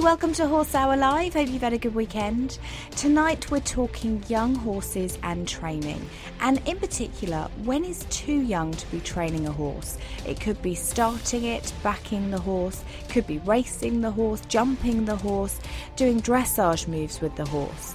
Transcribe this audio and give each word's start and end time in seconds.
Welcome 0.00 0.32
to 0.34 0.48
Horse 0.48 0.74
Hour 0.74 0.96
Live. 0.96 1.34
Hope 1.34 1.48
you've 1.50 1.60
had 1.60 1.74
a 1.74 1.78
good 1.78 1.94
weekend. 1.94 2.58
Tonight 2.92 3.50
we're 3.50 3.60
talking 3.60 4.24
young 4.28 4.54
horses 4.54 5.18
and 5.22 5.46
training, 5.46 6.08
and 6.40 6.66
in 6.66 6.78
particular, 6.78 7.48
when 7.64 7.84
is 7.84 8.06
too 8.08 8.40
young 8.40 8.72
to 8.72 8.90
be 8.90 9.00
training 9.00 9.46
a 9.46 9.52
horse? 9.52 9.98
It 10.26 10.40
could 10.40 10.60
be 10.62 10.74
starting 10.74 11.44
it, 11.44 11.70
backing 11.82 12.30
the 12.30 12.40
horse, 12.40 12.82
could 13.10 13.26
be 13.26 13.38
racing 13.40 14.00
the 14.00 14.10
horse, 14.10 14.40
jumping 14.48 15.04
the 15.04 15.16
horse, 15.16 15.60
doing 15.96 16.22
dressage 16.22 16.88
moves 16.88 17.20
with 17.20 17.36
the 17.36 17.44
horse. 17.44 17.92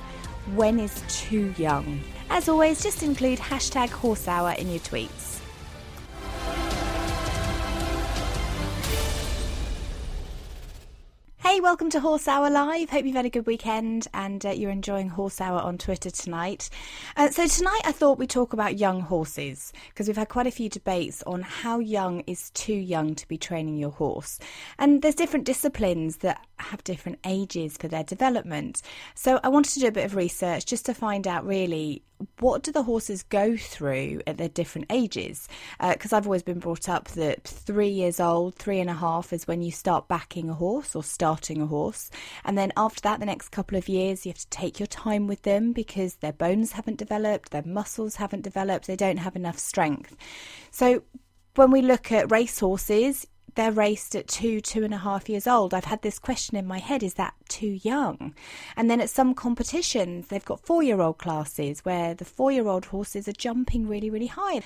When 0.53 0.79
is 0.79 1.01
too 1.07 1.55
young? 1.57 2.01
As 2.29 2.47
always, 2.47 2.83
just 2.83 3.01
include 3.01 3.39
hashtag 3.39 3.89
Horse 3.89 4.27
Hour 4.27 4.51
in 4.51 4.69
your 4.69 4.79
tweets. 4.81 5.39
Hey, 11.45 11.59
welcome 11.59 11.91
to 11.91 11.99
Horse 11.99 12.27
Hour 12.27 12.49
Live. 12.49 12.89
Hope 12.89 13.05
you've 13.05 13.15
had 13.15 13.27
a 13.27 13.29
good 13.29 13.45
weekend 13.45 14.07
and 14.15 14.43
uh, 14.43 14.49
you're 14.49 14.71
enjoying 14.71 15.09
Horse 15.09 15.39
Hour 15.39 15.59
on 15.59 15.77
Twitter 15.77 16.09
tonight. 16.09 16.71
Uh, 17.15 17.29
so, 17.29 17.45
tonight 17.45 17.81
I 17.85 17.91
thought 17.91 18.17
we'd 18.17 18.31
talk 18.31 18.53
about 18.53 18.79
young 18.79 19.01
horses 19.01 19.71
because 19.89 20.07
we've 20.07 20.17
had 20.17 20.27
quite 20.27 20.47
a 20.47 20.51
few 20.51 20.69
debates 20.69 21.21
on 21.27 21.43
how 21.43 21.77
young 21.77 22.21
is 22.21 22.49
too 22.55 22.73
young 22.73 23.13
to 23.13 23.27
be 23.27 23.37
training 23.37 23.77
your 23.77 23.91
horse. 23.91 24.39
And 24.79 25.03
there's 25.03 25.13
different 25.13 25.45
disciplines 25.45 26.17
that 26.17 26.43
have 26.57 26.83
different 26.83 27.19
ages 27.23 27.77
for 27.77 27.89
their 27.89 28.03
development. 28.03 28.81
So, 29.13 29.39
I 29.43 29.49
wanted 29.49 29.73
to 29.75 29.81
do 29.81 29.87
a 29.87 29.91
bit 29.91 30.05
of 30.05 30.15
research 30.15 30.65
just 30.65 30.87
to 30.87 30.95
find 30.95 31.27
out 31.27 31.45
really 31.45 32.01
what 32.39 32.63
do 32.63 32.71
the 32.71 32.83
horses 32.83 33.23
go 33.23 33.57
through 33.57 34.21
at 34.27 34.37
their 34.37 34.49
different 34.49 34.87
ages? 34.89 35.47
Because 35.79 36.13
uh, 36.13 36.17
I've 36.17 36.27
always 36.27 36.43
been 36.43 36.59
brought 36.59 36.87
up 36.87 37.09
that 37.09 37.43
three 37.43 37.89
years 37.89 38.19
old, 38.19 38.55
three 38.55 38.79
and 38.79 38.89
a 38.89 38.93
half 38.93 39.33
is 39.33 39.47
when 39.47 39.61
you 39.61 39.71
start 39.71 40.07
backing 40.07 40.49
a 40.49 40.53
horse 40.53 40.95
or 40.95 41.03
starting 41.03 41.61
a 41.61 41.65
horse. 41.65 42.09
And 42.43 42.57
then 42.57 42.71
after 42.77 43.01
that, 43.01 43.19
the 43.19 43.25
next 43.25 43.49
couple 43.49 43.77
of 43.77 43.89
years, 43.89 44.25
you 44.25 44.31
have 44.31 44.39
to 44.39 44.49
take 44.49 44.79
your 44.79 44.87
time 44.87 45.27
with 45.27 45.41
them 45.43 45.73
because 45.73 46.15
their 46.15 46.33
bones 46.33 46.73
haven't 46.73 46.97
developed, 46.97 47.51
their 47.51 47.63
muscles 47.65 48.15
haven't 48.15 48.43
developed, 48.43 48.87
they 48.87 48.95
don't 48.95 49.17
have 49.17 49.35
enough 49.35 49.59
strength. 49.59 50.15
So 50.71 51.03
when 51.55 51.71
we 51.71 51.81
look 51.81 52.11
at 52.11 52.31
race 52.31 52.59
horses, 52.59 53.25
they're 53.55 53.71
raced 53.71 54.15
at 54.15 54.27
two, 54.27 54.61
two 54.61 54.83
and 54.83 54.93
a 54.93 54.99
half 54.99 55.29
years 55.29 55.47
old. 55.47 55.73
I've 55.73 55.85
had 55.85 56.01
this 56.01 56.19
question 56.19 56.57
in 56.57 56.65
my 56.65 56.79
head 56.79 57.03
is 57.03 57.15
that 57.15 57.33
too 57.49 57.79
young? 57.81 58.33
And 58.75 58.89
then 58.89 59.01
at 59.01 59.09
some 59.09 59.33
competitions, 59.33 60.27
they've 60.27 60.43
got 60.43 60.65
four 60.65 60.83
year 60.83 61.01
old 61.01 61.17
classes 61.17 61.83
where 61.83 62.13
the 62.13 62.25
four 62.25 62.51
year 62.51 62.67
old 62.67 62.85
horses 62.85 63.27
are 63.27 63.33
jumping 63.33 63.87
really, 63.87 64.09
really 64.09 64.27
high. 64.27 64.61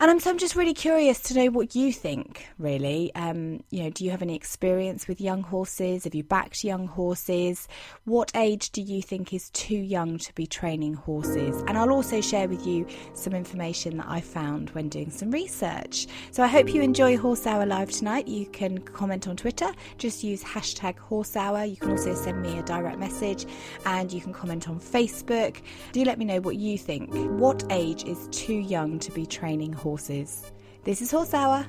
And 0.00 0.10
I'm, 0.10 0.18
so 0.18 0.30
I'm 0.30 0.38
just 0.38 0.56
really 0.56 0.74
curious 0.74 1.20
to 1.20 1.34
know 1.34 1.46
what 1.46 1.76
you 1.76 1.92
think, 1.92 2.48
really. 2.58 3.14
Um, 3.14 3.62
you 3.70 3.84
know, 3.84 3.90
do 3.90 4.04
you 4.04 4.10
have 4.10 4.22
any 4.22 4.34
experience 4.34 5.06
with 5.06 5.20
young 5.20 5.42
horses? 5.42 6.02
Have 6.02 6.16
you 6.16 6.24
backed 6.24 6.64
young 6.64 6.88
horses? 6.88 7.68
What 8.04 8.32
age 8.34 8.70
do 8.70 8.82
you 8.82 9.00
think 9.00 9.32
is 9.32 9.50
too 9.50 9.76
young 9.76 10.18
to 10.18 10.34
be 10.34 10.48
training 10.48 10.94
horses? 10.94 11.62
And 11.68 11.78
I'll 11.78 11.92
also 11.92 12.20
share 12.20 12.48
with 12.48 12.66
you 12.66 12.88
some 13.14 13.34
information 13.34 13.98
that 13.98 14.06
I 14.08 14.20
found 14.20 14.70
when 14.70 14.88
doing 14.88 15.12
some 15.12 15.30
research. 15.30 16.08
So 16.32 16.42
I 16.42 16.48
hope 16.48 16.74
you 16.74 16.82
enjoy 16.82 17.16
Horse 17.16 17.46
Hour 17.46 17.64
Live 17.64 17.92
tonight. 17.92 18.26
You 18.26 18.46
can 18.46 18.78
comment 18.78 19.28
on 19.28 19.36
Twitter, 19.36 19.70
just 19.96 20.24
use 20.24 20.42
hashtag 20.42 20.98
Horse 20.98 21.36
Hour. 21.36 21.64
You 21.64 21.76
can 21.76 21.92
also 21.92 22.16
send 22.16 22.42
me 22.42 22.58
a 22.58 22.62
direct 22.64 22.98
message 22.98 23.46
and 23.86 24.12
you 24.12 24.20
can 24.20 24.32
comment 24.32 24.68
on 24.68 24.80
Facebook. 24.80 25.62
Do 25.92 26.04
let 26.04 26.18
me 26.18 26.24
know 26.24 26.40
what 26.40 26.56
you 26.56 26.76
think. 26.76 27.10
What 27.40 27.62
age 27.70 28.02
is 28.04 28.28
too 28.32 28.56
young 28.56 28.98
to 28.98 29.12
be 29.12 29.24
training 29.24 29.72
horses? 29.72 29.83
horses. 29.84 30.50
This 30.82 31.02
is 31.02 31.10
Horse 31.10 31.34
Hour. 31.34 31.66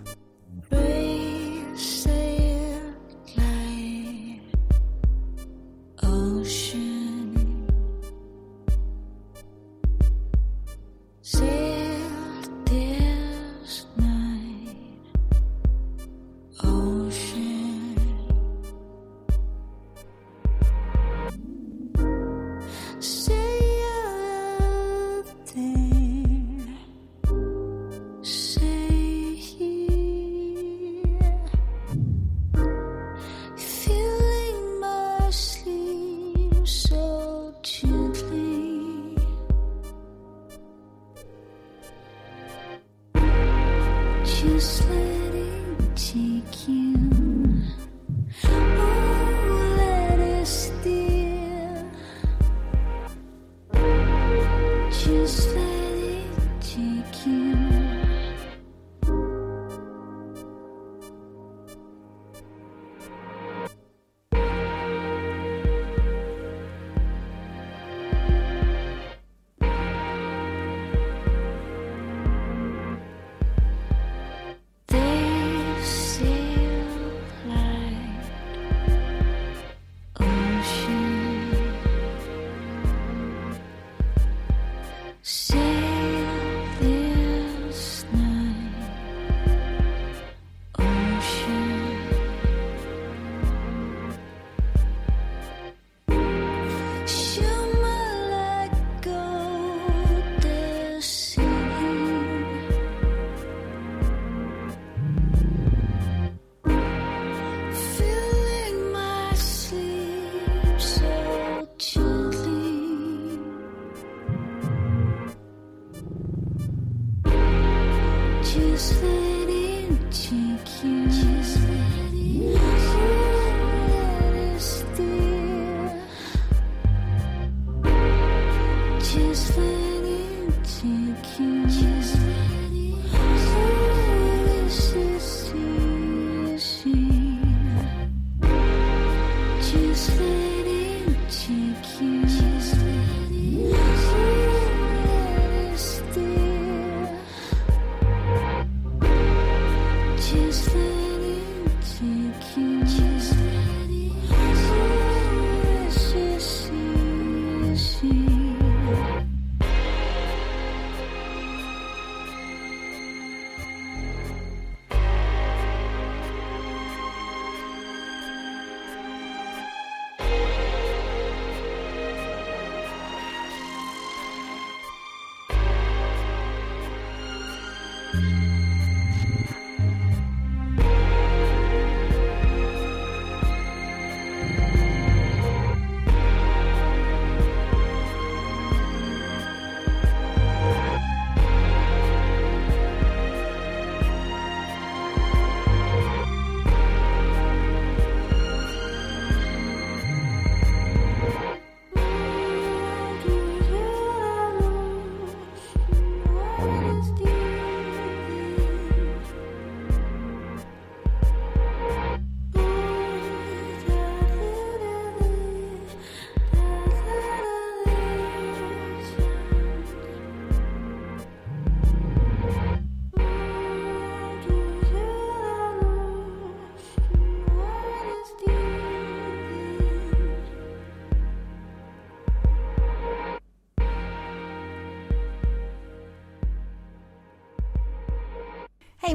Sail, 1.75 2.79
ocean. 6.01 6.64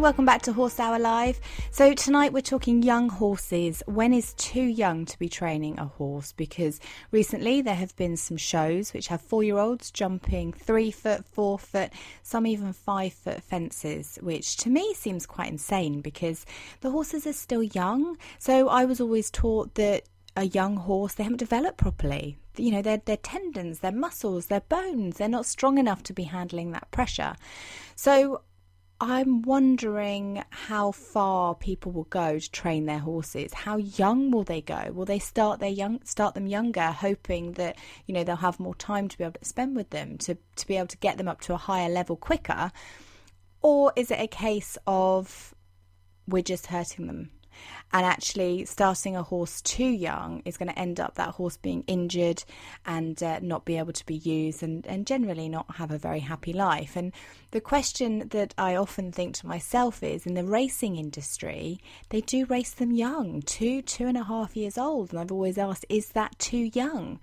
Welcome 0.00 0.24
back 0.24 0.40
to 0.40 0.54
Horse 0.54 0.80
Hour 0.80 0.98
Live. 0.98 1.38
So, 1.70 1.92
tonight 1.92 2.32
we're 2.32 2.40
talking 2.40 2.82
young 2.82 3.10
horses. 3.10 3.82
When 3.84 4.14
is 4.14 4.32
too 4.34 4.62
young 4.62 5.04
to 5.04 5.18
be 5.18 5.28
training 5.28 5.78
a 5.78 5.84
horse? 5.84 6.32
Because 6.32 6.80
recently 7.10 7.60
there 7.60 7.74
have 7.74 7.94
been 7.96 8.16
some 8.16 8.38
shows 8.38 8.94
which 8.94 9.08
have 9.08 9.20
four 9.20 9.44
year 9.44 9.58
olds 9.58 9.90
jumping 9.90 10.54
three 10.54 10.90
foot, 10.90 11.26
four 11.26 11.58
foot, 11.58 11.92
some 12.22 12.46
even 12.46 12.72
five 12.72 13.12
foot 13.12 13.42
fences, 13.42 14.18
which 14.22 14.56
to 14.58 14.70
me 14.70 14.94
seems 14.94 15.26
quite 15.26 15.50
insane 15.50 16.00
because 16.00 16.46
the 16.80 16.90
horses 16.90 17.26
are 17.26 17.34
still 17.34 17.62
young. 17.62 18.16
So, 18.38 18.70
I 18.70 18.86
was 18.86 19.02
always 19.02 19.30
taught 19.30 19.74
that 19.74 20.04
a 20.34 20.44
young 20.44 20.76
horse, 20.76 21.14
they 21.14 21.24
haven't 21.24 21.38
developed 21.38 21.76
properly. 21.76 22.38
You 22.56 22.70
know, 22.70 22.82
their, 22.82 22.98
their 22.98 23.18
tendons, 23.18 23.80
their 23.80 23.92
muscles, 23.92 24.46
their 24.46 24.62
bones, 24.62 25.18
they're 25.18 25.28
not 25.28 25.44
strong 25.44 25.76
enough 25.76 26.02
to 26.04 26.14
be 26.14 26.24
handling 26.24 26.70
that 26.70 26.90
pressure. 26.90 27.34
So, 27.96 28.40
I'm 29.02 29.40
wondering 29.40 30.44
how 30.50 30.92
far 30.92 31.54
people 31.54 31.90
will 31.90 32.04
go 32.04 32.38
to 32.38 32.50
train 32.50 32.84
their 32.84 32.98
horses. 32.98 33.54
How 33.54 33.78
young 33.78 34.30
will 34.30 34.44
they 34.44 34.60
go? 34.60 34.92
Will 34.92 35.06
they 35.06 35.18
start 35.18 35.58
their 35.58 35.70
young 35.70 36.00
start 36.04 36.34
them 36.34 36.46
younger, 36.46 36.92
hoping 36.92 37.52
that 37.52 37.78
you 38.06 38.12
know 38.12 38.24
they'll 38.24 38.36
have 38.36 38.60
more 38.60 38.74
time 38.74 39.08
to 39.08 39.16
be 39.16 39.24
able 39.24 39.38
to 39.40 39.44
spend 39.46 39.74
with 39.74 39.88
them 39.88 40.18
to 40.18 40.36
to 40.56 40.66
be 40.66 40.76
able 40.76 40.88
to 40.88 40.98
get 40.98 41.16
them 41.16 41.28
up 41.28 41.40
to 41.42 41.54
a 41.54 41.56
higher 41.56 41.88
level 41.88 42.14
quicker? 42.14 42.72
Or 43.62 43.92
is 43.96 44.10
it 44.10 44.20
a 44.20 44.26
case 44.26 44.76
of 44.86 45.54
we're 46.26 46.42
just 46.42 46.66
hurting 46.66 47.06
them 47.06 47.30
and 47.92 48.06
actually 48.06 48.64
starting 48.64 49.16
a 49.16 49.22
horse 49.22 49.60
too 49.62 49.84
young 49.88 50.42
is 50.44 50.56
going 50.56 50.68
to 50.68 50.78
end 50.78 51.00
up 51.00 51.14
that 51.14 51.30
horse 51.30 51.56
being 51.56 51.82
injured 51.86 52.44
and 52.86 53.22
uh, 53.22 53.40
not 53.40 53.64
be 53.64 53.78
able 53.78 53.92
to 53.92 54.06
be 54.06 54.16
used 54.16 54.62
and, 54.62 54.86
and 54.86 55.06
generally 55.06 55.48
not 55.48 55.76
have 55.76 55.90
a 55.90 55.98
very 55.98 56.20
happy 56.20 56.52
life. 56.52 56.96
And 56.96 57.12
the 57.50 57.60
question 57.60 58.28
that 58.28 58.54
i 58.56 58.76
often 58.76 59.10
think 59.10 59.34
to 59.34 59.46
myself 59.46 60.02
is 60.02 60.24
in 60.24 60.34
the 60.34 60.44
racing 60.44 60.96
industry 60.96 61.80
they 62.10 62.20
do 62.20 62.44
race 62.46 62.70
them 62.70 62.92
young 62.92 63.42
two 63.42 63.82
two 63.82 64.06
and 64.06 64.16
a 64.16 64.24
half 64.24 64.56
years 64.56 64.78
old. 64.78 65.10
And 65.10 65.18
i've 65.18 65.32
always 65.32 65.58
asked 65.58 65.84
is 65.88 66.10
that 66.10 66.38
too 66.38 66.70
young? 66.72 67.18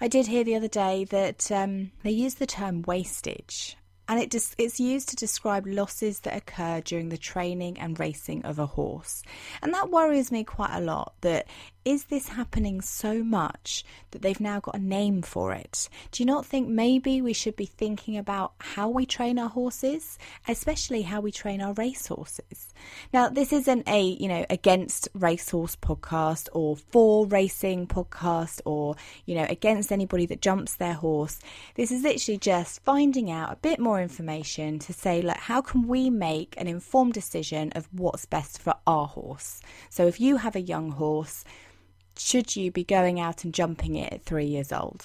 I 0.00 0.08
did 0.08 0.26
hear 0.26 0.44
the 0.44 0.54
other 0.54 0.68
day 0.68 1.04
that 1.06 1.50
um, 1.50 1.90
they 2.02 2.10
use 2.10 2.34
the 2.34 2.46
term 2.46 2.82
wastage 2.82 3.77
and 4.08 4.18
it 4.18 4.30
just 4.30 4.54
it's 4.58 4.80
used 4.80 5.10
to 5.10 5.16
describe 5.16 5.66
losses 5.66 6.20
that 6.20 6.36
occur 6.36 6.80
during 6.80 7.10
the 7.10 7.18
training 7.18 7.78
and 7.78 8.00
racing 8.00 8.44
of 8.44 8.58
a 8.58 8.66
horse. 8.66 9.22
And 9.62 9.72
that 9.74 9.90
worries 9.90 10.32
me 10.32 10.44
quite 10.44 10.74
a 10.74 10.80
lot 10.80 11.14
that 11.20 11.46
is 11.88 12.04
this 12.04 12.28
happening 12.28 12.82
so 12.82 13.24
much 13.24 13.82
that 14.10 14.20
they've 14.20 14.40
now 14.40 14.60
got 14.60 14.74
a 14.74 14.78
name 14.78 15.22
for 15.22 15.54
it? 15.54 15.88
Do 16.12 16.22
you 16.22 16.26
not 16.26 16.44
think 16.44 16.68
maybe 16.68 17.22
we 17.22 17.32
should 17.32 17.56
be 17.56 17.64
thinking 17.64 18.18
about 18.18 18.52
how 18.58 18.90
we 18.90 19.06
train 19.06 19.38
our 19.38 19.48
horses, 19.48 20.18
especially 20.46 21.00
how 21.00 21.22
we 21.22 21.32
train 21.32 21.62
our 21.62 21.72
racehorses? 21.72 22.74
Now, 23.10 23.30
this 23.30 23.54
isn't 23.54 23.88
a, 23.88 24.02
you 24.02 24.28
know, 24.28 24.44
against 24.50 25.08
racehorse 25.14 25.76
podcast 25.76 26.50
or 26.52 26.76
for 26.76 27.26
racing 27.26 27.86
podcast 27.86 28.60
or, 28.66 28.96
you 29.24 29.34
know, 29.34 29.46
against 29.48 29.90
anybody 29.90 30.26
that 30.26 30.42
jumps 30.42 30.74
their 30.74 30.92
horse. 30.92 31.38
This 31.74 31.90
is 31.90 32.02
literally 32.02 32.38
just 32.38 32.82
finding 32.84 33.30
out 33.30 33.50
a 33.50 33.56
bit 33.56 33.80
more 33.80 33.97
information 34.00 34.78
to 34.80 34.92
say, 34.92 35.22
like, 35.22 35.38
how 35.38 35.60
can 35.60 35.86
we 35.86 36.10
make 36.10 36.54
an 36.56 36.66
informed 36.66 37.14
decision 37.14 37.72
of 37.74 37.88
what's 37.92 38.26
best 38.26 38.60
for 38.60 38.74
our 38.86 39.06
horse? 39.06 39.60
So 39.90 40.06
if 40.06 40.20
you 40.20 40.38
have 40.38 40.56
a 40.56 40.60
young 40.60 40.92
horse, 40.92 41.44
should 42.16 42.56
you 42.56 42.70
be 42.70 42.84
going 42.84 43.20
out 43.20 43.44
and 43.44 43.54
jumping 43.54 43.94
it 43.94 44.12
at 44.12 44.24
three 44.24 44.46
years 44.46 44.72
old? 44.72 45.04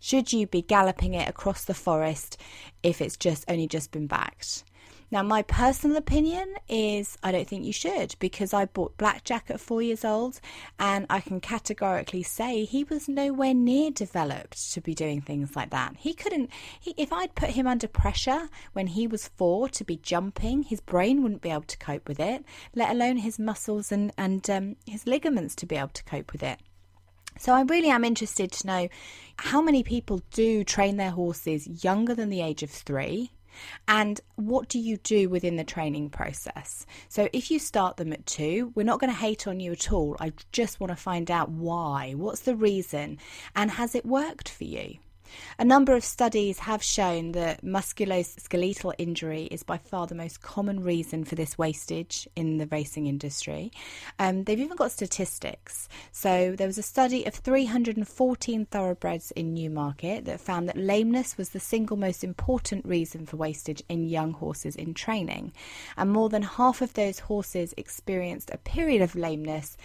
Should 0.00 0.32
you 0.32 0.46
be 0.46 0.62
galloping 0.62 1.14
it 1.14 1.28
across 1.28 1.64
the 1.64 1.74
forest 1.74 2.40
if 2.82 3.00
it's 3.00 3.16
just 3.16 3.44
only 3.48 3.66
just 3.66 3.90
been 3.90 4.06
backed? 4.06 4.62
Now, 5.08 5.22
my 5.22 5.42
personal 5.42 5.96
opinion 5.96 6.56
is 6.68 7.16
I 7.22 7.30
don't 7.30 7.46
think 7.46 7.64
you 7.64 7.72
should 7.72 8.16
because 8.18 8.52
I 8.52 8.64
bought 8.64 8.96
Blackjack 8.96 9.50
at 9.50 9.60
four 9.60 9.80
years 9.80 10.04
old 10.04 10.40
and 10.80 11.06
I 11.08 11.20
can 11.20 11.40
categorically 11.40 12.24
say 12.24 12.64
he 12.64 12.82
was 12.82 13.08
nowhere 13.08 13.54
near 13.54 13.92
developed 13.92 14.72
to 14.72 14.80
be 14.80 14.94
doing 14.94 15.20
things 15.20 15.54
like 15.54 15.70
that. 15.70 15.94
He 15.98 16.12
couldn't, 16.12 16.50
he, 16.80 16.92
if 16.96 17.12
I'd 17.12 17.36
put 17.36 17.50
him 17.50 17.68
under 17.68 17.86
pressure 17.86 18.48
when 18.72 18.88
he 18.88 19.06
was 19.06 19.28
four 19.28 19.68
to 19.68 19.84
be 19.84 19.96
jumping, 19.96 20.64
his 20.64 20.80
brain 20.80 21.22
wouldn't 21.22 21.42
be 21.42 21.50
able 21.50 21.62
to 21.62 21.78
cope 21.78 22.08
with 22.08 22.18
it, 22.18 22.44
let 22.74 22.90
alone 22.90 23.18
his 23.18 23.38
muscles 23.38 23.92
and, 23.92 24.12
and 24.18 24.50
um, 24.50 24.76
his 24.86 25.06
ligaments 25.06 25.54
to 25.56 25.66
be 25.66 25.76
able 25.76 25.88
to 25.88 26.04
cope 26.04 26.32
with 26.32 26.42
it. 26.42 26.58
So 27.38 27.52
I 27.52 27.62
really 27.62 27.90
am 27.90 28.02
interested 28.02 28.50
to 28.52 28.66
know 28.66 28.88
how 29.36 29.60
many 29.60 29.82
people 29.82 30.22
do 30.32 30.64
train 30.64 30.96
their 30.96 31.10
horses 31.10 31.84
younger 31.84 32.14
than 32.14 32.30
the 32.30 32.40
age 32.40 32.62
of 32.62 32.70
three 32.70 33.30
and 33.88 34.20
what 34.36 34.68
do 34.68 34.78
you 34.78 34.96
do 34.98 35.28
within 35.28 35.56
the 35.56 35.64
training 35.64 36.10
process? 36.10 36.86
So, 37.08 37.28
if 37.32 37.50
you 37.50 37.58
start 37.58 37.96
them 37.96 38.12
at 38.12 38.26
two, 38.26 38.72
we're 38.74 38.82
not 38.82 39.00
going 39.00 39.12
to 39.12 39.18
hate 39.18 39.46
on 39.46 39.60
you 39.60 39.72
at 39.72 39.92
all. 39.92 40.16
I 40.20 40.32
just 40.52 40.80
want 40.80 40.90
to 40.90 40.96
find 40.96 41.30
out 41.30 41.50
why. 41.50 42.12
What's 42.12 42.40
the 42.40 42.56
reason? 42.56 43.18
And 43.54 43.70
has 43.72 43.94
it 43.94 44.04
worked 44.04 44.48
for 44.48 44.64
you? 44.64 44.98
A 45.58 45.64
number 45.64 45.94
of 45.94 46.04
studies 46.04 46.60
have 46.60 46.82
shown 46.82 47.32
that 47.32 47.64
musculoskeletal 47.64 48.94
injury 48.98 49.44
is 49.44 49.62
by 49.62 49.78
far 49.78 50.06
the 50.06 50.14
most 50.14 50.42
common 50.42 50.82
reason 50.82 51.24
for 51.24 51.34
this 51.34 51.56
wastage 51.58 52.28
in 52.36 52.58
the 52.58 52.66
racing 52.66 53.06
industry. 53.06 53.72
Um, 54.18 54.44
they've 54.44 54.60
even 54.60 54.76
got 54.76 54.92
statistics. 54.92 55.88
So 56.12 56.54
there 56.56 56.66
was 56.66 56.78
a 56.78 56.82
study 56.82 57.24
of 57.24 57.34
314 57.34 58.66
thoroughbreds 58.66 59.30
in 59.32 59.54
Newmarket 59.54 60.24
that 60.26 60.40
found 60.40 60.68
that 60.68 60.76
lameness 60.76 61.36
was 61.36 61.50
the 61.50 61.60
single 61.60 61.96
most 61.96 62.22
important 62.22 62.84
reason 62.84 63.26
for 63.26 63.36
wastage 63.36 63.82
in 63.88 64.08
young 64.08 64.32
horses 64.32 64.76
in 64.76 64.94
training. 64.94 65.52
And 65.96 66.10
more 66.10 66.28
than 66.28 66.42
half 66.42 66.82
of 66.82 66.94
those 66.94 67.20
horses 67.20 67.74
experienced 67.76 68.50
a 68.52 68.58
period 68.58 69.02
of 69.02 69.14
lameness 69.14 69.76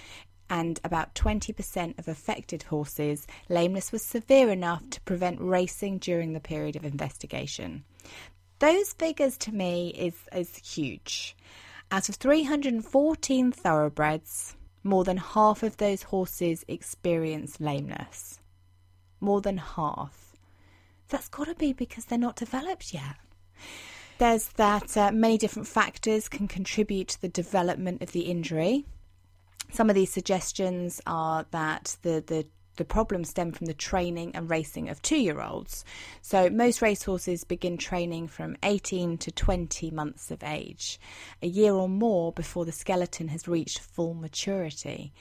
and 0.52 0.82
about 0.84 1.16
20% 1.16 1.98
of 1.98 2.10
affected 2.10 2.64
horses, 2.64 3.26
lameness 3.48 3.94
was 3.94 4.04
severe 4.04 4.50
enough 4.50 4.88
to 4.90 5.00
prevent 5.02 5.40
racing 5.40 5.98
during 5.98 6.34
the 6.34 6.42
period 6.42 6.76
of 6.76 6.84
investigation. 6.84 7.86
Those 8.60 8.92
figures 8.92 9.38
to 9.40 9.54
me 9.54 9.94
is, 9.98 10.14
is 10.36 10.58
huge. 10.58 11.38
Out 11.90 12.10
of 12.10 12.16
314 12.16 13.54
thoroughbreds, 13.54 14.58
more 14.84 15.06
than 15.06 15.18
half 15.18 15.64
of 15.64 15.78
those 15.78 16.04
horses 16.04 16.66
experience 16.68 17.62
lameness. 17.62 18.38
More 19.22 19.40
than 19.40 19.58
half. 19.58 20.36
That's 21.08 21.30
got 21.30 21.46
to 21.46 21.56
be 21.56 21.72
because 21.72 22.06
they're 22.06 22.18
not 22.18 22.36
developed 22.36 22.94
yet. 22.94 23.16
There's 24.18 24.50
that 24.50 24.98
uh, 24.98 25.12
many 25.14 25.38
different 25.38 25.70
factors 25.70 26.28
can 26.28 26.50
contribute 26.50 27.08
to 27.08 27.22
the 27.22 27.30
development 27.30 28.02
of 28.02 28.12
the 28.12 28.22
injury. 28.22 28.86
Some 29.72 29.90
of 29.90 29.96
these 29.96 30.12
suggestions 30.12 31.02
are 31.06 31.46
that 31.52 31.98
the, 32.02 32.24
the 32.26 32.46
the 32.78 32.86
problems 32.86 33.30
stem 33.30 33.52
from 33.52 33.68
the 33.68 33.74
training 33.74 34.34
and 34.34 34.50
racing 34.50 34.90
of 34.90 35.02
two 35.02 35.18
year 35.18 35.42
olds. 35.42 35.84
So, 36.22 36.50
most 36.50 36.82
racehorses 36.82 37.44
begin 37.44 37.78
training 37.78 38.30
from 38.30 38.56
18 38.64 39.18
to 39.20 39.32
20 39.32 39.92
months 39.92 40.32
of 40.32 40.44
age, 40.44 41.00
a 41.44 41.48
year 41.48 41.74
or 41.74 41.90
more 41.90 42.32
before 42.32 42.66
the 42.66 42.72
skeleton 42.72 43.28
has 43.28 43.48
reached 43.48 43.80
full 43.80 44.14
maturity. 44.14 45.14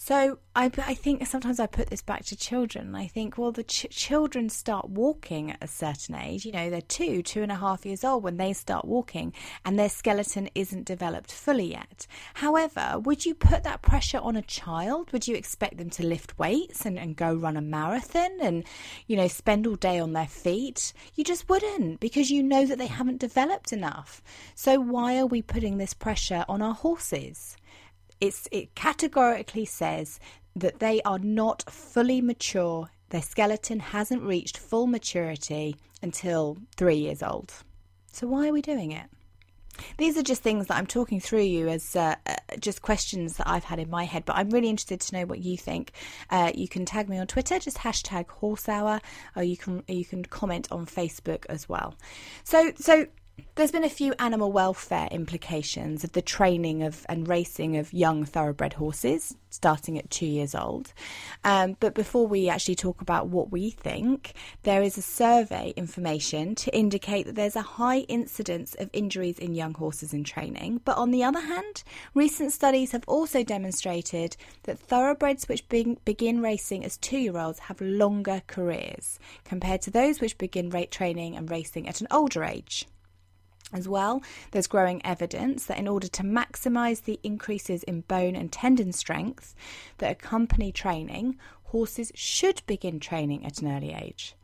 So 0.00 0.38
I, 0.54 0.70
I 0.86 0.94
think 0.94 1.26
sometimes 1.26 1.58
I 1.58 1.66
put 1.66 1.90
this 1.90 2.02
back 2.02 2.24
to 2.26 2.36
children. 2.36 2.94
I 2.94 3.08
think, 3.08 3.36
well, 3.36 3.50
the 3.50 3.64
ch- 3.64 3.88
children 3.90 4.48
start 4.48 4.88
walking 4.88 5.50
at 5.50 5.58
a 5.60 5.66
certain 5.66 6.14
age. 6.14 6.46
You 6.46 6.52
know, 6.52 6.70
they're 6.70 6.80
two, 6.80 7.20
two 7.20 7.42
and 7.42 7.50
a 7.50 7.56
half 7.56 7.84
years 7.84 8.04
old 8.04 8.22
when 8.22 8.36
they 8.36 8.52
start 8.52 8.84
walking, 8.84 9.34
and 9.64 9.76
their 9.76 9.88
skeleton 9.88 10.50
isn't 10.54 10.86
developed 10.86 11.32
fully 11.32 11.72
yet. 11.72 12.06
However, 12.34 13.00
would 13.00 13.26
you 13.26 13.34
put 13.34 13.64
that 13.64 13.82
pressure 13.82 14.18
on 14.18 14.36
a 14.36 14.42
child? 14.42 15.10
Would 15.10 15.26
you 15.26 15.34
expect 15.34 15.78
them 15.78 15.90
to 15.90 16.06
lift 16.06 16.38
weights 16.38 16.86
and, 16.86 16.96
and 16.96 17.16
go 17.16 17.34
run 17.34 17.56
a 17.56 17.60
marathon 17.60 18.38
and, 18.40 18.62
you 19.08 19.16
know, 19.16 19.26
spend 19.26 19.66
all 19.66 19.74
day 19.74 19.98
on 19.98 20.12
their 20.12 20.28
feet? 20.28 20.92
You 21.16 21.24
just 21.24 21.48
wouldn't 21.48 21.98
because 21.98 22.30
you 22.30 22.44
know 22.44 22.64
that 22.66 22.78
they 22.78 22.86
haven't 22.86 23.18
developed 23.18 23.72
enough. 23.72 24.22
So 24.54 24.78
why 24.78 25.18
are 25.18 25.26
we 25.26 25.42
putting 25.42 25.78
this 25.78 25.92
pressure 25.92 26.44
on 26.48 26.62
our 26.62 26.74
horses? 26.74 27.56
It's, 28.20 28.48
it 28.52 28.74
categorically 28.74 29.64
says 29.64 30.18
that 30.56 30.80
they 30.80 31.00
are 31.02 31.18
not 31.18 31.64
fully 31.70 32.20
mature. 32.20 32.90
Their 33.10 33.22
skeleton 33.22 33.80
hasn't 33.80 34.22
reached 34.22 34.58
full 34.58 34.86
maturity 34.86 35.76
until 36.02 36.58
three 36.76 36.96
years 36.96 37.22
old. 37.22 37.52
So, 38.12 38.26
why 38.26 38.48
are 38.48 38.52
we 38.52 38.62
doing 38.62 38.92
it? 38.92 39.06
These 39.96 40.16
are 40.18 40.22
just 40.22 40.42
things 40.42 40.66
that 40.66 40.76
I'm 40.76 40.86
talking 40.86 41.20
through 41.20 41.42
you 41.42 41.68
as 41.68 41.94
uh, 41.94 42.16
uh, 42.26 42.36
just 42.58 42.82
questions 42.82 43.36
that 43.36 43.48
I've 43.48 43.64
had 43.64 43.78
in 43.78 43.88
my 43.90 44.04
head, 44.04 44.24
but 44.24 44.36
I'm 44.36 44.50
really 44.50 44.68
interested 44.68 45.00
to 45.00 45.14
know 45.14 45.26
what 45.26 45.38
you 45.40 45.56
think. 45.56 45.92
Uh, 46.30 46.50
you 46.54 46.68
can 46.68 46.84
tag 46.84 47.08
me 47.08 47.18
on 47.18 47.26
Twitter, 47.26 47.58
just 47.58 47.78
hashtag 47.78 48.28
Horse 48.28 48.68
Hour, 48.68 49.00
or 49.36 49.42
you 49.42 49.56
can 49.56 49.82
you 49.86 50.04
can 50.04 50.24
comment 50.24 50.68
on 50.70 50.86
Facebook 50.86 51.46
as 51.48 51.68
well. 51.68 51.94
So 52.44 52.72
so 52.76 53.06
there's 53.54 53.72
been 53.72 53.84
a 53.84 53.88
few 53.88 54.14
animal 54.18 54.52
welfare 54.52 55.08
implications 55.10 56.04
of 56.04 56.12
the 56.12 56.22
training 56.22 56.82
of 56.82 57.04
and 57.08 57.26
racing 57.26 57.76
of 57.76 57.92
young 57.92 58.24
thoroughbred 58.24 58.74
horses 58.74 59.34
starting 59.50 59.98
at 59.98 60.10
two 60.10 60.26
years 60.26 60.54
old. 60.54 60.92
Um, 61.42 61.76
but 61.80 61.94
before 61.94 62.26
we 62.26 62.48
actually 62.48 62.76
talk 62.76 63.00
about 63.00 63.28
what 63.28 63.50
we 63.50 63.70
think, 63.70 64.34
there 64.62 64.82
is 64.82 64.96
a 64.96 65.02
survey 65.02 65.72
information 65.76 66.54
to 66.56 66.76
indicate 66.76 67.26
that 67.26 67.34
there's 67.34 67.56
a 67.56 67.62
high 67.62 68.00
incidence 68.00 68.74
of 68.74 68.90
injuries 68.92 69.38
in 69.38 69.54
young 69.54 69.74
horses 69.74 70.12
in 70.12 70.24
training. 70.24 70.80
But 70.84 70.96
on 70.96 71.10
the 71.10 71.24
other 71.24 71.40
hand, 71.40 71.82
recent 72.14 72.52
studies 72.52 72.92
have 72.92 73.04
also 73.08 73.42
demonstrated 73.42 74.36
that 74.64 74.78
thoroughbreds 74.78 75.48
which 75.48 75.68
be- 75.68 75.98
begin 76.04 76.40
racing 76.40 76.84
as 76.84 76.96
two 76.96 77.18
year 77.18 77.38
olds 77.38 77.58
have 77.58 77.80
longer 77.80 78.42
careers 78.46 79.18
compared 79.44 79.82
to 79.82 79.90
those 79.90 80.20
which 80.20 80.38
begin 80.38 80.70
rate 80.70 80.90
training 80.90 81.36
and 81.36 81.50
racing 81.50 81.88
at 81.88 82.00
an 82.00 82.08
older 82.10 82.44
age. 82.44 82.86
As 83.72 83.86
well, 83.86 84.22
there's 84.50 84.66
growing 84.66 85.04
evidence 85.04 85.66
that 85.66 85.78
in 85.78 85.88
order 85.88 86.08
to 86.08 86.22
maximize 86.22 87.04
the 87.04 87.20
increases 87.22 87.82
in 87.82 88.00
bone 88.02 88.34
and 88.34 88.50
tendon 88.50 88.92
strength 88.92 89.54
that 89.98 90.10
accompany 90.10 90.72
training, 90.72 91.36
horses 91.64 92.10
should 92.14 92.62
begin 92.66 92.98
training 92.98 93.44
at 93.44 93.60
an 93.60 93.70
early 93.70 93.92
age. 93.92 94.34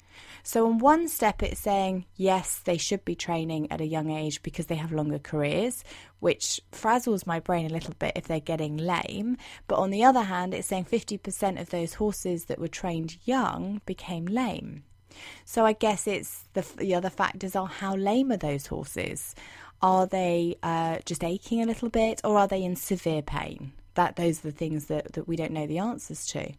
So, 0.42 0.66
on 0.66 0.78
one 0.78 1.08
step, 1.08 1.42
it's 1.42 1.60
saying 1.60 2.04
yes, 2.16 2.58
they 2.58 2.76
should 2.76 3.04
be 3.04 3.14
training 3.14 3.72
at 3.72 3.80
a 3.80 3.86
young 3.86 4.10
age 4.10 4.42
because 4.42 4.66
they 4.66 4.74
have 4.74 4.92
longer 4.92 5.18
careers, 5.18 5.82
which 6.20 6.60
frazzles 6.70 7.26
my 7.26 7.40
brain 7.40 7.66
a 7.66 7.72
little 7.72 7.94
bit 7.98 8.12
if 8.14 8.28
they're 8.28 8.40
getting 8.40 8.76
lame. 8.76 9.38
But 9.66 9.78
on 9.78 9.90
the 9.90 10.04
other 10.04 10.22
hand, 10.22 10.52
it's 10.52 10.68
saying 10.68 10.84
50% 10.84 11.60
of 11.60 11.70
those 11.70 11.94
horses 11.94 12.44
that 12.44 12.58
were 12.58 12.68
trained 12.68 13.16
young 13.24 13.80
became 13.86 14.26
lame. 14.26 14.84
So 15.44 15.64
I 15.66 15.72
guess 15.72 16.06
it's 16.06 16.44
the, 16.54 16.66
the 16.76 16.94
other 16.94 17.10
factors 17.10 17.54
are 17.56 17.66
how 17.66 17.94
lame 17.94 18.32
are 18.32 18.36
those 18.36 18.66
horses? 18.66 19.34
Are 19.82 20.06
they 20.06 20.56
uh, 20.62 20.98
just 21.04 21.22
aching 21.22 21.62
a 21.62 21.66
little 21.66 21.90
bit 21.90 22.20
or 22.24 22.38
are 22.38 22.48
they 22.48 22.62
in 22.62 22.76
severe 22.76 23.22
pain? 23.22 23.72
That 23.94 24.16
those 24.16 24.40
are 24.40 24.50
the 24.50 24.56
things 24.56 24.86
that, 24.86 25.12
that 25.12 25.28
we 25.28 25.36
don't 25.36 25.52
know 25.52 25.66
the 25.66 25.78
answers 25.78 26.26
to. 26.28 26.52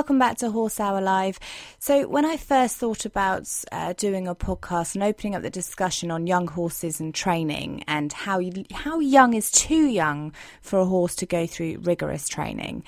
Welcome 0.00 0.18
back 0.18 0.38
to 0.38 0.50
Horse 0.50 0.80
Hour 0.80 1.02
Live. 1.02 1.38
So, 1.78 2.08
when 2.08 2.24
I 2.24 2.38
first 2.38 2.78
thought 2.78 3.04
about 3.04 3.46
uh, 3.70 3.92
doing 3.98 4.26
a 4.26 4.34
podcast 4.34 4.94
and 4.94 5.04
opening 5.04 5.34
up 5.34 5.42
the 5.42 5.50
discussion 5.50 6.10
on 6.10 6.26
young 6.26 6.48
horses 6.48 7.00
and 7.00 7.14
training 7.14 7.84
and 7.86 8.10
how 8.10 8.40
how 8.72 9.00
young 9.00 9.34
is 9.34 9.50
too 9.50 9.86
young 9.88 10.32
for 10.62 10.78
a 10.78 10.86
horse 10.86 11.14
to 11.16 11.26
go 11.26 11.46
through 11.46 11.80
rigorous 11.82 12.28
training, 12.28 12.82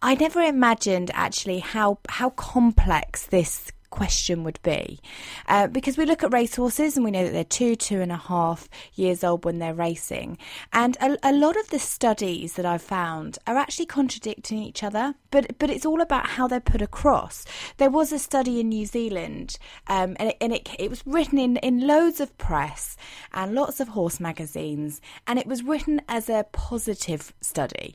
I 0.00 0.14
never 0.14 0.40
imagined 0.40 1.10
actually 1.12 1.58
how 1.58 1.98
how 2.08 2.30
complex 2.30 3.26
this 3.26 3.70
question 3.90 4.44
would 4.44 4.60
be. 4.62 5.00
Uh, 5.46 5.66
because 5.66 5.96
we 5.96 6.04
look 6.04 6.22
at 6.22 6.32
racehorses 6.32 6.96
and 6.96 7.04
we 7.04 7.10
know 7.10 7.24
that 7.24 7.32
they're 7.32 7.44
two, 7.44 7.76
two 7.76 8.00
and 8.00 8.12
a 8.12 8.16
half 8.16 8.68
years 8.94 9.24
old 9.24 9.44
when 9.44 9.58
they're 9.58 9.74
racing. 9.74 10.38
And 10.72 10.96
a, 11.00 11.16
a, 11.22 11.32
lot 11.32 11.56
of 11.56 11.70
the 11.70 11.78
studies 11.78 12.54
that 12.54 12.66
I've 12.66 12.82
found 12.82 13.38
are 13.46 13.56
actually 13.56 13.86
contradicting 13.86 14.58
each 14.58 14.82
other, 14.82 15.14
but, 15.30 15.58
but 15.58 15.70
it's 15.70 15.86
all 15.86 16.00
about 16.00 16.26
how 16.26 16.48
they're 16.48 16.60
put 16.60 16.82
across. 16.82 17.44
There 17.76 17.90
was 17.90 18.12
a 18.12 18.18
study 18.18 18.60
in 18.60 18.68
New 18.68 18.86
Zealand, 18.86 19.58
um, 19.86 20.16
and, 20.18 20.30
it, 20.30 20.36
and 20.40 20.52
it, 20.52 20.68
it 20.78 20.90
was 20.90 21.06
written 21.06 21.38
in, 21.38 21.56
in 21.58 21.86
loads 21.86 22.20
of 22.20 22.36
press 22.38 22.96
and 23.32 23.54
lots 23.54 23.80
of 23.80 23.88
horse 23.88 24.20
magazines, 24.20 25.00
and 25.26 25.38
it 25.38 25.46
was 25.46 25.62
written 25.62 26.00
as 26.08 26.28
a 26.28 26.46
positive 26.52 27.32
study 27.40 27.94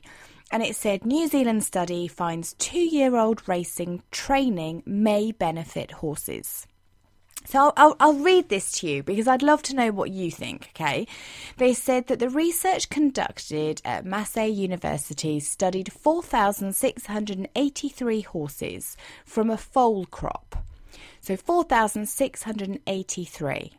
and 0.54 0.62
it 0.62 0.74
said 0.76 1.04
New 1.04 1.26
Zealand 1.26 1.64
study 1.64 2.06
finds 2.06 2.54
two 2.54 2.78
year 2.78 3.16
old 3.16 3.48
racing 3.48 4.04
training 4.12 4.84
may 4.86 5.32
benefit 5.32 5.90
horses. 5.90 6.68
So 7.44 7.58
I'll, 7.58 7.72
I'll, 7.76 7.96
I'll, 7.98 8.14
read 8.14 8.50
this 8.50 8.70
to 8.78 8.88
you 8.88 9.02
because 9.02 9.26
I'd 9.26 9.42
love 9.42 9.64
to 9.64 9.74
know 9.74 9.90
what 9.90 10.12
you 10.12 10.30
think, 10.30 10.70
okay? 10.70 11.08
They 11.56 11.74
said 11.74 12.06
that 12.06 12.20
the 12.20 12.28
research 12.28 12.88
conducted 12.88 13.82
at 13.84 14.06
Massey 14.06 14.46
University 14.46 15.40
studied 15.40 15.92
4,683 15.92 18.20
horses 18.20 18.96
from 19.24 19.50
a 19.50 19.56
foal 19.56 20.06
crop. 20.06 20.64
So 21.20 21.36
4,683. 21.36 23.72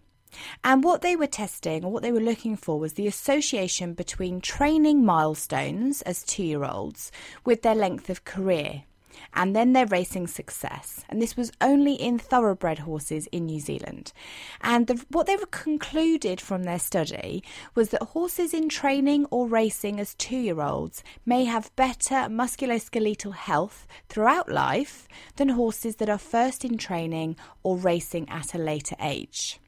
And 0.64 0.84
what 0.84 1.02
they 1.02 1.16
were 1.16 1.28
testing, 1.28 1.84
or 1.84 1.92
what 1.92 2.04
they 2.04 2.12
were 2.12 2.20
looking 2.20 2.56
for, 2.56 2.80
was 2.80 2.94
the 2.94 3.08
association 3.08 3.94
between 3.94 4.42
training 4.42 5.06
milestones 5.06 6.02
as 6.04 6.24
two 6.24 6.44
year 6.44 6.64
olds 6.64 7.12
with 7.44 7.62
their 7.62 7.76
length 7.76 8.10
of 8.10 8.26
career 8.26 8.84
and 9.34 9.56
then 9.56 9.74
their 9.74 9.86
racing 9.86 10.28
success. 10.28 11.04
And 11.10 11.22
this 11.22 11.38
was 11.38 11.52
only 11.62 11.94
in 11.94 12.18
thoroughbred 12.18 12.80
horses 12.80 13.28
in 13.28 13.46
New 13.46 13.60
Zealand. 13.60 14.14
And 14.62 14.88
the, 14.88 15.04
what 15.10 15.28
they 15.28 15.38
concluded 15.52 16.40
from 16.40 16.64
their 16.64 16.80
study 16.80 17.44
was 17.76 17.90
that 17.90 18.02
horses 18.02 18.54
in 18.54 18.70
training 18.70 19.26
or 19.32 19.48
racing 19.48 20.00
as 20.00 20.16
two 20.16 20.38
year 20.38 20.62
olds 20.62 21.04
may 21.26 21.46
have 21.46 21.76
better 21.76 22.28
musculoskeletal 22.30 23.34
health 23.34 23.88
throughout 24.10 24.52
life 24.52 25.08
than 25.36 25.50
horses 25.50 25.98
that 25.98 26.10
are 26.10 26.18
first 26.18 26.66
in 26.66 26.78
training 26.78 27.36
or 27.64 27.78
racing 27.78 28.28
at 28.30 28.54
a 28.54 28.58
later 28.58 28.96
age. 29.00 29.60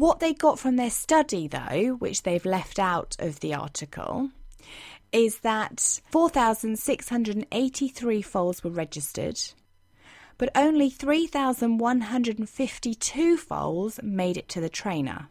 What 0.00 0.20
they 0.20 0.32
got 0.32 0.58
from 0.58 0.76
their 0.76 0.88
study, 0.88 1.46
though, 1.46 1.96
which 1.98 2.22
they've 2.22 2.46
left 2.46 2.78
out 2.78 3.16
of 3.18 3.40
the 3.40 3.52
article, 3.52 4.30
is 5.12 5.40
that 5.40 6.00
4,683 6.08 8.22
foals 8.22 8.64
were 8.64 8.70
registered, 8.70 9.38
but 10.38 10.48
only 10.54 10.88
3,152 10.88 13.36
foals 13.36 14.00
made 14.02 14.38
it 14.38 14.48
to 14.48 14.62
the 14.62 14.70
trainer. 14.70 15.28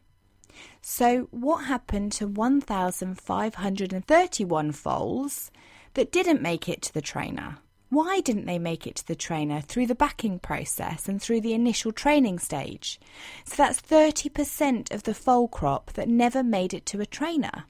So, 0.83 1.29
what 1.31 1.65
happened 1.65 2.11
to 2.11 2.27
1,531 2.27 4.71
foals 4.71 5.49
that 5.95 6.11
didn't 6.11 6.43
make 6.43 6.69
it 6.69 6.83
to 6.83 6.93
the 6.93 7.01
trainer? 7.01 7.57
Why 7.89 8.21
didn't 8.21 8.45
they 8.45 8.59
make 8.59 8.85
it 8.85 8.97
to 8.97 9.07
the 9.07 9.15
trainer 9.15 9.61
through 9.61 9.87
the 9.87 9.95
backing 9.95 10.37
process 10.37 11.09
and 11.09 11.19
through 11.19 11.41
the 11.41 11.53
initial 11.53 11.91
training 11.91 12.37
stage? 12.37 12.99
So 13.45 13.55
that's 13.57 13.81
30% 13.81 14.93
of 14.93 15.03
the 15.03 15.15
foal 15.15 15.47
crop 15.47 15.93
that 15.93 16.07
never 16.07 16.43
made 16.43 16.73
it 16.73 16.85
to 16.87 17.01
a 17.01 17.05
trainer. 17.07 17.65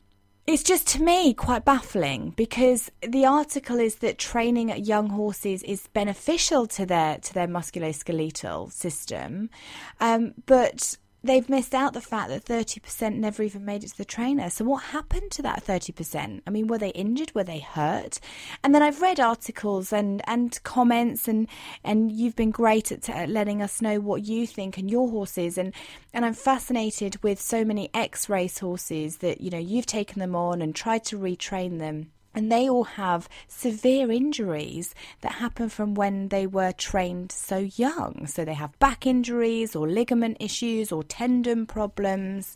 It's 0.46 0.64
just 0.64 0.88
to 0.88 1.04
me 1.04 1.34
quite 1.34 1.64
baffling 1.64 2.32
because 2.36 2.92
the 3.08 3.26
article 3.26 3.80
is 3.80 3.98
that 3.98 4.18
training 4.18 4.70
young 4.84 5.10
horses 5.10 5.62
is 5.64 5.88
beneficial 5.94 6.66
to 6.68 6.88
their 6.88 7.20
to 7.20 7.34
their 7.36 7.48
musculoskeletal 7.48 8.72
system, 8.72 9.52
um, 10.00 10.34
but 10.48 10.98
they've 11.24 11.50
missed 11.50 11.74
out 11.74 11.94
the 11.94 12.02
fact 12.02 12.30
that 12.30 12.46
30% 12.46 13.16
never 13.16 13.44
even 13.44 13.66
made 13.66 13.84
it 13.84 13.90
to 13.90 13.98
the 13.98 14.06
trainer. 14.06 14.50
So, 14.50 14.66
what 14.66 14.84
happened 14.84 15.32
to 15.32 15.42
that 15.44 15.66
30%? 15.66 16.42
I 16.46 16.50
mean, 16.50 16.68
were 16.68 16.78
they 16.78 16.90
injured? 16.90 17.34
Were 17.36 17.44
they 17.44 17.60
hurt? 17.60 18.20
And 18.64 18.74
then 18.74 18.82
I've 18.82 19.02
read 19.02 19.20
articles 19.20 19.92
and, 19.92 20.22
and 20.26 20.62
comments, 20.64 21.28
and, 21.28 21.48
and 21.84 22.12
you've 22.12 22.36
been 22.36 22.52
great 22.52 22.92
at, 22.92 23.10
at 23.10 23.30
letting 23.30 23.62
us 23.62 23.82
know 23.82 24.00
what 24.00 24.26
you 24.26 24.48
think 24.48 24.78
and 24.78 24.90
your 24.90 25.10
horses. 25.10 25.58
And, 25.58 25.74
and 26.14 26.26
I'm 26.26 26.34
fascinated 26.34 27.22
with 27.24 27.40
so 27.40 27.64
many 27.66 27.90
ex 27.94 28.30
race 28.30 28.60
horses 28.60 29.18
that, 29.18 29.42
you 29.42 29.50
know, 29.50 29.58
you've 29.58 29.86
taken 29.86 30.20
them 30.20 30.36
on 30.36 30.62
and 30.62 30.76
tried 30.76 31.04
to 31.06 31.18
retrain 31.18 31.80
them 31.80 32.12
and 32.34 32.52
they 32.52 32.70
all 32.70 32.84
have 32.84 33.28
severe 33.48 34.12
injuries 34.12 34.94
that 35.22 35.34
happen 35.34 35.68
from 35.70 35.96
when 35.96 36.28
they 36.30 36.46
were 36.46 36.72
trained 36.72 37.32
so 37.32 37.58
young. 37.76 38.28
So 38.28 38.46
they 38.46 38.54
have 38.54 38.78
back 38.80 39.08
injuries 39.08 39.76
or 39.76 39.88
ligament 39.88 40.38
issues 40.40 40.92
or 40.92 41.04
tendon 41.04 41.66
problems. 41.66 42.56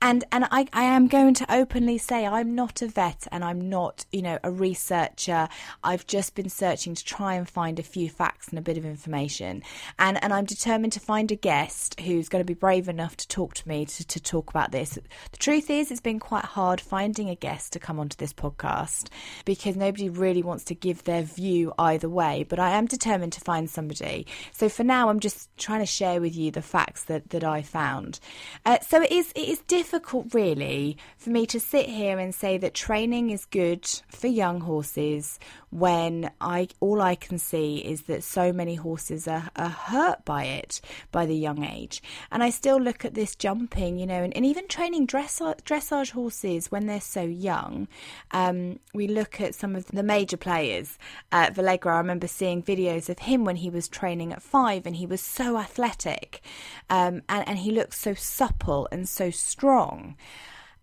And 0.00 0.24
and 0.30 0.44
I, 0.50 0.66
I 0.72 0.84
am 0.84 1.08
going 1.08 1.34
to 1.34 1.52
openly 1.52 1.98
say 1.98 2.26
I'm 2.26 2.54
not 2.54 2.80
a 2.80 2.86
vet 2.86 3.26
and 3.32 3.44
I'm 3.44 3.68
not, 3.68 4.06
you 4.12 4.22
know, 4.22 4.38
a 4.44 4.50
researcher. 4.50 5.48
I've 5.82 6.06
just 6.06 6.34
been 6.34 6.48
searching 6.48 6.94
to 6.94 7.04
try 7.04 7.34
and 7.34 7.48
find 7.48 7.78
a 7.78 7.82
few 7.82 8.08
facts 8.08 8.48
and 8.48 8.58
a 8.58 8.62
bit 8.62 8.78
of 8.78 8.84
information. 8.84 9.62
And 9.98 10.22
and 10.22 10.32
I'm 10.32 10.44
determined 10.44 10.92
to 10.92 11.00
find 11.00 11.30
a 11.32 11.36
guest 11.36 11.98
who's 12.00 12.28
going 12.28 12.40
to 12.40 12.46
be 12.46 12.54
brave 12.54 12.88
enough 12.88 13.16
to 13.16 13.28
talk 13.28 13.54
to 13.54 13.68
me 13.68 13.84
to, 13.86 14.06
to 14.06 14.20
talk 14.20 14.48
about 14.48 14.70
this. 14.70 14.90
The 15.32 15.36
truth 15.38 15.70
is 15.70 15.90
it's 15.90 16.00
been 16.00 16.20
quite 16.20 16.44
hard 16.44 16.80
finding 16.80 17.28
a 17.28 17.34
guest 17.34 17.72
to 17.72 17.80
come 17.80 17.98
onto 17.98 18.16
this 18.16 18.32
podcast 18.32 19.07
because 19.44 19.76
nobody 19.76 20.08
really 20.08 20.42
wants 20.42 20.64
to 20.64 20.74
give 20.74 21.04
their 21.04 21.22
view 21.22 21.72
either 21.78 22.08
way. 22.08 22.44
But 22.48 22.58
I 22.58 22.70
am 22.70 22.86
determined 22.86 23.32
to 23.34 23.40
find 23.40 23.68
somebody. 23.68 24.26
So 24.52 24.68
for 24.68 24.84
now, 24.84 25.08
I'm 25.08 25.20
just 25.20 25.48
trying 25.56 25.80
to 25.80 25.86
share 25.86 26.20
with 26.20 26.36
you 26.36 26.50
the 26.50 26.62
facts 26.62 27.04
that, 27.04 27.30
that 27.30 27.44
I 27.44 27.62
found. 27.62 28.20
Uh, 28.64 28.78
so 28.80 29.02
it 29.02 29.12
is 29.12 29.32
it 29.32 29.48
is 29.48 29.60
difficult, 29.60 30.34
really, 30.34 30.96
for 31.16 31.30
me 31.30 31.46
to 31.46 31.60
sit 31.60 31.86
here 31.86 32.18
and 32.18 32.34
say 32.34 32.58
that 32.58 32.74
training 32.74 33.30
is 33.30 33.44
good 33.44 33.88
for 34.08 34.26
young 34.26 34.60
horses 34.60 35.38
when 35.70 36.30
I 36.40 36.68
all 36.80 37.00
I 37.00 37.14
can 37.14 37.38
see 37.38 37.78
is 37.78 38.02
that 38.02 38.22
so 38.22 38.52
many 38.52 38.74
horses 38.74 39.28
are, 39.28 39.50
are 39.56 39.68
hurt 39.68 40.24
by 40.24 40.44
it 40.44 40.80
by 41.12 41.26
the 41.26 41.36
young 41.36 41.64
age. 41.64 42.02
And 42.30 42.42
I 42.42 42.50
still 42.50 42.80
look 42.80 43.04
at 43.04 43.14
this 43.14 43.34
jumping, 43.34 43.98
you 43.98 44.06
know, 44.06 44.22
and, 44.22 44.34
and 44.36 44.46
even 44.46 44.68
training 44.68 45.06
dressage, 45.06 45.62
dressage 45.62 46.12
horses 46.12 46.70
when 46.70 46.86
they're 46.86 47.00
so 47.00 47.22
young. 47.22 47.88
Um, 48.30 48.78
we 48.94 49.08
look 49.08 49.40
at 49.40 49.54
some 49.54 49.76
of 49.76 49.86
the 49.86 50.02
major 50.02 50.36
players. 50.36 50.98
Uh, 51.32 51.50
Valegro, 51.50 51.92
I 51.92 51.98
remember 51.98 52.28
seeing 52.28 52.62
videos 52.62 53.08
of 53.08 53.20
him 53.20 53.44
when 53.44 53.56
he 53.56 53.70
was 53.70 53.88
training 53.88 54.32
at 54.32 54.42
five 54.42 54.86
and 54.86 54.96
he 54.96 55.06
was 55.06 55.20
so 55.20 55.58
athletic 55.58 56.42
um, 56.90 57.22
and, 57.28 57.48
and 57.48 57.58
he 57.58 57.70
looked 57.70 57.94
so 57.94 58.14
supple 58.14 58.88
and 58.90 59.08
so 59.08 59.30
strong. 59.30 60.16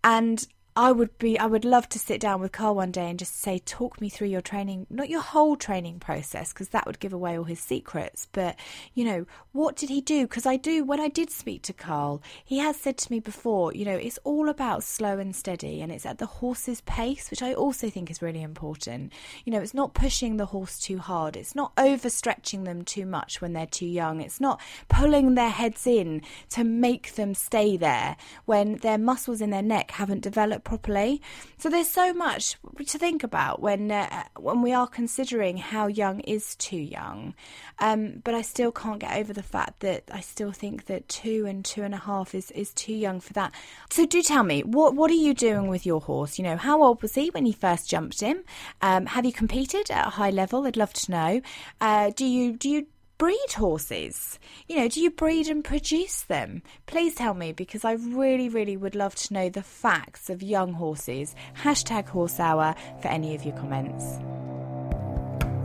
And 0.04 0.46
I 0.78 0.92
would 0.92 1.16
be 1.16 1.38
I 1.38 1.46
would 1.46 1.64
love 1.64 1.88
to 1.88 1.98
sit 1.98 2.20
down 2.20 2.42
with 2.42 2.52
Carl 2.52 2.74
one 2.74 2.90
day 2.90 3.08
and 3.08 3.18
just 3.18 3.40
say 3.40 3.58
talk 3.58 3.98
me 3.98 4.10
through 4.10 4.28
your 4.28 4.42
training 4.42 4.86
not 4.90 5.08
your 5.08 5.22
whole 5.22 5.56
training 5.56 6.00
process 6.00 6.52
because 6.52 6.68
that 6.68 6.84
would 6.84 7.00
give 7.00 7.14
away 7.14 7.38
all 7.38 7.44
his 7.44 7.60
secrets 7.60 8.28
but 8.30 8.56
you 8.92 9.02
know 9.02 9.24
what 9.52 9.74
did 9.74 9.88
he 9.88 10.02
do? 10.02 10.26
Because 10.26 10.44
I 10.44 10.56
do 10.56 10.84
when 10.84 11.00
I 11.00 11.08
did 11.08 11.30
speak 11.30 11.62
to 11.62 11.72
Carl 11.72 12.22
he 12.44 12.58
has 12.58 12.76
said 12.76 12.98
to 12.98 13.10
me 13.10 13.20
before 13.20 13.72
you 13.72 13.86
know 13.86 13.96
it's 13.96 14.18
all 14.22 14.50
about 14.50 14.84
slow 14.84 15.18
and 15.18 15.34
steady 15.34 15.80
and 15.80 15.90
it's 15.90 16.04
at 16.04 16.18
the 16.18 16.26
horse's 16.26 16.82
pace 16.82 17.30
which 17.30 17.42
I 17.42 17.54
also 17.54 17.88
think 17.88 18.10
is 18.10 18.20
really 18.20 18.42
important. 18.42 19.14
You 19.46 19.52
know 19.54 19.60
it's 19.60 19.72
not 19.72 19.94
pushing 19.94 20.36
the 20.36 20.46
horse 20.46 20.78
too 20.78 20.98
hard. 20.98 21.36
It's 21.36 21.54
not 21.54 21.74
overstretching 21.76 22.66
them 22.66 22.82
too 22.82 23.06
much 23.06 23.40
when 23.40 23.54
they're 23.54 23.64
too 23.64 23.86
young. 23.86 24.20
It's 24.20 24.40
not 24.40 24.60
pulling 24.90 25.36
their 25.36 25.48
heads 25.48 25.86
in 25.86 26.20
to 26.50 26.64
make 26.64 27.14
them 27.14 27.32
stay 27.32 27.78
there 27.78 28.18
when 28.44 28.76
their 28.76 28.98
muscles 28.98 29.40
in 29.40 29.48
their 29.48 29.62
neck 29.62 29.92
haven't 29.92 30.20
developed 30.20 30.65
properly. 30.66 31.22
So 31.58 31.70
there's 31.70 31.88
so 31.88 32.12
much 32.12 32.56
to 32.86 32.98
think 32.98 33.22
about 33.22 33.62
when 33.62 33.90
uh, 33.90 34.24
when 34.38 34.60
we 34.60 34.72
are 34.72 34.88
considering 34.88 35.56
how 35.56 35.86
young 35.86 36.20
is 36.20 36.56
too 36.56 36.76
young. 36.76 37.34
Um, 37.78 38.20
but 38.24 38.34
I 38.34 38.42
still 38.42 38.72
can't 38.72 38.98
get 38.98 39.16
over 39.16 39.32
the 39.32 39.42
fact 39.42 39.80
that 39.80 40.02
I 40.12 40.20
still 40.20 40.52
think 40.52 40.86
that 40.86 41.08
two 41.08 41.46
and 41.46 41.64
two 41.64 41.82
and 41.84 41.94
a 41.94 41.98
half 41.98 42.34
is, 42.34 42.50
is 42.50 42.74
too 42.74 42.94
young 42.94 43.20
for 43.20 43.32
that. 43.34 43.54
So 43.90 44.04
do 44.04 44.20
tell 44.22 44.42
me 44.42 44.62
what 44.62 44.94
what 44.94 45.10
are 45.10 45.14
you 45.14 45.32
doing 45.32 45.68
with 45.68 45.86
your 45.86 46.00
horse? 46.00 46.36
You 46.38 46.44
know, 46.44 46.56
how 46.56 46.82
old 46.82 47.00
was 47.00 47.14
he 47.14 47.30
when 47.30 47.46
you 47.46 47.52
first 47.52 47.88
jumped 47.88 48.20
him? 48.20 48.42
Um, 48.82 49.06
have 49.06 49.24
you 49.24 49.32
competed 49.32 49.90
at 49.90 50.06
a 50.08 50.10
high 50.10 50.30
level? 50.30 50.66
I'd 50.66 50.76
love 50.76 50.92
to 50.94 51.10
know. 51.10 51.40
Uh, 51.80 52.10
do 52.10 52.26
you 52.26 52.56
do 52.56 52.68
you 52.68 52.86
breed 53.18 53.52
horses? 53.54 54.38
You 54.68 54.76
know, 54.76 54.88
do 54.88 55.00
you 55.00 55.10
breed 55.10 55.48
and 55.48 55.64
produce 55.64 56.22
them? 56.22 56.62
Please 56.86 57.14
tell 57.14 57.34
me 57.34 57.52
because 57.52 57.84
I 57.84 57.92
really, 57.92 58.48
really 58.48 58.76
would 58.76 58.94
love 58.94 59.14
to 59.16 59.34
know 59.34 59.48
the 59.48 59.62
facts 59.62 60.28
of 60.28 60.42
young 60.42 60.72
horses. 60.74 61.34
Hashtag 61.62 62.08
horse 62.08 62.38
hour 62.38 62.74
for 63.00 63.08
any 63.08 63.34
of 63.34 63.44
your 63.44 63.56
comments. 63.56 64.18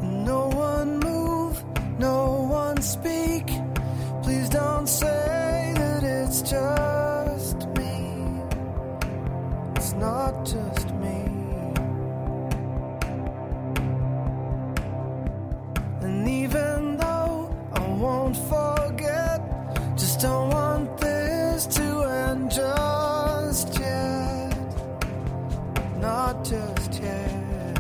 No 0.02 0.48
one 0.50 1.00
move, 1.00 1.64
no 2.00 2.48
one 2.50 2.82
speak. 2.82 3.48
Please 4.24 4.50
don't 4.50 4.88
say 4.88 5.74
that 5.76 6.04
it's 6.04 6.42
just 6.42 7.68
me. 7.78 8.42
It's 9.76 9.94
not 9.94 10.46
just 10.46 10.90
me. 10.96 11.26
And 16.02 16.28
even 16.28 16.91
won't 18.32 18.50
forget, 18.50 19.42
just 19.98 20.20
don't 20.22 20.50
want 20.50 20.98
this 20.98 21.66
to 21.66 22.02
end 22.04 22.52
just 22.52 23.80
yet. 23.80 24.56
Not 26.00 26.46
just 26.46 27.02
yet. 27.02 27.80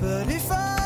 But 0.00 0.28
if 0.28 0.50
I 0.50 0.81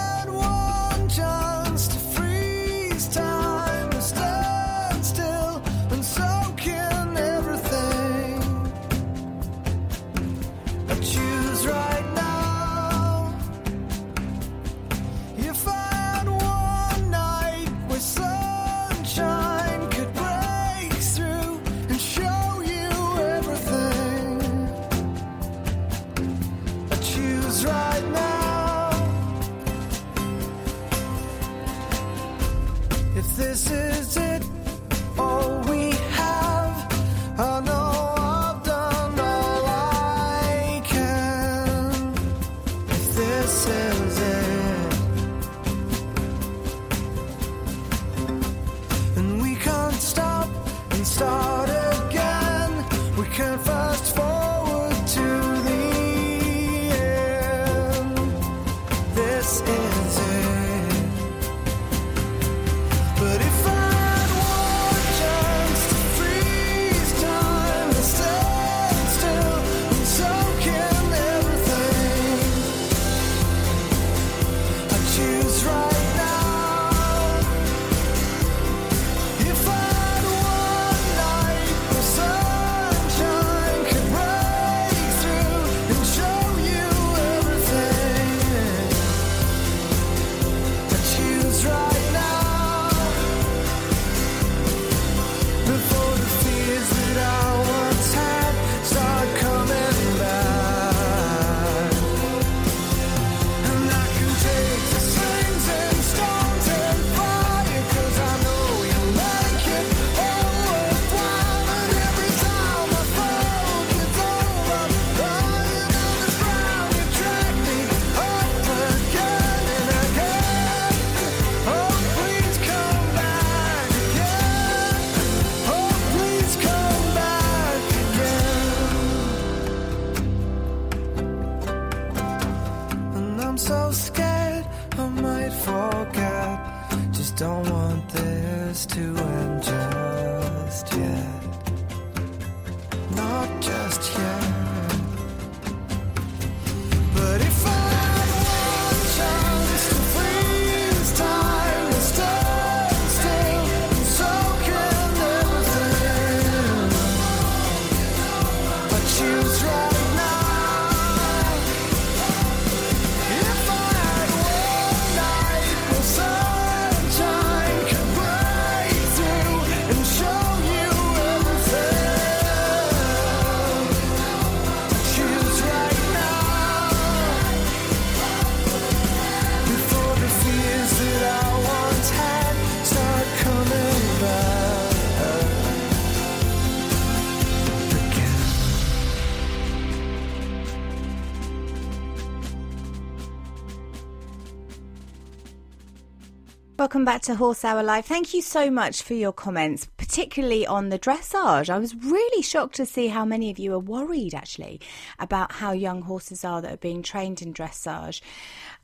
Welcome 196.97 197.05
back 197.05 197.21
to 197.25 197.35
Horse 197.35 197.63
Hour 197.63 197.83
Live. 197.83 198.07
Thank 198.07 198.33
you 198.33 198.41
so 198.41 198.71
much 198.71 199.03
for 199.03 199.13
your 199.13 199.31
comments, 199.31 199.87
particularly 199.99 200.67
on 200.67 200.89
the 200.89 200.99
dressage. 200.99 201.69
I 201.69 201.77
was 201.77 201.95
really 201.95 202.41
shocked 202.41 202.77
to 202.77 202.87
see 202.87 203.09
how 203.09 203.27
many 203.27 203.51
of 203.51 203.59
you 203.59 203.75
are 203.75 203.79
worried 203.79 204.35
actually 204.35 204.81
about 205.19 205.53
how 205.53 205.73
young 205.73 206.01
horses 206.01 206.43
are 206.43 206.63
that 206.63 206.73
are 206.73 206.79
being 206.79 207.03
trained 207.03 207.43
in 207.43 207.53
dressage. 207.53 208.23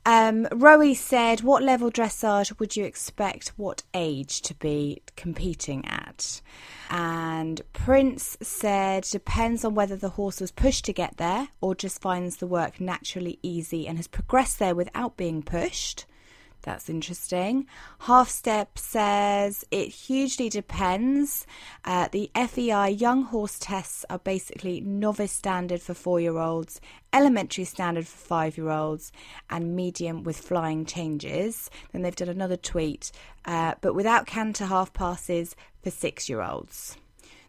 Um, 0.05 0.45
Rowie 0.51 0.95
said, 0.95 1.41
What 1.41 1.63
level 1.63 1.89
dressage 1.89 2.59
would 2.59 2.75
you 2.75 2.85
expect 2.85 3.47
what 3.57 3.81
age 3.95 4.43
to 4.43 4.53
be 4.53 5.01
competing 5.15 5.83
at? 5.87 6.39
And 6.91 7.61
Prince 7.73 8.37
said, 8.43 9.05
Depends 9.05 9.65
on 9.65 9.73
whether 9.73 9.95
the 9.95 10.09
horse 10.09 10.39
was 10.39 10.51
pushed 10.51 10.85
to 10.85 10.93
get 10.93 11.17
there 11.17 11.47
or 11.61 11.73
just 11.73 11.99
finds 11.99 12.37
the 12.37 12.45
work 12.45 12.79
naturally 12.79 13.39
easy 13.41 13.87
and 13.87 13.97
has 13.97 14.07
progressed 14.07 14.59
there 14.59 14.75
without 14.75 15.17
being 15.17 15.41
pushed. 15.41 16.05
That's 16.63 16.89
interesting. 16.89 17.67
Half 17.99 18.29
Step 18.29 18.77
says 18.79 19.65
it 19.69 19.89
hugely 19.89 20.47
depends. 20.49 21.45
Uh, 21.83 22.07
the 22.09 22.31
FEI 22.33 22.89
young 22.89 23.23
horse 23.23 23.59
tests 23.59 24.05
are 24.09 24.19
basically 24.19 24.79
novice 24.79 25.33
standard 25.33 25.81
for 25.81 25.93
four 25.93 26.21
year 26.21 26.37
olds, 26.37 26.79
elementary 27.11 27.65
standard 27.65 28.07
for 28.07 28.17
five 28.17 28.57
year 28.57 28.69
olds, 28.69 29.11
and 29.49 29.75
medium 29.75 30.23
with 30.23 30.37
flying 30.37 30.85
changes. 30.85 31.69
Then 31.91 32.01
they've 32.01 32.15
done 32.15 32.29
another 32.29 32.57
tweet, 32.57 33.11
uh, 33.43 33.75
but 33.81 33.93
without 33.93 34.25
canter 34.25 34.65
half 34.65 34.93
passes 34.93 35.57
for 35.83 35.91
six 35.91 36.29
year 36.29 36.41
olds. 36.41 36.97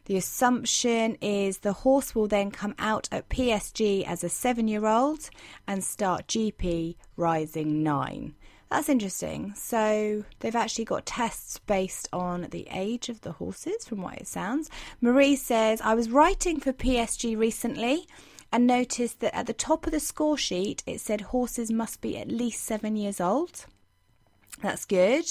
The 0.07 0.17
assumption 0.17 1.17
is 1.23 1.59
the 1.59 1.73
horse 1.73 2.15
will 2.15 2.27
then 2.27 2.51
come 2.51 2.75
out 2.79 3.09
at 3.11 3.31
PSG 3.31 4.05
as 4.05 4.23
a 4.23 4.29
seven 4.29 4.69
year 4.69 4.87
old 4.87 5.31
and 5.67 5.83
start 5.83 6.27
GP 6.27 6.97
rising 7.17 7.83
nine. 7.83 8.35
That's 8.71 8.89
interesting. 8.89 9.55
So 9.57 10.25
they've 10.41 10.57
actually 10.57 10.87
got 10.87 11.07
tests 11.07 11.59
based 11.59 12.09
on 12.13 12.49
the 12.51 12.67
age 12.71 13.09
of 13.09 13.21
the 13.21 13.33
horses, 13.33 13.85
from 13.87 14.03
what 14.03 14.19
it 14.19 14.27
sounds. 14.27 14.71
Marie 15.01 15.37
says, 15.37 15.81
I 15.81 15.95
was 15.95 16.11
writing 16.11 16.59
for 16.61 16.73
PSG 16.73 17.37
recently 17.39 18.07
and 18.51 18.67
noticed 18.67 19.21
that 19.21 19.35
at 19.35 19.47
the 19.47 19.53
top 19.53 19.87
of 19.87 19.93
the 19.93 20.01
score 20.01 20.39
sheet 20.39 20.83
it 20.87 21.01
said 21.01 21.21
horses 21.21 21.71
must 21.71 22.01
be 22.01 22.17
at 22.17 22.29
least 22.29 22.65
seven 22.65 22.97
years 22.97 23.21
old. 23.21 23.67
That's 24.63 24.85
good. 24.85 25.27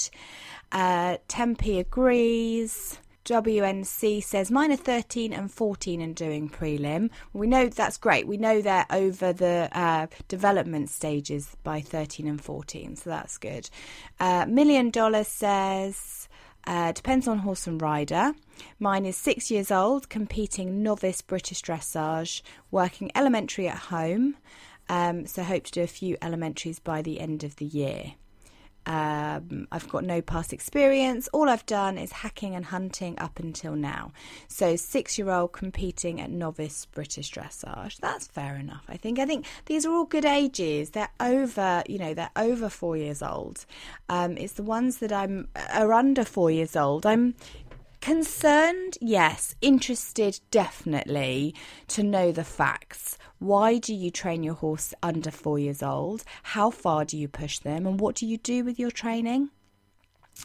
Uh, 0.70 1.16
Tempe 1.28 1.78
agrees. 1.78 2.98
WNC 3.24 4.22
says 4.22 4.50
mine 4.50 4.70
are 4.70 4.76
13 4.76 5.32
and 5.32 5.50
14 5.50 6.00
and 6.00 6.14
doing 6.14 6.50
prelim. 6.50 7.08
We 7.32 7.46
know 7.46 7.68
that's 7.68 7.96
great. 7.96 8.26
We 8.26 8.36
know 8.36 8.60
they're 8.60 8.86
over 8.90 9.32
the 9.32 9.70
uh, 9.72 10.08
development 10.28 10.90
stages 10.90 11.56
by 11.62 11.80
13 11.80 12.26
and 12.26 12.42
14, 12.42 12.96
so 12.96 13.10
that's 13.10 13.38
good. 13.38 13.70
Uh, 14.20 14.44
Million 14.46 14.90
Dollar 14.90 15.24
says 15.24 16.28
uh, 16.66 16.92
depends 16.92 17.26
on 17.26 17.38
horse 17.38 17.66
and 17.66 17.80
rider. 17.80 18.34
Mine 18.78 19.06
is 19.06 19.16
six 19.16 19.50
years 19.50 19.70
old, 19.70 20.08
competing 20.08 20.82
novice 20.82 21.22
British 21.22 21.62
dressage, 21.62 22.42
working 22.70 23.10
elementary 23.14 23.68
at 23.68 23.78
home. 23.78 24.36
Um, 24.88 25.26
so 25.26 25.42
hope 25.42 25.64
to 25.64 25.72
do 25.72 25.82
a 25.82 25.86
few 25.86 26.16
elementaries 26.20 26.78
by 26.78 27.00
the 27.00 27.20
end 27.20 27.42
of 27.42 27.56
the 27.56 27.64
year. 27.64 28.14
Um, 28.86 29.66
I've 29.72 29.88
got 29.88 30.04
no 30.04 30.20
past 30.20 30.52
experience. 30.52 31.28
All 31.32 31.48
I've 31.48 31.66
done 31.66 31.98
is 31.98 32.12
hacking 32.12 32.54
and 32.54 32.64
hunting 32.64 33.18
up 33.18 33.38
until 33.38 33.74
now. 33.74 34.12
So, 34.48 34.76
six 34.76 35.18
year 35.18 35.30
old 35.30 35.52
competing 35.52 36.20
at 36.20 36.30
novice 36.30 36.86
British 36.86 37.32
dressage. 37.32 37.98
That's 37.98 38.26
fair 38.26 38.56
enough, 38.56 38.84
I 38.88 38.96
think. 38.96 39.18
I 39.18 39.26
think 39.26 39.46
these 39.66 39.86
are 39.86 39.92
all 39.92 40.04
good 40.04 40.24
ages. 40.24 40.90
They're 40.90 41.08
over, 41.20 41.82
you 41.88 41.98
know, 41.98 42.14
they're 42.14 42.30
over 42.36 42.68
four 42.68 42.96
years 42.96 43.22
old. 43.22 43.64
Um, 44.08 44.36
it's 44.36 44.54
the 44.54 44.62
ones 44.62 44.98
that 44.98 45.12
I'm 45.12 45.48
are 45.72 45.92
under 45.92 46.24
four 46.24 46.50
years 46.50 46.76
old. 46.76 47.06
I'm 47.06 47.34
concerned, 48.04 48.98
yes. 49.00 49.54
Interested, 49.62 50.38
definitely, 50.50 51.54
to 51.88 52.02
know 52.02 52.32
the 52.32 52.44
facts. 52.44 53.16
Why 53.38 53.78
do 53.78 53.94
you 53.94 54.10
train 54.10 54.42
your 54.42 54.52
horse 54.52 54.92
under 55.02 55.30
four 55.30 55.58
years 55.58 55.82
old? 55.82 56.22
How 56.42 56.68
far 56.68 57.06
do 57.06 57.16
you 57.16 57.28
push 57.28 57.60
them? 57.60 57.86
And 57.86 57.98
what 57.98 58.14
do 58.14 58.26
you 58.26 58.36
do 58.36 58.62
with 58.62 58.78
your 58.78 58.90
training? 58.90 59.48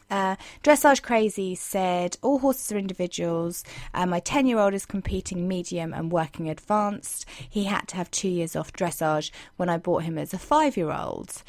Uh, 0.09 0.37
Dressage 0.63 1.01
Crazy 1.01 1.53
said, 1.53 2.15
All 2.21 2.39
horses 2.39 2.71
are 2.71 2.77
individuals. 2.77 3.65
Uh, 3.93 4.05
my 4.05 4.21
10 4.21 4.45
year 4.45 4.59
old 4.59 4.73
is 4.73 4.85
competing 4.85 5.45
medium 5.45 5.93
and 5.93 6.13
working 6.13 6.49
advanced. 6.49 7.25
He 7.49 7.65
had 7.65 7.89
to 7.89 7.97
have 7.97 8.09
two 8.09 8.29
years 8.29 8.55
off 8.55 8.71
dressage 8.71 9.31
when 9.57 9.67
I 9.67 9.77
bought 9.77 10.03
him 10.03 10.17
as 10.17 10.33
a 10.33 10.39
five 10.39 10.77
year 10.77 10.93
old. 10.93 11.43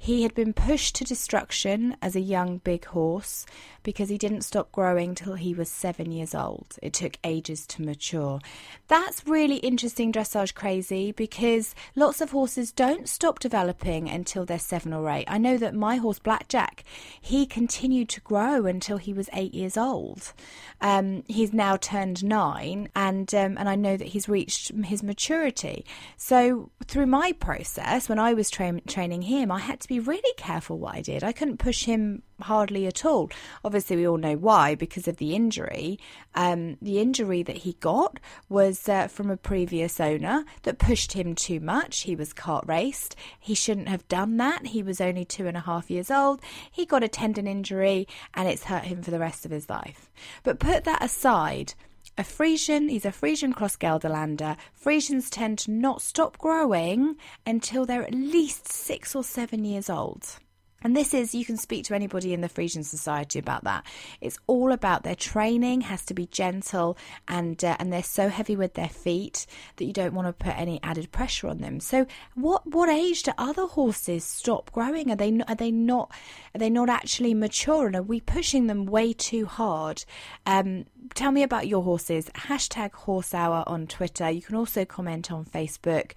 He 0.00 0.22
had 0.22 0.32
been 0.32 0.52
pushed 0.52 0.94
to 0.96 1.04
destruction 1.04 1.96
as 2.00 2.14
a 2.14 2.20
young 2.20 2.58
big 2.58 2.84
horse 2.84 3.44
because 3.88 4.10
he 4.10 4.18
didn't 4.18 4.42
stop 4.42 4.70
growing 4.70 5.14
till 5.14 5.32
he 5.32 5.54
was 5.54 5.66
seven 5.66 6.12
years 6.12 6.34
old. 6.34 6.76
It 6.82 6.92
took 6.92 7.16
ages 7.24 7.66
to 7.68 7.80
mature. 7.80 8.38
That's 8.86 9.26
really 9.26 9.56
interesting, 9.56 10.12
dressage 10.12 10.52
crazy, 10.52 11.10
because 11.10 11.74
lots 11.96 12.20
of 12.20 12.32
horses 12.32 12.70
don't 12.70 13.08
stop 13.08 13.38
developing 13.38 14.10
until 14.10 14.44
they're 14.44 14.58
seven 14.58 14.92
or 14.92 15.08
eight. 15.08 15.24
I 15.26 15.38
know 15.38 15.56
that 15.56 15.74
my 15.74 15.96
horse, 15.96 16.18
Blackjack, 16.18 16.84
he 17.18 17.46
continued 17.46 18.10
to 18.10 18.20
grow 18.20 18.66
until 18.66 18.98
he 18.98 19.14
was 19.14 19.30
eight 19.32 19.54
years 19.54 19.78
old. 19.78 20.34
Um, 20.82 21.24
he's 21.26 21.54
now 21.54 21.78
turned 21.78 22.22
nine, 22.22 22.90
and 22.94 23.34
um, 23.34 23.56
and 23.56 23.70
I 23.70 23.74
know 23.74 23.96
that 23.96 24.08
he's 24.08 24.28
reached 24.28 24.70
his 24.84 25.02
maturity. 25.02 25.86
So 26.18 26.70
through 26.84 27.06
my 27.06 27.32
process, 27.32 28.06
when 28.06 28.18
I 28.18 28.34
was 28.34 28.50
tra- 28.50 28.82
training 28.82 29.22
him, 29.22 29.50
I 29.50 29.60
had 29.60 29.80
to 29.80 29.88
be 29.88 29.98
really 29.98 30.34
careful 30.36 30.78
what 30.78 30.94
I 30.94 31.00
did. 31.00 31.24
I 31.24 31.32
couldn't 31.32 31.56
push 31.56 31.84
him 31.86 32.22
hardly 32.40 32.86
at 32.86 33.04
all. 33.04 33.30
Obviously, 33.64 33.96
we 33.96 34.06
all 34.06 34.16
know 34.16 34.36
why 34.36 34.74
because 34.74 35.08
of 35.08 35.16
the 35.16 35.34
injury. 35.34 35.98
Um, 36.34 36.76
the 36.80 36.98
injury 37.00 37.42
that 37.42 37.58
he 37.58 37.74
got 37.74 38.18
was 38.48 38.88
uh, 38.88 39.08
from 39.08 39.30
a 39.30 39.36
previous 39.36 40.00
owner 40.00 40.44
that 40.62 40.78
pushed 40.78 41.12
him 41.12 41.34
too 41.34 41.60
much. 41.60 42.00
He 42.00 42.14
was 42.14 42.32
cart 42.32 42.64
raced. 42.66 43.16
He 43.38 43.54
shouldn't 43.54 43.88
have 43.88 44.06
done 44.08 44.36
that. 44.38 44.66
He 44.66 44.82
was 44.82 45.00
only 45.00 45.24
two 45.24 45.46
and 45.46 45.56
a 45.56 45.60
half 45.60 45.90
years 45.90 46.10
old. 46.10 46.40
He 46.70 46.86
got 46.86 47.04
a 47.04 47.08
tendon 47.08 47.46
injury 47.46 48.06
and 48.34 48.48
it's 48.48 48.64
hurt 48.64 48.84
him 48.84 49.02
for 49.02 49.10
the 49.10 49.18
rest 49.18 49.44
of 49.44 49.50
his 49.50 49.68
life. 49.68 50.10
But 50.42 50.60
put 50.60 50.84
that 50.84 51.02
aside. 51.02 51.74
A 52.16 52.22
Friesian, 52.22 52.90
he's 52.90 53.04
a 53.04 53.12
Friesian 53.12 53.54
cross 53.54 53.76
Gelderlander. 53.76 54.56
Friesians 54.76 55.28
tend 55.30 55.58
to 55.60 55.70
not 55.70 56.02
stop 56.02 56.36
growing 56.38 57.16
until 57.46 57.86
they're 57.86 58.02
at 58.02 58.12
least 58.12 58.66
six 58.66 59.14
or 59.14 59.22
seven 59.22 59.64
years 59.64 59.88
old. 59.88 60.38
And 60.82 60.96
this 60.96 61.12
is, 61.12 61.34
you 61.34 61.44
can 61.44 61.56
speak 61.56 61.84
to 61.86 61.94
anybody 61.94 62.32
in 62.32 62.40
the 62.40 62.48
Friesian 62.48 62.84
Society 62.84 63.38
about 63.38 63.64
that. 63.64 63.84
It's 64.20 64.38
all 64.46 64.70
about 64.70 65.02
their 65.02 65.16
training 65.16 65.82
has 65.82 66.04
to 66.06 66.14
be 66.14 66.26
gentle 66.26 66.96
and 67.26 67.62
uh, 67.64 67.76
and 67.78 67.92
they're 67.92 68.02
so 68.02 68.28
heavy 68.28 68.54
with 68.54 68.74
their 68.74 68.88
feet 68.88 69.46
that 69.76 69.84
you 69.84 69.92
don't 69.92 70.14
want 70.14 70.28
to 70.28 70.32
put 70.32 70.56
any 70.56 70.80
added 70.82 71.10
pressure 71.10 71.48
on 71.48 71.58
them. 71.58 71.80
So, 71.80 72.06
what 72.34 72.66
what 72.66 72.88
age 72.88 73.24
do 73.24 73.32
other 73.38 73.66
horses 73.66 74.24
stop 74.24 74.70
growing? 74.72 75.10
Are 75.10 75.16
they 75.16 75.40
are 75.48 75.54
they 75.54 75.72
not 75.72 76.12
are 76.54 76.58
they 76.58 76.70
not 76.70 76.88
actually 76.88 77.34
mature? 77.34 77.86
And 77.86 77.96
are 77.96 78.02
we 78.02 78.20
pushing 78.20 78.66
them 78.66 78.86
way 78.86 79.12
too 79.12 79.46
hard? 79.46 80.04
Um, 80.46 80.84
tell 81.14 81.32
me 81.32 81.42
about 81.42 81.66
your 81.66 81.82
horses. 81.82 82.30
Hashtag 82.34 82.92
Horse 82.92 83.34
Hour 83.34 83.64
on 83.66 83.86
Twitter. 83.86 84.30
You 84.30 84.42
can 84.42 84.56
also 84.56 84.84
comment 84.84 85.32
on 85.32 85.44
Facebook. 85.44 86.12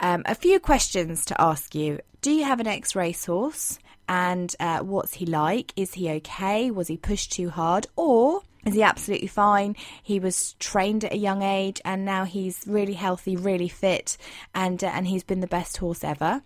Um, 0.00 0.22
a 0.26 0.34
few 0.34 0.60
questions 0.60 1.24
to 1.26 1.40
ask 1.40 1.74
you. 1.74 2.00
Do 2.20 2.30
you 2.30 2.44
have 2.44 2.60
an 2.60 2.68
ex 2.68 2.94
racehorse? 2.94 3.78
And 4.08 4.54
uh, 4.60 4.80
what's 4.80 5.14
he 5.14 5.26
like? 5.26 5.72
Is 5.76 5.94
he 5.94 6.10
okay? 6.10 6.70
Was 6.70 6.88
he 6.88 6.96
pushed 6.96 7.32
too 7.32 7.50
hard? 7.50 7.86
Or 7.96 8.42
is 8.64 8.74
he 8.74 8.82
absolutely 8.82 9.26
fine? 9.26 9.74
He 10.02 10.20
was 10.20 10.54
trained 10.60 11.04
at 11.04 11.12
a 11.12 11.18
young 11.18 11.42
age 11.42 11.80
and 11.84 12.04
now 12.04 12.24
he's 12.24 12.62
really 12.66 12.92
healthy, 12.92 13.36
really 13.36 13.68
fit, 13.68 14.16
and, 14.54 14.82
uh, 14.84 14.88
and 14.88 15.08
he's 15.08 15.24
been 15.24 15.40
the 15.40 15.48
best 15.48 15.78
horse 15.78 16.04
ever. 16.04 16.42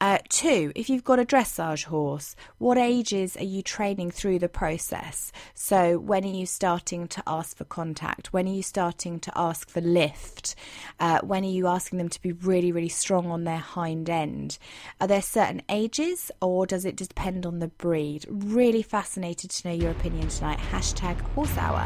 Uh, 0.00 0.16
two, 0.30 0.72
if 0.74 0.88
you've 0.88 1.04
got 1.04 1.18
a 1.18 1.24
dressage 1.26 1.84
horse, 1.84 2.34
what 2.56 2.78
ages 2.78 3.36
are 3.36 3.44
you 3.44 3.60
training 3.60 4.10
through 4.10 4.38
the 4.38 4.48
process? 4.48 5.30
So, 5.52 5.98
when 5.98 6.24
are 6.24 6.28
you 6.28 6.46
starting 6.46 7.06
to 7.08 7.22
ask 7.26 7.54
for 7.54 7.64
contact? 7.64 8.32
When 8.32 8.48
are 8.48 8.52
you 8.52 8.62
starting 8.62 9.20
to 9.20 9.32
ask 9.36 9.68
for 9.68 9.82
lift? 9.82 10.54
Uh, 10.98 11.20
when 11.20 11.44
are 11.44 11.48
you 11.48 11.66
asking 11.66 11.98
them 11.98 12.08
to 12.08 12.22
be 12.22 12.32
really, 12.32 12.72
really 12.72 12.88
strong 12.88 13.26
on 13.26 13.44
their 13.44 13.58
hind 13.58 14.08
end? 14.08 14.56
Are 14.98 15.06
there 15.06 15.20
certain 15.20 15.60
ages 15.68 16.30
or 16.40 16.64
does 16.64 16.86
it 16.86 16.96
depend 16.96 17.44
on 17.44 17.58
the 17.58 17.68
breed? 17.68 18.24
Really 18.30 18.82
fascinated 18.82 19.50
to 19.50 19.68
know 19.68 19.74
your 19.74 19.90
opinion 19.90 20.28
tonight. 20.28 20.60
Hashtag 20.72 21.20
horse 21.20 21.49
hour. 21.58 21.84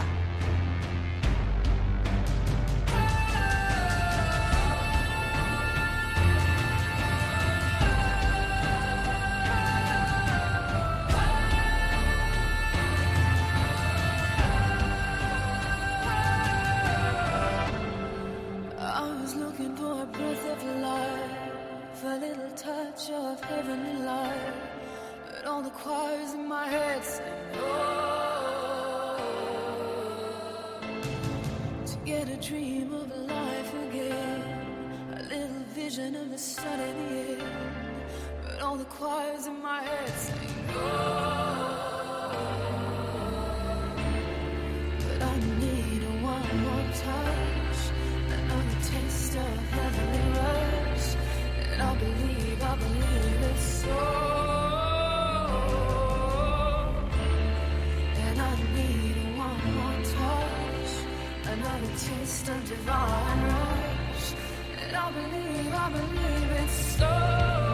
I 18.78 19.20
was 19.20 19.34
looking 19.36 19.76
for 19.76 20.02
a 20.02 20.06
breath 20.06 20.46
of 20.50 20.64
life, 20.80 22.04
a 22.04 22.18
little 22.18 22.50
touch 22.56 23.10
of 23.10 23.40
heavenly 23.44 24.02
light. 24.04 24.52
But 25.26 25.46
all 25.46 25.62
the 25.62 25.70
choirs 25.70 26.34
in 26.34 26.46
my 26.46 26.66
head 26.68 27.04
sing 27.04 27.24
no. 27.54 28.23
Get 32.04 32.28
a 32.28 32.36
dream 32.36 32.92
of 32.92 33.10
a 33.10 33.16
life 33.16 33.74
again, 33.88 34.42
a 35.16 35.22
little 35.22 35.64
vision 35.74 36.14
of 36.14 36.30
the 36.30 36.36
sun 36.36 36.78
in 36.78 37.08
the 37.08 37.42
air. 37.42 37.50
But 38.42 38.60
all 38.60 38.76
the 38.76 38.84
choirs 38.84 39.46
in 39.46 39.62
my 39.62 39.82
head 39.82 40.08
sing 40.10 40.66
no. 40.66 41.94
But 44.98 45.22
I 45.22 45.36
need 45.60 46.02
one 46.22 46.60
more 46.66 46.88
touch, 46.92 47.78
another 48.28 48.80
taste 48.84 49.36
of 49.36 49.58
heavenly 49.70 50.40
rush, 50.40 51.16
and 51.72 51.82
I 51.82 51.94
believe, 51.96 52.62
I 52.62 52.76
believe 52.76 53.50
it's 53.50 53.62
so. 53.62 54.33
Another 61.84 61.98
taste 61.98 62.48
of 62.48 62.68
divine 62.68 63.42
rush, 63.44 64.34
and 64.80 64.96
I 64.96 65.10
believe, 65.12 65.74
I 65.74 65.90
believe 65.90 66.50
it's 66.62 66.96
so. 66.98 67.73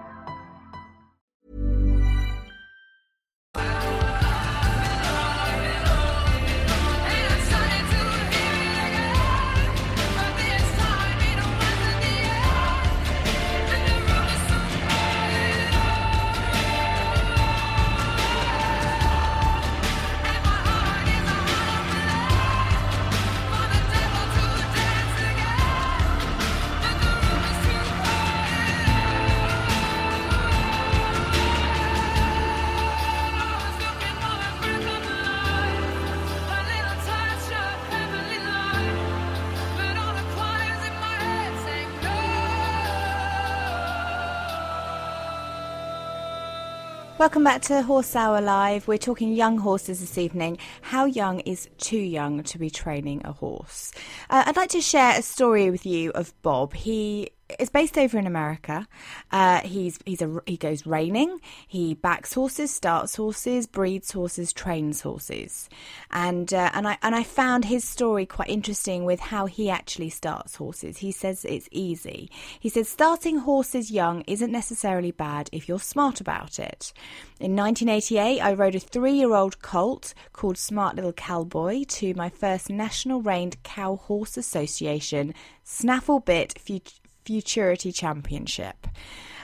Welcome 47.21 47.43
back 47.43 47.61
to 47.63 47.83
Horse 47.83 48.15
Hour 48.15 48.41
Live. 48.41 48.87
We're 48.87 48.97
talking 48.97 49.31
young 49.31 49.59
horses 49.59 49.99
this 49.99 50.17
evening. 50.17 50.57
How 50.81 51.05
young 51.05 51.41
is 51.41 51.69
too 51.77 51.99
young 51.99 52.41
to 52.41 52.57
be 52.57 52.71
training 52.71 53.21
a 53.23 53.31
horse? 53.31 53.91
Uh, 54.31 54.45
I'd 54.47 54.55
like 54.55 54.71
to 54.71 54.81
share 54.81 55.19
a 55.19 55.21
story 55.21 55.69
with 55.69 55.85
you 55.85 56.09
of 56.13 56.33
Bob. 56.41 56.73
He 56.73 57.29
is 57.59 57.69
based 57.69 57.97
over 57.97 58.17
in 58.17 58.27
America. 58.27 58.87
Uh, 59.31 59.61
he's 59.61 59.99
he's 60.05 60.21
a 60.21 60.41
he 60.45 60.57
goes 60.57 60.85
reining. 60.85 61.39
He 61.67 61.93
backs 61.93 62.33
horses, 62.33 62.73
starts 62.73 63.15
horses, 63.15 63.67
breeds 63.67 64.11
horses, 64.11 64.53
trains 64.53 65.01
horses, 65.01 65.69
and 66.11 66.53
uh, 66.53 66.71
and 66.73 66.87
I 66.87 66.97
and 67.01 67.15
I 67.15 67.23
found 67.23 67.65
his 67.65 67.83
story 67.83 68.25
quite 68.25 68.49
interesting 68.49 69.05
with 69.05 69.19
how 69.19 69.45
he 69.45 69.69
actually 69.69 70.09
starts 70.09 70.55
horses. 70.55 70.97
He 70.97 71.11
says 71.11 71.45
it's 71.45 71.67
easy. 71.71 72.29
He 72.59 72.69
says 72.69 72.89
starting 72.89 73.39
horses 73.39 73.91
young 73.91 74.21
isn't 74.21 74.51
necessarily 74.51 75.11
bad 75.11 75.49
if 75.51 75.67
you're 75.67 75.79
smart 75.79 76.21
about 76.21 76.59
it. 76.59 76.93
In 77.39 77.55
1988, 77.55 78.39
I 78.39 78.53
rode 78.53 78.75
a 78.75 78.79
three-year-old 78.79 79.61
colt 79.61 80.13
called 80.33 80.57
Smart 80.57 80.95
Little 80.95 81.13
Cowboy 81.13 81.83
to 81.85 82.13
my 82.13 82.29
first 82.29 82.69
national 82.69 83.21
reined 83.21 83.61
cow 83.63 83.95
horse 83.95 84.37
association 84.37 85.33
snaffle 85.63 86.19
bit 86.19 86.59
fut- 86.59 86.99
Futurity 87.23 87.91
Championship. 87.91 88.87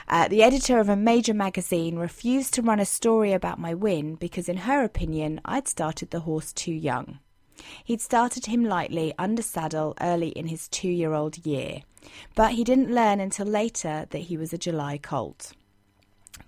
Uh, 0.08 0.26
the 0.28 0.42
editor 0.42 0.78
of 0.78 0.88
a 0.88 0.96
major 0.96 1.34
magazine 1.34 1.96
refused 1.96 2.54
to 2.54 2.62
run 2.62 2.80
a 2.80 2.84
story 2.84 3.32
about 3.32 3.58
my 3.58 3.74
win 3.74 4.14
because, 4.14 4.48
in 4.48 4.58
her 4.58 4.82
opinion, 4.82 5.40
I'd 5.44 5.68
started 5.68 6.10
the 6.10 6.20
horse 6.20 6.52
too 6.52 6.72
young. 6.72 7.18
He'd 7.84 8.00
started 8.00 8.46
him 8.46 8.64
lightly 8.64 9.12
under 9.18 9.42
saddle 9.42 9.94
early 10.00 10.28
in 10.28 10.46
his 10.46 10.68
two 10.68 10.88
year 10.88 11.12
old 11.12 11.44
year, 11.46 11.82
but 12.34 12.52
he 12.52 12.64
didn't 12.64 12.94
learn 12.94 13.20
until 13.20 13.46
later 13.46 14.06
that 14.10 14.18
he 14.18 14.36
was 14.36 14.52
a 14.52 14.58
July 14.58 14.98
colt. 14.98 15.52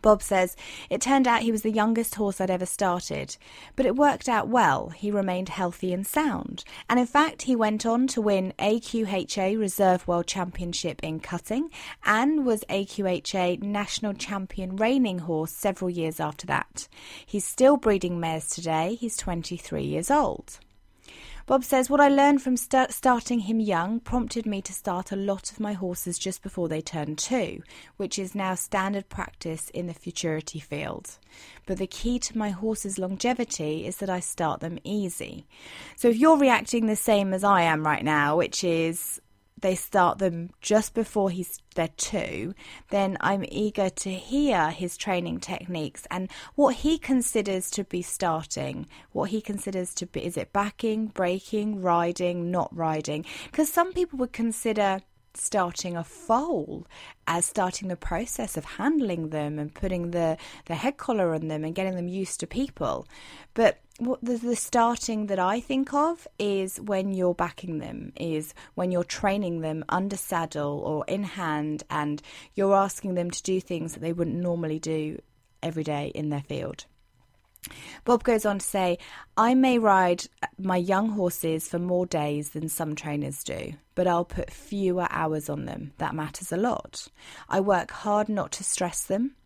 Bob 0.02 0.22
says, 0.22 0.56
It 0.88 1.00
turned 1.00 1.26
out 1.26 1.42
he 1.42 1.52
was 1.52 1.62
the 1.62 1.70
youngest 1.70 2.14
horse 2.14 2.40
I'd 2.40 2.50
ever 2.50 2.66
started, 2.66 3.36
but 3.76 3.86
it 3.86 3.96
worked 3.96 4.28
out 4.28 4.48
well. 4.48 4.88
He 4.90 5.10
remained 5.10 5.48
healthy 5.50 5.92
and 5.92 6.06
sound. 6.06 6.64
And 6.88 6.98
in 6.98 7.06
fact, 7.06 7.42
he 7.42 7.56
went 7.56 7.84
on 7.84 8.06
to 8.08 8.20
win 8.20 8.54
AQHA 8.58 9.58
Reserve 9.58 10.06
World 10.08 10.26
Championship 10.26 11.00
in 11.02 11.20
cutting 11.20 11.70
and 12.04 12.46
was 12.46 12.64
AQHA 12.70 13.62
National 13.62 14.14
Champion 14.14 14.76
reining 14.76 15.20
horse 15.20 15.52
several 15.52 15.90
years 15.90 16.20
after 16.20 16.46
that. 16.46 16.88
He's 17.26 17.44
still 17.44 17.76
breeding 17.76 18.20
mares 18.20 18.48
today. 18.48 18.94
He's 18.94 19.16
23 19.16 19.82
years 19.82 20.10
old. 20.10 20.60
Bob 21.50 21.64
says, 21.64 21.90
What 21.90 22.00
I 22.00 22.08
learned 22.08 22.42
from 22.42 22.56
st- 22.56 22.92
starting 22.92 23.40
him 23.40 23.58
young 23.58 23.98
prompted 23.98 24.46
me 24.46 24.62
to 24.62 24.72
start 24.72 25.10
a 25.10 25.16
lot 25.16 25.50
of 25.50 25.58
my 25.58 25.72
horses 25.72 26.16
just 26.16 26.44
before 26.44 26.68
they 26.68 26.80
turn 26.80 27.16
two, 27.16 27.64
which 27.96 28.20
is 28.20 28.36
now 28.36 28.54
standard 28.54 29.08
practice 29.08 29.68
in 29.70 29.88
the 29.88 29.92
futurity 29.92 30.60
field. 30.60 31.18
But 31.66 31.78
the 31.78 31.88
key 31.88 32.20
to 32.20 32.38
my 32.38 32.50
horses' 32.50 33.00
longevity 33.00 33.84
is 33.84 33.96
that 33.96 34.08
I 34.08 34.20
start 34.20 34.60
them 34.60 34.78
easy. 34.84 35.48
So 35.96 36.06
if 36.06 36.16
you're 36.18 36.38
reacting 36.38 36.86
the 36.86 36.94
same 36.94 37.34
as 37.34 37.42
I 37.42 37.62
am 37.62 37.84
right 37.84 38.04
now, 38.04 38.36
which 38.36 38.62
is 38.62 39.20
they 39.60 39.74
start 39.74 40.18
them 40.18 40.50
just 40.60 40.94
before 40.94 41.30
he's 41.30 41.58
they're 41.74 41.88
two, 41.96 42.54
then 42.90 43.16
I'm 43.20 43.44
eager 43.48 43.90
to 43.90 44.10
hear 44.10 44.70
his 44.70 44.96
training 44.96 45.40
techniques 45.40 46.06
and 46.10 46.28
what 46.56 46.76
he 46.76 46.98
considers 46.98 47.70
to 47.70 47.84
be 47.84 48.02
starting, 48.02 48.86
what 49.12 49.30
he 49.30 49.40
considers 49.40 49.94
to 49.94 50.06
be 50.06 50.24
is 50.24 50.36
it 50.36 50.52
backing, 50.52 51.06
breaking, 51.06 51.80
riding, 51.80 52.50
not 52.50 52.74
riding? 52.76 53.24
Because 53.44 53.72
some 53.72 53.92
people 53.92 54.18
would 54.18 54.32
consider 54.32 55.00
starting 55.34 55.96
a 55.96 56.04
foal 56.04 56.86
as 57.26 57.46
starting 57.46 57.88
the 57.88 57.96
process 57.96 58.56
of 58.56 58.64
handling 58.64 59.30
them 59.30 59.58
and 59.58 59.74
putting 59.74 60.10
the, 60.10 60.36
the 60.66 60.74
head 60.74 60.96
collar 60.96 61.34
on 61.34 61.48
them 61.48 61.64
and 61.64 61.74
getting 61.74 61.94
them 61.94 62.08
used 62.08 62.40
to 62.40 62.46
people. 62.46 63.06
But 63.54 63.80
what 64.00 64.24
the, 64.24 64.36
the 64.36 64.56
starting 64.56 65.26
that 65.26 65.38
I 65.38 65.60
think 65.60 65.92
of 65.92 66.26
is 66.38 66.80
when 66.80 67.12
you're 67.12 67.34
backing 67.34 67.78
them, 67.78 68.12
is 68.16 68.54
when 68.74 68.90
you're 68.90 69.04
training 69.04 69.60
them 69.60 69.84
under 69.88 70.16
saddle 70.16 70.78
or 70.78 71.04
in 71.06 71.24
hand 71.24 71.84
and 71.90 72.22
you're 72.54 72.74
asking 72.74 73.14
them 73.14 73.30
to 73.30 73.42
do 73.42 73.60
things 73.60 73.92
that 73.94 74.00
they 74.00 74.12
wouldn't 74.12 74.36
normally 74.36 74.78
do 74.78 75.20
every 75.62 75.84
day 75.84 76.10
in 76.14 76.30
their 76.30 76.42
field. 76.42 76.86
Bob 78.04 78.24
goes 78.24 78.46
on 78.46 78.58
to 78.58 78.64
say, 78.64 78.96
I 79.36 79.54
may 79.54 79.78
ride 79.78 80.24
my 80.58 80.76
young 80.76 81.10
horses 81.10 81.68
for 81.68 81.78
more 81.78 82.06
days 82.06 82.50
than 82.50 82.70
some 82.70 82.94
trainers 82.94 83.44
do, 83.44 83.74
but 83.94 84.06
I'll 84.06 84.24
put 84.24 84.50
fewer 84.50 85.06
hours 85.10 85.50
on 85.50 85.66
them. 85.66 85.92
That 85.98 86.14
matters 86.14 86.52
a 86.52 86.56
lot. 86.56 87.08
I 87.48 87.60
work 87.60 87.90
hard 87.90 88.30
not 88.30 88.52
to 88.52 88.64
stress 88.64 89.04
them. 89.04 89.36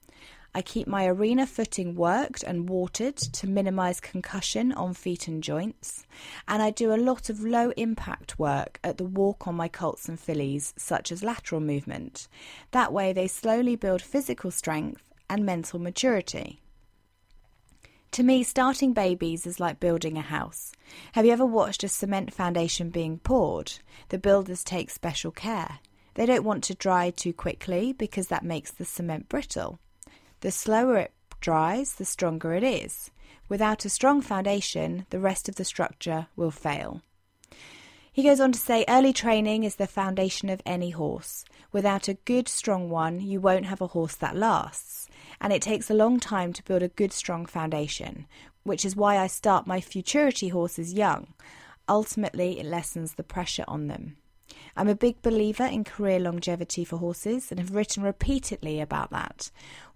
I 0.57 0.63
keep 0.63 0.87
my 0.87 1.07
arena 1.07 1.49
footing 1.49 1.97
worked 1.97 2.45
and 2.45 2.69
watered 2.69 3.17
to 3.17 3.49
minimize 3.49 4.01
concussion 4.01 4.73
on 4.73 4.95
feet 4.95 5.27
and 5.27 5.43
joints. 5.43 6.07
And 6.47 6.63
I 6.63 6.71
do 6.71 6.95
a 6.95 6.97
lot 6.97 7.29
of 7.29 7.41
low 7.41 7.71
impact 7.71 8.39
work 8.39 8.79
at 8.85 8.97
the 8.97 9.05
walk 9.05 9.49
on 9.49 9.57
my 9.57 9.67
colts 9.67 10.09
and 10.09 10.19
fillies, 10.19 10.73
such 10.77 11.11
as 11.11 11.25
lateral 11.25 11.61
movement. 11.61 12.29
That 12.71 12.93
way, 12.93 13.13
they 13.13 13.27
slowly 13.27 13.75
build 13.75 14.01
physical 14.01 14.53
strength 14.53 15.13
and 15.29 15.45
mental 15.45 15.81
maturity. 15.81 16.61
To 18.13 18.23
me, 18.23 18.45
starting 18.45 18.93
babies 18.93 19.45
is 19.47 19.59
like 19.59 19.81
building 19.81 20.17
a 20.17 20.23
house. 20.23 20.71
Have 21.15 21.27
you 21.27 21.33
ever 21.33 21.45
watched 21.45 21.83
a 21.83 21.89
cement 21.89 22.33
foundation 22.33 22.91
being 22.91 23.19
poured? 23.19 23.73
The 24.11 24.19
builders 24.19 24.63
take 24.63 24.91
special 24.91 25.33
care. 25.33 25.81
They 26.15 26.27
don't 26.27 26.45
want 26.45 26.63
to 26.65 26.77
dry 26.77 27.11
too 27.11 27.33
quickly 27.33 27.93
because 27.93 28.29
that 28.29 28.45
makes 28.45 28.71
the 28.71 28.85
cement 28.85 29.29
brittle. 29.29 29.81
The 30.45 30.51
slower 30.51 30.99
it 30.99 31.13
dries, 31.41 31.95
the 31.95 32.05
stronger 32.05 32.53
it 32.53 32.63
is. 32.63 33.11
Without 33.49 33.87
a 33.87 33.89
strong 33.89 34.21
foundation, 34.21 35.07
the 35.09 35.19
rest 35.19 35.49
of 35.49 35.55
the 35.55 35.65
structure 35.65 36.27
will 36.37 36.51
fail. 36.51 37.01
He 38.13 38.23
goes 38.23 38.41
on 38.41 38.53
to 38.53 38.59
say 38.59 38.85
early 38.87 39.15
training 39.15 39.65
is 39.65 39.77
the 39.77 39.87
foundation 39.87 40.51
of 40.51 40.61
any 40.67 40.91
horse. 40.91 41.47
Without 41.73 42.09
a 42.09 42.21
good, 42.27 42.47
strong 42.47 42.91
one, 42.91 43.23
you 43.23 43.41
won't 43.41 43.65
have 43.65 43.81
a 43.81 43.87
horse 43.87 44.17
that 44.17 44.37
lasts. 44.37 45.09
And 45.41 45.51
it 45.51 45.63
takes 45.63 45.89
a 45.89 45.95
long 45.95 46.21
time 46.21 46.53
to 46.53 46.65
build 46.65 46.83
a 46.83 46.89
good, 46.89 47.15
strong 47.15 47.47
foundation, 47.47 48.27
which 48.65 48.85
is 48.85 48.95
why 48.95 49.17
I 49.17 49.29
start 49.29 49.67
my 49.67 49.81
futurity 49.81 50.49
horses 50.49 50.93
young. 50.93 51.29
Ultimately, 51.89 52.61
it 52.61 52.67
lessens 52.67 53.15
the 53.15 53.25
pressure 53.25 53.65
on 53.67 53.87
them. 53.87 54.19
I'm 54.77 54.89
a 54.89 54.95
big 54.95 55.23
believer 55.23 55.65
in 55.65 55.85
career 55.85 56.19
longevity 56.19 56.85
for 56.85 56.99
horses 56.99 57.51
and 57.51 57.61
have 57.61 57.75
written 57.75 58.03
repeatedly 58.03 58.81
about 58.81 59.11
that. 59.11 59.51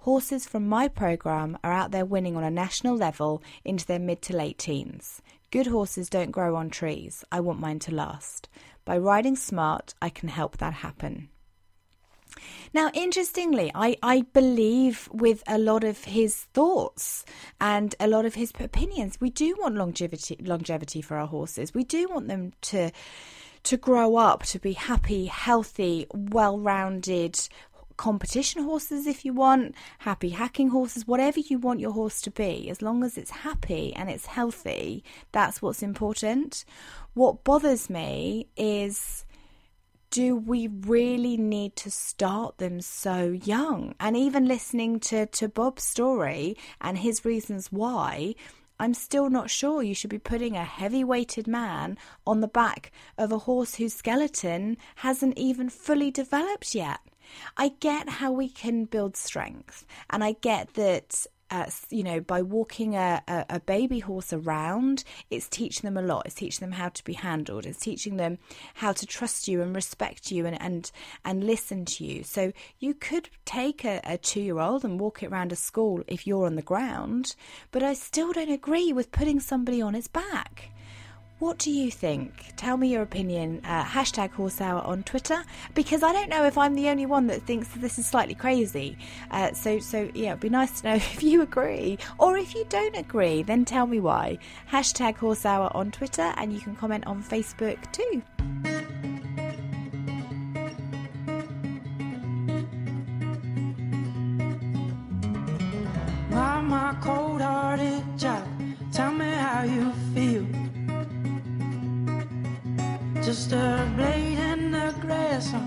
Horses 0.09 0.47
from 0.47 0.67
my 0.67 0.89
program 0.89 1.59
are 1.63 1.71
out 1.71 1.91
there 1.91 2.07
winning 2.07 2.35
on 2.35 2.43
a 2.43 2.51
national 2.51 2.97
level 2.97 3.43
into 3.63 3.85
their 3.85 3.99
mid 3.99 4.23
to 4.23 4.35
late 4.35 4.57
teens. 4.57 5.21
Good 5.51 5.67
horses 5.67 6.09
don't 6.09 6.31
grow 6.31 6.57
on 6.57 6.71
trees. 6.71 7.27
I 7.31 7.41
want 7.41 7.61
mine 7.61 7.79
to 7.81 7.95
last. 7.95 8.49
By 8.87 8.97
riding 8.97 9.37
smart, 9.37 9.93
I 10.01 10.09
can 10.09 10.31
help 10.31 10.57
that 10.57 10.73
happen. 10.73 11.29
Now, 12.73 12.91
interestingly, 12.95 13.71
I, 13.75 13.99
I 14.03 14.23
believe 14.33 15.11
with 15.13 15.43
a 15.47 15.59
lot 15.59 15.85
of 15.85 16.05
his 16.05 16.37
thoughts 16.55 17.27
and 17.61 17.95
a 18.01 18.09
lot 18.09 18.25
of 18.25 18.35
his 18.35 18.51
opinions. 18.59 19.19
We 19.21 19.29
do 19.29 19.57
want 19.61 19.75
longevity 19.75 20.39
longevity 20.41 21.03
for 21.03 21.19
our 21.19 21.27
horses. 21.27 21.75
We 21.75 21.85
do 21.85 22.09
want 22.09 22.29
them 22.29 22.55
to 22.63 22.93
to 23.65 23.77
grow 23.77 24.17
up 24.17 24.45
to 24.45 24.59
be 24.59 24.73
happy, 24.73 25.27
healthy, 25.27 26.07
well-rounded 26.15 27.39
competition 27.99 28.63
horses 28.63 29.07
if 29.07 29.27
you 29.27 29.35
want, 29.35 29.75
happy 29.99 30.31
hacking 30.31 30.71
horses, 30.71 31.07
whatever 31.07 31.41
you 31.41 31.59
want 31.59 31.81
your 31.81 31.93
horse 31.93 32.23
to 32.23 32.31
be, 32.31 32.71
as 32.71 32.81
long 32.81 33.05
as 33.05 33.19
it's 33.19 33.31
happy 33.31 33.93
and 33.95 34.09
it's 34.09 34.25
healthy, 34.25 35.05
that's 35.33 35.61
what's 35.61 35.83
important. 35.83 36.65
What 37.13 37.45
bothers 37.45 37.91
me 37.91 38.49
is 38.57 39.27
do 40.11 40.35
we 40.37 40.69
really 40.69 41.37
need 41.37 41.77
to 41.77 41.91
start 41.91 42.57
them 42.57 42.81
so 42.81 43.39
young? 43.45 43.95
And 44.01 44.17
even 44.17 44.47
listening 44.47 45.01
to, 45.01 45.27
to 45.27 45.49
Bob's 45.49 45.83
story 45.83 46.57
and 46.81 46.97
his 46.97 47.27
reasons 47.27 47.71
why, 47.71 48.35
I'm 48.81 48.95
still 48.95 49.29
not 49.29 49.51
sure 49.51 49.83
you 49.83 49.95
should 49.95 50.11
be 50.11 50.19
putting 50.19 50.57
a 50.57 50.65
heavy 50.65 51.03
weighted 51.03 51.47
man 51.47 51.99
on 52.27 52.41
the 52.41 52.49
back 52.49 52.93
of 53.19 53.33
a 53.33 53.39
horse 53.39 53.75
whose 53.75 53.93
skeleton 53.93 54.77
hasn't 54.97 55.37
even 55.37 55.69
fully 55.69 56.11
developed 56.11 56.75
yet. 56.75 57.01
I 57.57 57.73
get 57.81 58.09
how 58.09 58.33
we 58.33 58.49
can 58.49 58.85
build 58.85 59.17
strength, 59.17 59.87
and 60.11 60.23
I 60.23 60.33
get 60.41 60.75
that. 60.75 61.27
Uh, 61.51 61.65
you 61.89 62.05
know, 62.05 62.21
by 62.21 62.43
walking 62.43 62.95
a, 62.95 63.23
a, 63.27 63.47
a 63.49 63.61
baby 63.61 64.01
horse 64.01 64.35
around, 64.35 65.03
it's 65.31 65.49
teaching 65.49 65.89
them 65.89 65.97
a 65.97 66.07
lot. 66.07 66.27
It's 66.27 66.35
teaching 66.35 66.69
them 66.69 66.77
how 66.77 66.91
to 66.91 67.03
be 67.03 67.15
handled. 67.15 67.65
It's 67.65 67.81
teaching 67.81 68.19
them 68.19 68.37
how 68.75 68.93
to 68.93 69.07
trust 69.07 69.49
you 69.49 69.63
and 69.63 69.75
respect 69.75 70.31
you 70.31 70.45
and 70.45 70.61
and, 70.61 70.91
and 71.25 71.45
listen 71.45 71.87
to 71.87 72.05
you. 72.05 72.23
So 72.23 72.53
you 72.81 72.93
could 72.93 73.31
take 73.47 73.83
a, 73.83 74.03
a 74.05 74.19
two 74.19 74.43
year 74.43 74.59
old 74.59 74.85
and 74.85 75.01
walk 75.01 75.23
it 75.23 75.33
around 75.33 75.51
a 75.51 75.57
school 75.57 76.05
if 76.07 76.27
you're 76.27 76.45
on 76.45 76.57
the 76.57 76.61
ground, 76.61 77.35
but 77.71 77.83
I 77.83 77.95
still 77.95 78.35
don't 78.35 78.51
agree 78.51 78.93
with 78.93 79.11
putting 79.11 79.41
somebody 79.41 79.81
on 79.81 79.95
its 79.95 80.07
back. 80.07 80.71
What 81.39 81.59
do 81.59 81.71
you 81.71 81.89
think? 81.93 82.53
Tell 82.57 82.77
me 82.77 82.89
your 82.89 83.03
opinion. 83.03 83.61
Uh, 83.65 83.85
hashtag 83.85 84.33
Horse 84.33 84.61
Hour 84.61 84.81
on 84.81 85.05
Twitter 85.05 85.45
because 85.73 86.03
I 86.03 86.13
don't 86.13 86.29
know 86.29 86.45
if 86.45 86.59
I'm 86.59 86.75
the 86.75 86.89
only 86.89 87.07
one 87.07 87.29
that 87.29 87.43
thinks 87.43 87.69
that 87.69 87.81
this 87.81 87.97
is 87.97 88.07
slightly 88.07 88.35
crazy. 88.35 88.99
Uh, 89.31 89.53
so, 89.53 89.79
so 89.79 90.11
yeah, 90.15 90.31
it'd 90.31 90.41
be 90.41 90.49
nice 90.49 90.81
to 90.81 90.89
know 90.89 90.95
if 90.97 91.23
you 91.23 91.43
agree 91.43 91.99
or 92.19 92.37
if 92.37 92.57
you 92.57 92.67
don't 92.69 92.97
agree. 92.97 93.45
Then 93.45 93.65
tell 93.65 93.87
me 93.87 94.01
why. 94.01 94.39
Hashtag 94.73 95.15
Horse 95.15 95.47
Hour 95.47 95.71
on 95.75 95.93
Twitter, 95.93 96.35
and 96.37 96.53
you 96.53 96.59
can 96.61 96.75
comment 96.75 97.07
on 97.07 97.23
Facebook 97.23 97.79
too. 97.93 98.21
Just 113.29 113.53
a 113.53 113.93
blade 113.95 114.39
in 114.39 114.71
the 114.71 114.95
grass, 115.03 115.53
uh, 115.53 115.61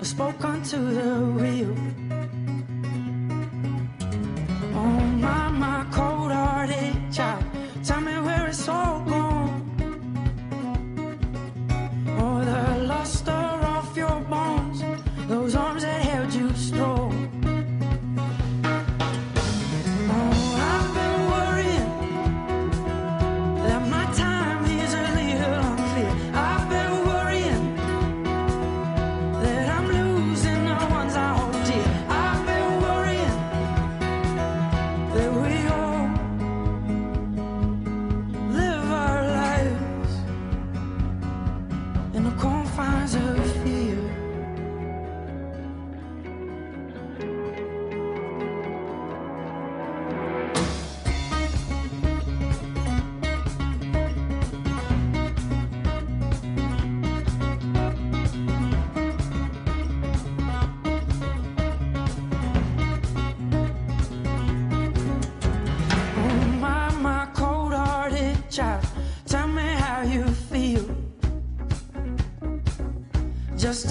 I 0.00 0.02
spoke 0.02 0.44
onto 0.44 0.78
the 0.90 1.14
wheel. 1.38 1.76
Oh, 4.74 5.00
my, 5.22 5.48
my 5.50 5.86
cold-hearted 5.92 7.12
child, 7.12 7.44
tell 7.84 8.00
me 8.00 8.18
where 8.26 8.48
it's 8.48 8.68
all 8.68 8.91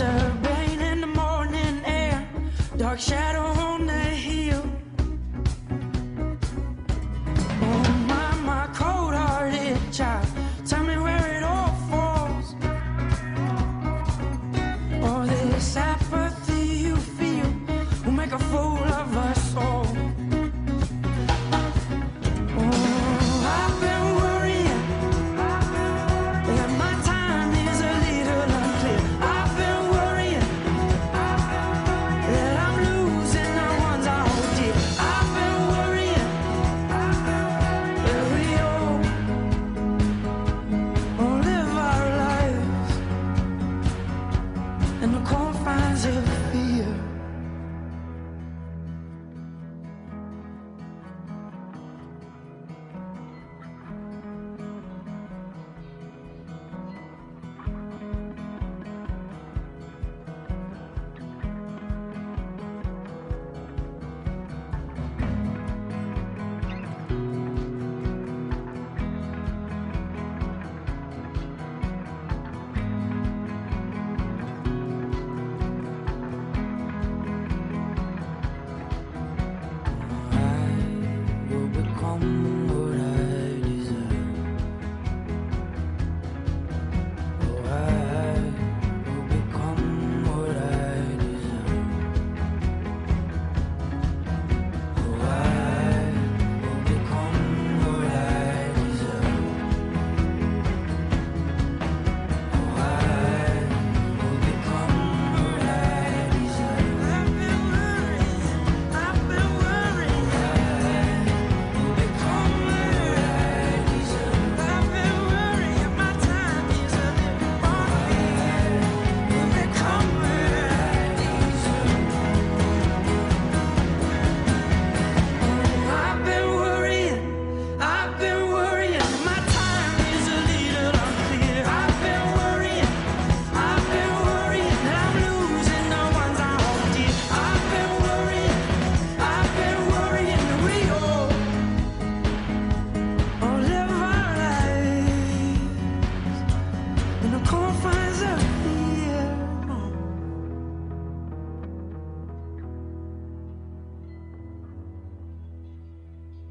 Just 0.01 0.30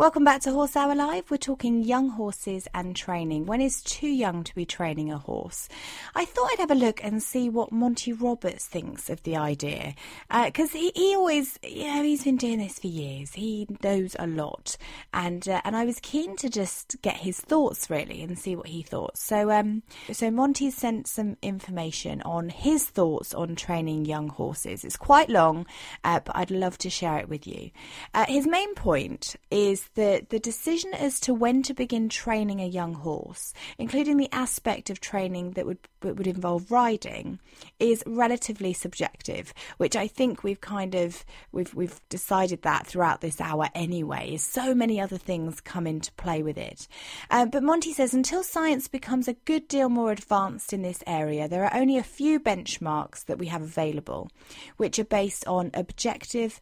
Welcome 0.01 0.25
back 0.25 0.41
to 0.41 0.53
Horse 0.53 0.77
Hour 0.77 0.95
Live. 0.95 1.31
We're 1.31 1.37
talking 1.37 1.83
young 1.83 2.09
horses 2.09 2.67
and 2.73 2.97
training. 2.97 3.45
When 3.45 3.61
is 3.61 3.83
too 3.83 4.09
young 4.09 4.45
to 4.45 4.55
be 4.55 4.65
training 4.65 5.13
a 5.13 5.19
horse? 5.19 5.69
I 6.15 6.25
thought 6.25 6.49
I'd 6.53 6.61
have 6.61 6.71
a 6.71 6.75
look 6.75 7.05
and 7.05 7.23
see 7.23 7.51
what 7.51 7.71
Monty 7.71 8.15
Roberts 8.15 8.65
thinks 8.65 9.11
of 9.11 9.23
the 9.25 9.37
idea. 9.37 9.95
Because 10.31 10.75
uh, 10.75 10.79
he, 10.79 10.93
he 10.97 11.15
always, 11.15 11.59
you 11.63 11.85
know, 11.85 12.03
he's 12.03 12.25
been 12.25 12.39
doing 12.39 12.61
this 12.61 12.79
for 12.79 12.87
years. 12.87 13.35
He 13.35 13.67
knows 13.85 14.17
a 14.19 14.27
lot. 14.27 14.79
And 15.13 15.47
uh, 15.47 15.61
and 15.67 15.77
I 15.77 15.85
was 15.85 16.01
keen 16.01 16.35
to 16.37 16.49
just 16.49 16.97
get 17.03 17.19
his 17.19 17.39
thoughts 17.39 17.91
really 17.91 18.23
and 18.23 18.39
see 18.39 18.57
what 18.57 18.69
he 18.69 18.81
thought. 18.81 19.19
So, 19.19 19.51
um, 19.51 19.83
so 20.11 20.31
Monty 20.31 20.71
sent 20.71 21.09
some 21.09 21.37
information 21.43 22.23
on 22.23 22.49
his 22.49 22.87
thoughts 22.87 23.35
on 23.35 23.55
training 23.55 24.07
young 24.07 24.31
horses. 24.31 24.83
It's 24.83 24.97
quite 24.97 25.29
long, 25.29 25.67
uh, 26.05 26.21
but 26.25 26.35
I'd 26.35 26.51
love 26.51 26.79
to 26.79 26.89
share 26.89 27.19
it 27.19 27.29
with 27.29 27.47
you. 27.47 27.71
Uh, 28.15 28.25
his 28.27 28.47
main 28.47 28.75
point 28.75 29.37
is 29.51 29.90
the, 29.95 30.25
the 30.29 30.39
decision 30.39 30.95
as 30.95 31.19
to 31.21 31.35
when 31.35 31.63
to 31.65 31.75
begin 31.75 32.09
training 32.09 32.61
a 32.61 32.67
young 32.67 32.95
horse, 32.95 33.53
including 33.79 34.17
the 34.17 34.33
aspect 34.33 34.91
of 34.91 35.01
training 35.01 35.53
that 35.53 35.67
would 35.67 35.79
would 36.03 36.27
involve 36.27 36.71
riding, 36.71 37.39
is 37.79 38.03
relatively 38.07 38.73
subjective, 38.73 39.53
which 39.77 39.97
I 39.97 40.07
think 40.07 40.43
we've 40.43 40.61
kind 40.61 40.95
of 40.95 41.25
we've 41.53 41.75
we've 41.75 42.01
decided 42.09 42.63
that 42.63 42.87
throughout 42.87 43.21
this 43.21 43.41
hour 43.41 43.69
anyway. 43.75 44.37
So 44.37 44.75
many 44.75 45.01
other 45.01 45.19
things 45.19 45.61
come 45.61 45.87
into 45.87 46.13
play 46.13 46.43
with 46.43 46.57
it. 46.57 46.89
Uh, 47.31 47.47
but 47.47 47.63
Monty 47.63 47.93
says 47.93 48.15
until 48.15 48.43
science 48.43 48.89
becomes 48.89 49.29
a 49.29 49.35
good 49.45 49.69
deal 49.69 49.89
more 49.89 50.13
advanced 50.13 50.73
in 50.73 50.83
this 50.83 51.03
area, 51.07 51.49
there 51.49 51.65
are 51.65 51.77
only 51.77 51.99
a 51.99 52.03
few 52.03 52.41
benchmarks 52.41 53.25
that 53.27 53.39
we 53.39 53.47
have 53.47 53.63
available, 53.63 54.31
which 54.77 54.99
are 54.99 55.05
based 55.05 55.47
on 55.47 55.71
objective, 55.75 56.61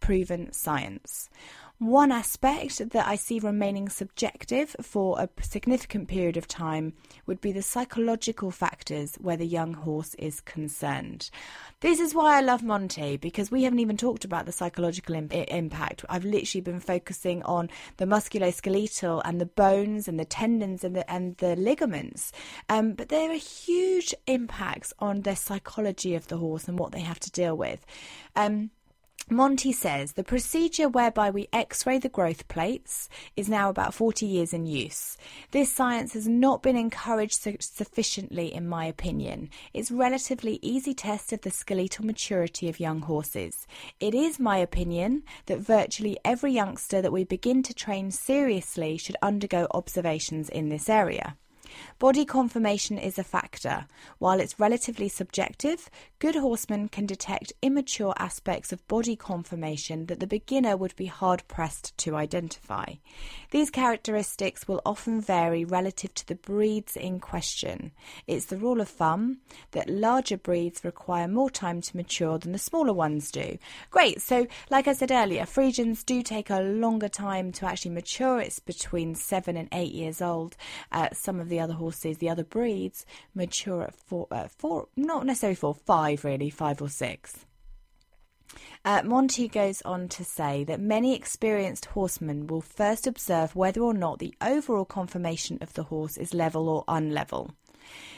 proven 0.00 0.52
science. 0.52 1.28
One 1.80 2.10
aspect 2.10 2.90
that 2.90 3.06
I 3.06 3.14
see 3.14 3.38
remaining 3.38 3.88
subjective 3.88 4.74
for 4.80 5.20
a 5.20 5.28
significant 5.40 6.08
period 6.08 6.36
of 6.36 6.48
time 6.48 6.94
would 7.24 7.40
be 7.40 7.52
the 7.52 7.62
psychological 7.62 8.50
factors 8.50 9.14
where 9.20 9.36
the 9.36 9.46
young 9.46 9.74
horse 9.74 10.14
is 10.14 10.40
concerned. 10.40 11.30
This 11.78 12.00
is 12.00 12.16
why 12.16 12.36
I 12.36 12.40
love 12.40 12.64
Monty 12.64 13.16
because 13.16 13.52
we 13.52 13.62
haven't 13.62 13.78
even 13.78 13.96
talked 13.96 14.24
about 14.24 14.44
the 14.44 14.50
psychological 14.50 15.14
Im- 15.14 15.30
impact. 15.30 16.04
I've 16.08 16.24
literally 16.24 16.62
been 16.62 16.80
focusing 16.80 17.44
on 17.44 17.70
the 17.98 18.06
musculoskeletal 18.06 19.22
and 19.24 19.40
the 19.40 19.46
bones 19.46 20.08
and 20.08 20.18
the 20.18 20.24
tendons 20.24 20.82
and 20.82 20.96
the 20.96 21.08
and 21.08 21.36
the 21.36 21.54
ligaments. 21.54 22.32
Um, 22.68 22.94
but 22.94 23.08
there 23.08 23.30
are 23.30 23.34
huge 23.34 24.12
impacts 24.26 24.92
on 24.98 25.22
the 25.22 25.36
psychology 25.36 26.16
of 26.16 26.26
the 26.26 26.38
horse 26.38 26.66
and 26.66 26.76
what 26.76 26.90
they 26.90 27.02
have 27.02 27.20
to 27.20 27.30
deal 27.30 27.56
with. 27.56 27.86
Um, 28.34 28.72
Monty 29.30 29.72
says 29.72 30.12
the 30.12 30.24
procedure 30.24 30.88
whereby 30.88 31.28
we 31.28 31.48
x 31.52 31.86
ray 31.86 31.98
the 31.98 32.08
growth 32.08 32.48
plates 32.48 33.10
is 33.36 33.46
now 33.46 33.68
about 33.68 33.92
40 33.92 34.24
years 34.24 34.54
in 34.54 34.64
use. 34.64 35.18
This 35.50 35.70
science 35.70 36.14
has 36.14 36.26
not 36.26 36.62
been 36.62 36.76
encouraged 36.76 37.42
su- 37.42 37.58
sufficiently, 37.60 38.54
in 38.54 38.66
my 38.66 38.86
opinion. 38.86 39.50
It's 39.74 39.90
relatively 39.90 40.58
easy 40.62 40.94
test 40.94 41.34
of 41.34 41.42
the 41.42 41.50
skeletal 41.50 42.06
maturity 42.06 42.70
of 42.70 42.80
young 42.80 43.02
horses. 43.02 43.66
It 44.00 44.14
is 44.14 44.40
my 44.40 44.56
opinion 44.56 45.24
that 45.44 45.58
virtually 45.58 46.18
every 46.24 46.52
youngster 46.52 47.02
that 47.02 47.12
we 47.12 47.24
begin 47.24 47.62
to 47.64 47.74
train 47.74 48.10
seriously 48.10 48.96
should 48.96 49.16
undergo 49.20 49.66
observations 49.72 50.48
in 50.48 50.70
this 50.70 50.88
area. 50.88 51.36
Body 51.98 52.24
conformation 52.24 52.98
is 52.98 53.18
a 53.18 53.24
factor. 53.24 53.86
While 54.18 54.40
it's 54.40 54.60
relatively 54.60 55.08
subjective, 55.08 55.90
good 56.18 56.34
horsemen 56.34 56.88
can 56.88 57.06
detect 57.06 57.52
immature 57.62 58.14
aspects 58.18 58.72
of 58.72 58.86
body 58.88 59.16
conformation 59.16 60.06
that 60.06 60.20
the 60.20 60.26
beginner 60.26 60.76
would 60.76 60.94
be 60.96 61.06
hard 61.06 61.42
pressed 61.48 61.96
to 61.98 62.16
identify. 62.16 62.94
These 63.50 63.70
characteristics 63.70 64.68
will 64.68 64.82
often 64.84 65.20
vary 65.20 65.64
relative 65.64 66.14
to 66.14 66.26
the 66.26 66.34
breeds 66.34 66.96
in 66.96 67.20
question. 67.20 67.92
It's 68.26 68.46
the 68.46 68.56
rule 68.56 68.80
of 68.80 68.88
thumb 68.88 69.38
that 69.72 69.88
larger 69.88 70.36
breeds 70.36 70.84
require 70.84 71.28
more 71.28 71.50
time 71.50 71.80
to 71.82 71.96
mature 71.96 72.38
than 72.38 72.52
the 72.52 72.58
smaller 72.58 72.92
ones 72.92 73.30
do. 73.30 73.58
Great, 73.90 74.20
so 74.20 74.46
like 74.70 74.88
I 74.88 74.92
said 74.92 75.10
earlier, 75.10 75.44
Friesians 75.44 76.04
do 76.04 76.22
take 76.22 76.50
a 76.50 76.60
longer 76.60 77.08
time 77.08 77.52
to 77.52 77.66
actually 77.66 77.92
mature. 77.92 78.40
It's 78.40 78.58
between 78.58 79.14
seven 79.14 79.56
and 79.56 79.68
eight 79.72 79.92
years 79.92 80.20
old. 80.20 80.56
Uh, 80.92 81.08
some 81.12 81.40
of 81.40 81.48
the 81.48 81.57
other 81.60 81.74
horses, 81.74 82.18
the 82.18 82.28
other 82.28 82.44
breeds, 82.44 83.04
mature 83.34 83.82
at 83.82 83.94
four, 83.94 84.26
uh, 84.30 84.48
four, 84.48 84.88
not 84.96 85.26
necessarily 85.26 85.56
four, 85.56 85.74
five 85.74 86.24
really, 86.24 86.50
five 86.50 86.80
or 86.80 86.88
six. 86.88 87.46
Uh, 88.84 89.02
Monty 89.04 89.48
goes 89.48 89.82
on 89.82 90.08
to 90.08 90.24
say 90.24 90.64
that 90.64 90.80
many 90.80 91.14
experienced 91.14 91.86
horsemen 91.86 92.46
will 92.46 92.62
first 92.62 93.06
observe 93.06 93.54
whether 93.54 93.82
or 93.82 93.92
not 93.92 94.18
the 94.18 94.34
overall 94.40 94.84
conformation 94.84 95.58
of 95.60 95.74
the 95.74 95.84
horse 95.84 96.16
is 96.16 96.32
level 96.32 96.68
or 96.68 96.84
unlevel. 96.86 97.50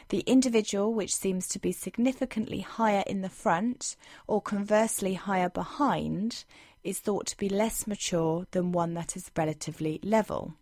The 0.08 0.20
individual 0.20 0.94
which 0.94 1.14
seems 1.14 1.48
to 1.48 1.58
be 1.58 1.72
significantly 1.72 2.60
higher 2.60 3.04
in 3.06 3.22
the 3.22 3.28
front, 3.28 3.96
or 4.26 4.40
conversely 4.40 5.14
higher 5.14 5.48
behind, 5.48 6.44
is 6.82 6.98
thought 6.98 7.26
to 7.26 7.36
be 7.36 7.48
less 7.48 7.86
mature 7.86 8.46
than 8.50 8.72
one 8.72 8.94
that 8.94 9.16
is 9.16 9.30
relatively 9.36 10.00
level. 10.02 10.54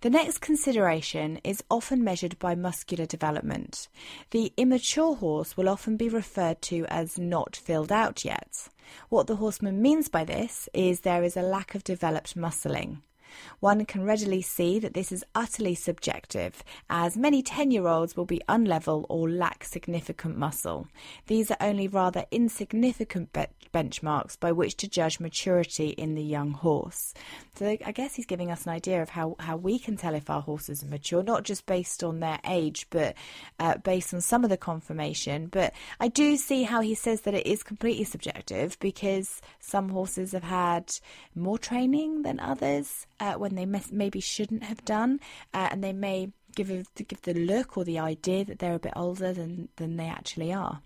The 0.00 0.10
next 0.10 0.38
consideration 0.38 1.40
is 1.44 1.64
often 1.70 2.04
measured 2.04 2.38
by 2.38 2.54
muscular 2.54 3.06
development. 3.06 3.88
The 4.30 4.52
immature 4.56 5.14
horse 5.14 5.56
will 5.56 5.68
often 5.68 5.96
be 5.96 6.08
referred 6.08 6.60
to 6.62 6.84
as 6.88 7.18
not 7.18 7.56
filled 7.56 7.90
out 7.90 8.24
yet. 8.24 8.68
What 9.08 9.26
the 9.26 9.36
horseman 9.36 9.80
means 9.80 10.08
by 10.08 10.24
this 10.24 10.68
is 10.74 11.00
there 11.00 11.22
is 11.22 11.36
a 11.36 11.42
lack 11.42 11.74
of 11.74 11.84
developed 11.84 12.36
muscling. 12.36 12.98
One 13.60 13.84
can 13.84 14.04
readily 14.04 14.42
see 14.42 14.78
that 14.78 14.94
this 14.94 15.12
is 15.12 15.24
utterly 15.34 15.74
subjective, 15.74 16.62
as 16.90 17.16
many 17.16 17.42
10 17.42 17.70
year 17.70 17.86
olds 17.86 18.16
will 18.16 18.24
be 18.24 18.42
unlevel 18.48 19.06
or 19.08 19.28
lack 19.28 19.64
significant 19.64 20.36
muscle. 20.36 20.88
These 21.26 21.50
are 21.50 21.56
only 21.60 21.88
rather 21.88 22.24
insignificant 22.30 23.32
be- 23.32 23.46
benchmarks 23.72 24.38
by 24.38 24.52
which 24.52 24.76
to 24.76 24.88
judge 24.88 25.18
maturity 25.20 25.88
in 25.88 26.14
the 26.14 26.22
young 26.22 26.52
horse. 26.52 27.12
So 27.56 27.76
I 27.84 27.92
guess 27.92 28.14
he's 28.14 28.26
giving 28.26 28.50
us 28.50 28.64
an 28.64 28.72
idea 28.72 29.02
of 29.02 29.10
how, 29.10 29.36
how 29.38 29.56
we 29.56 29.78
can 29.78 29.96
tell 29.96 30.14
if 30.14 30.30
our 30.30 30.42
horses 30.42 30.82
are 30.82 30.86
mature, 30.86 31.22
not 31.22 31.44
just 31.44 31.66
based 31.66 32.02
on 32.02 32.20
their 32.20 32.38
age, 32.46 32.86
but 32.90 33.14
uh, 33.58 33.78
based 33.78 34.14
on 34.14 34.20
some 34.20 34.44
of 34.44 34.50
the 34.50 34.56
conformation. 34.56 35.46
But 35.46 35.72
I 36.00 36.08
do 36.08 36.36
see 36.36 36.62
how 36.62 36.80
he 36.80 36.94
says 36.94 37.22
that 37.22 37.34
it 37.34 37.46
is 37.46 37.62
completely 37.62 38.04
subjective 38.04 38.78
because 38.80 39.40
some 39.60 39.88
horses 39.88 40.32
have 40.32 40.44
had 40.44 40.92
more 41.34 41.58
training 41.58 42.22
than 42.22 42.40
others 42.40 43.06
uh, 43.24 43.38
when 43.38 43.54
they 43.54 43.66
maybe 43.90 44.20
shouldn't 44.20 44.64
have 44.64 44.84
done, 44.84 45.18
uh, 45.54 45.68
and 45.70 45.82
they 45.82 45.94
may 45.94 46.30
give 46.54 46.68
give 46.94 47.22
the 47.22 47.34
look 47.34 47.76
or 47.76 47.84
the 47.84 47.98
idea 47.98 48.44
that 48.44 48.58
they're 48.58 48.74
a 48.74 48.78
bit 48.78 48.92
older 48.94 49.32
than 49.32 49.68
than 49.76 49.96
they 49.96 50.08
actually 50.08 50.52
are. 50.52 50.82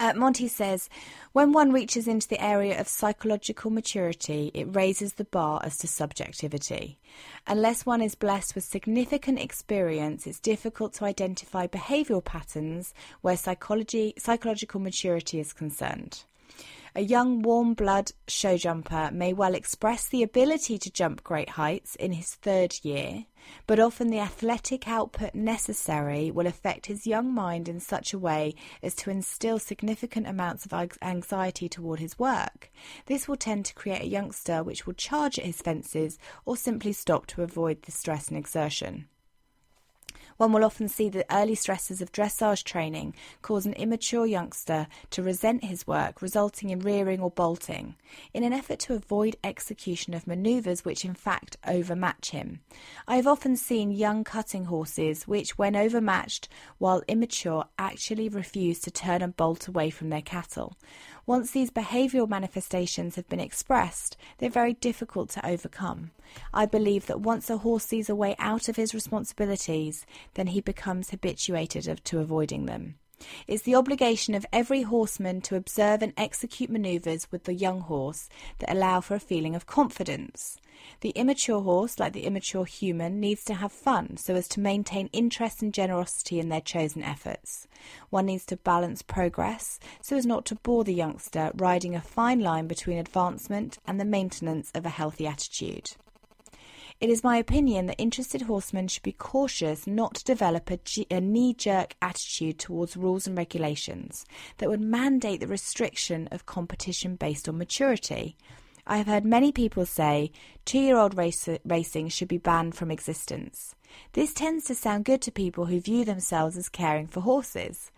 Uh, 0.00 0.12
Monty 0.16 0.48
says, 0.48 0.88
when 1.32 1.52
one 1.52 1.70
reaches 1.70 2.08
into 2.08 2.26
the 2.26 2.42
area 2.42 2.80
of 2.80 2.88
psychological 2.88 3.70
maturity, 3.70 4.50
it 4.54 4.74
raises 4.74 5.12
the 5.12 5.24
bar 5.24 5.60
as 5.62 5.78
to 5.78 5.86
subjectivity. 5.86 6.98
Unless 7.46 7.86
one 7.86 8.02
is 8.02 8.16
blessed 8.16 8.56
with 8.56 8.64
significant 8.64 9.38
experience, 9.38 10.26
it's 10.26 10.40
difficult 10.40 10.94
to 10.94 11.04
identify 11.04 11.68
behavioural 11.68 12.24
patterns 12.24 12.92
where 13.20 13.36
psychology, 13.36 14.14
psychological 14.18 14.80
maturity 14.80 15.38
is 15.38 15.52
concerned. 15.52 16.24
A 16.94 17.00
young 17.00 17.40
warm 17.40 17.72
blood 17.72 18.12
show 18.28 18.58
jumper 18.58 19.10
may 19.10 19.32
well 19.32 19.54
express 19.54 20.06
the 20.06 20.22
ability 20.22 20.76
to 20.76 20.90
jump 20.90 21.24
great 21.24 21.48
heights 21.48 21.96
in 21.96 22.12
his 22.12 22.34
third 22.34 22.74
year, 22.82 23.24
but 23.66 23.80
often 23.80 24.08
the 24.08 24.18
athletic 24.18 24.86
output 24.86 25.34
necessary 25.34 26.30
will 26.30 26.46
affect 26.46 26.86
his 26.86 27.06
young 27.06 27.32
mind 27.32 27.66
in 27.66 27.80
such 27.80 28.12
a 28.12 28.18
way 28.18 28.54
as 28.82 28.94
to 28.96 29.10
instill 29.10 29.58
significant 29.58 30.26
amounts 30.26 30.66
of 30.66 30.74
anxiety 31.00 31.66
toward 31.66 31.98
his 31.98 32.18
work. 32.18 32.70
This 33.06 33.26
will 33.26 33.36
tend 33.36 33.64
to 33.66 33.74
create 33.74 34.02
a 34.02 34.06
youngster 34.06 34.62
which 34.62 34.86
will 34.86 34.92
charge 34.92 35.38
at 35.38 35.46
his 35.46 35.62
fences 35.62 36.18
or 36.44 36.58
simply 36.58 36.92
stop 36.92 37.24
to 37.28 37.42
avoid 37.42 37.80
the 37.82 37.92
stress 37.92 38.28
and 38.28 38.36
exertion. 38.36 39.08
One 40.42 40.52
will 40.52 40.64
often 40.64 40.88
see 40.88 41.08
the 41.08 41.24
early 41.32 41.54
stresses 41.54 42.02
of 42.02 42.10
dressage 42.10 42.64
training 42.64 43.14
cause 43.42 43.64
an 43.64 43.74
immature 43.74 44.26
youngster 44.26 44.88
to 45.10 45.22
resent 45.22 45.62
his 45.62 45.86
work, 45.86 46.20
resulting 46.20 46.70
in 46.70 46.80
rearing 46.80 47.20
or 47.20 47.30
bolting, 47.30 47.94
in 48.34 48.42
an 48.42 48.52
effort 48.52 48.80
to 48.80 48.94
avoid 48.94 49.36
execution 49.44 50.14
of 50.14 50.26
manoeuvres 50.26 50.84
which 50.84 51.04
in 51.04 51.14
fact 51.14 51.58
overmatch 51.64 52.30
him. 52.30 52.58
I 53.06 53.14
have 53.14 53.26
often 53.28 53.56
seen 53.56 53.92
young 53.92 54.24
cutting 54.24 54.64
horses 54.64 55.28
which, 55.28 55.58
when 55.58 55.76
overmatched 55.76 56.48
while 56.78 57.04
immature, 57.06 57.66
actually 57.78 58.28
refuse 58.28 58.80
to 58.80 58.90
turn 58.90 59.22
and 59.22 59.36
bolt 59.36 59.68
away 59.68 59.90
from 59.90 60.08
their 60.08 60.22
cattle. 60.22 60.76
Once 61.24 61.52
these 61.52 61.70
behavioural 61.70 62.28
manifestations 62.28 63.14
have 63.14 63.28
been 63.28 63.38
expressed, 63.38 64.16
they're 64.38 64.50
very 64.50 64.74
difficult 64.74 65.30
to 65.30 65.46
overcome. 65.46 66.10
I 66.52 66.66
believe 66.66 67.06
that 67.06 67.20
once 67.20 67.48
a 67.48 67.58
horse 67.58 67.84
sees 67.84 68.08
a 68.08 68.14
way 68.14 68.34
out 68.38 68.68
of 68.68 68.76
his 68.76 68.92
responsibilities, 68.92 70.04
then 70.34 70.48
he 70.48 70.60
becomes 70.60 71.10
habituated 71.10 72.00
to 72.04 72.18
avoiding 72.18 72.66
them. 72.66 72.96
It's 73.46 73.62
the 73.62 73.76
obligation 73.76 74.34
of 74.34 74.46
every 74.52 74.82
horseman 74.82 75.42
to 75.42 75.54
observe 75.54 76.02
and 76.02 76.12
execute 76.16 76.70
manoeuvres 76.70 77.30
with 77.30 77.44
the 77.44 77.54
young 77.54 77.82
horse 77.82 78.28
that 78.58 78.72
allow 78.72 79.00
for 79.00 79.14
a 79.14 79.20
feeling 79.20 79.54
of 79.54 79.66
confidence. 79.66 80.58
The 81.00 81.10
immature 81.10 81.60
horse, 81.60 81.98
like 81.98 82.12
the 82.12 82.24
immature 82.24 82.64
human, 82.64 83.20
needs 83.20 83.44
to 83.44 83.54
have 83.54 83.72
fun 83.72 84.16
so 84.16 84.34
as 84.34 84.48
to 84.48 84.60
maintain 84.60 85.08
interest 85.12 85.62
and 85.62 85.72
generosity 85.72 86.38
in 86.38 86.48
their 86.48 86.60
chosen 86.60 87.02
efforts. 87.02 87.66
One 88.10 88.26
needs 88.26 88.46
to 88.46 88.56
balance 88.56 89.02
progress 89.02 89.78
so 90.00 90.16
as 90.16 90.26
not 90.26 90.44
to 90.46 90.54
bore 90.54 90.84
the 90.84 90.94
youngster, 90.94 91.50
riding 91.54 91.94
a 91.94 92.00
fine 92.00 92.40
line 92.40 92.66
between 92.66 92.98
advancement 92.98 93.78
and 93.86 93.98
the 93.98 94.04
maintenance 94.04 94.70
of 94.74 94.86
a 94.86 94.90
healthy 94.90 95.26
attitude. 95.26 95.90
It 97.02 97.10
is 97.10 97.24
my 97.24 97.36
opinion 97.36 97.86
that 97.86 98.00
interested 98.00 98.42
horsemen 98.42 98.86
should 98.86 99.02
be 99.02 99.10
cautious 99.10 99.88
not 99.88 100.14
to 100.14 100.24
develop 100.24 100.70
a, 100.70 101.20
knee 101.20 101.52
jerk 101.52 101.96
attitude 102.00 102.60
towards 102.60 102.96
rules 102.96 103.26
and 103.26 103.36
regulations 103.36 104.24
that 104.58 104.68
would 104.68 104.80
mandate 104.80 105.40
the 105.40 105.48
restriction 105.48 106.28
of 106.30 106.46
competition 106.46 107.16
based 107.16 107.48
on 107.48 107.58
maturity. 107.58 108.36
I 108.86 108.96
have 108.96 109.06
heard 109.06 109.24
many 109.24 109.52
people 109.52 109.86
say 109.86 110.32
two 110.64 110.80
year 110.80 110.96
old 110.96 111.16
racing 111.16 112.08
should 112.08 112.28
be 112.28 112.38
banned 112.38 112.74
from 112.74 112.90
existence. 112.90 113.74
This 114.12 114.34
tends 114.34 114.64
to 114.64 114.74
sound 114.74 115.04
good 115.04 115.22
to 115.22 115.30
people 115.30 115.66
who 115.66 115.80
view 115.80 116.04
themselves 116.04 116.56
as 116.56 116.68
caring 116.68 117.06
for 117.06 117.20
horses. 117.20 117.92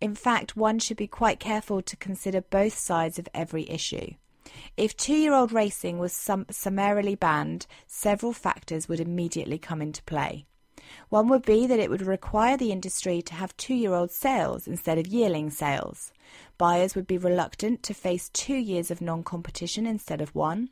In 0.00 0.14
fact, 0.14 0.56
one 0.56 0.78
should 0.78 0.96
be 0.96 1.08
quite 1.08 1.40
careful 1.40 1.82
to 1.82 1.96
consider 1.96 2.40
both 2.40 2.78
sides 2.78 3.18
of 3.18 3.28
every 3.34 3.68
issue. 3.68 4.14
If 4.76 4.96
two 4.96 5.14
year 5.14 5.34
old 5.34 5.52
racing 5.52 5.98
was 5.98 6.12
sum- 6.12 6.46
summarily 6.50 7.14
banned, 7.16 7.66
several 7.86 8.32
factors 8.32 8.88
would 8.88 9.00
immediately 9.00 9.58
come 9.58 9.82
into 9.82 10.02
play. 10.04 10.46
One 11.08 11.28
would 11.28 11.44
be 11.44 11.66
that 11.66 11.78
it 11.78 11.90
would 11.90 12.02
require 12.02 12.56
the 12.56 12.72
industry 12.72 13.20
to 13.22 13.34
have 13.34 13.56
two 13.56 13.74
year 13.74 13.94
old 13.94 14.10
sales 14.10 14.66
instead 14.66 14.98
of 14.98 15.06
yearling 15.06 15.50
sales. 15.50 16.12
Buyers 16.60 16.94
would 16.94 17.06
be 17.06 17.16
reluctant 17.16 17.82
to 17.84 17.94
face 17.94 18.28
two 18.34 18.54
years 18.54 18.90
of 18.90 19.00
non 19.00 19.24
competition 19.24 19.86
instead 19.86 20.20
of 20.20 20.34
one. 20.34 20.68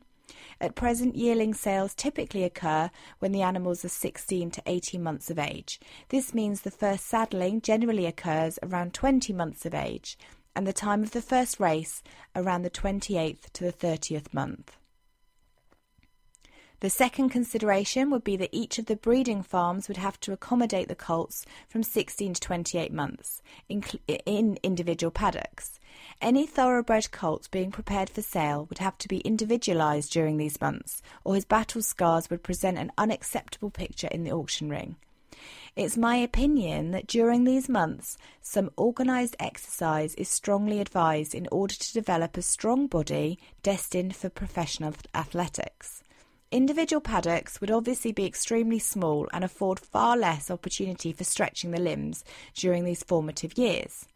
At 0.60 0.74
present, 0.74 1.16
yearling 1.16 1.54
sales 1.54 1.94
typically 1.94 2.44
occur 2.44 2.90
when 3.20 3.32
the 3.32 3.40
animals 3.40 3.86
are 3.86 3.88
16 3.88 4.50
to 4.50 4.62
18 4.66 5.02
months 5.02 5.30
of 5.30 5.38
age. 5.38 5.80
This 6.10 6.34
means 6.34 6.60
the 6.60 6.70
first 6.70 7.06
saddling 7.06 7.62
generally 7.62 8.04
occurs 8.04 8.58
around 8.62 8.92
20 8.92 9.32
months 9.32 9.64
of 9.64 9.72
age, 9.74 10.18
and 10.54 10.66
the 10.66 10.74
time 10.74 11.02
of 11.02 11.12
the 11.12 11.22
first 11.22 11.58
race 11.58 12.02
around 12.36 12.64
the 12.64 12.70
28th 12.70 13.50
to 13.54 13.64
the 13.64 13.72
30th 13.72 14.34
month. 14.34 14.76
The 16.80 16.90
second 16.90 17.30
consideration 17.30 18.08
would 18.10 18.22
be 18.22 18.36
that 18.36 18.50
each 18.52 18.78
of 18.78 18.86
the 18.86 18.94
breeding 18.94 19.42
farms 19.42 19.88
would 19.88 19.96
have 19.96 20.20
to 20.20 20.32
accommodate 20.32 20.86
the 20.86 20.94
colts 20.94 21.44
from 21.68 21.82
16 21.82 22.34
to 22.34 22.40
28 22.40 22.92
months 22.92 23.42
in, 23.68 23.82
in 24.24 24.60
individual 24.62 25.10
paddocks. 25.10 25.80
Any 26.22 26.46
thoroughbred 26.46 27.10
colt 27.10 27.48
being 27.50 27.72
prepared 27.72 28.08
for 28.08 28.22
sale 28.22 28.66
would 28.68 28.78
have 28.78 28.96
to 28.98 29.08
be 29.08 29.18
individualised 29.18 30.12
during 30.12 30.36
these 30.36 30.60
months, 30.60 31.02
or 31.24 31.34
his 31.34 31.44
battle 31.44 31.82
scars 31.82 32.30
would 32.30 32.44
present 32.44 32.78
an 32.78 32.92
unacceptable 32.96 33.70
picture 33.70 34.08
in 34.12 34.22
the 34.22 34.32
auction 34.32 34.70
ring. 34.70 34.94
It's 35.74 35.96
my 35.96 36.14
opinion 36.16 36.92
that 36.92 37.08
during 37.08 37.42
these 37.42 37.68
months, 37.68 38.18
some 38.40 38.70
organised 38.78 39.34
exercise 39.40 40.14
is 40.14 40.28
strongly 40.28 40.80
advised 40.80 41.34
in 41.34 41.48
order 41.50 41.74
to 41.74 41.92
develop 41.92 42.36
a 42.36 42.42
strong 42.42 42.86
body 42.86 43.38
destined 43.64 44.14
for 44.14 44.28
professional 44.28 44.94
athletics. 45.12 46.04
Individual 46.50 47.02
paddocks 47.02 47.60
would 47.60 47.70
obviously 47.70 48.10
be 48.10 48.24
extremely 48.24 48.78
small 48.78 49.28
and 49.34 49.44
afford 49.44 49.78
far 49.78 50.16
less 50.16 50.50
opportunity 50.50 51.12
for 51.12 51.24
stretching 51.24 51.72
the 51.72 51.80
limbs 51.80 52.24
during 52.54 52.84
these 52.84 53.02
formative 53.02 53.58
years. 53.58 54.06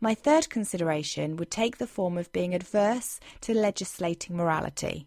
My 0.00 0.14
third 0.14 0.48
consideration 0.48 1.36
would 1.36 1.50
take 1.50 1.76
the 1.76 1.86
form 1.86 2.16
of 2.16 2.32
being 2.32 2.54
adverse 2.54 3.20
to 3.42 3.52
legislating 3.52 4.38
morality. 4.38 5.06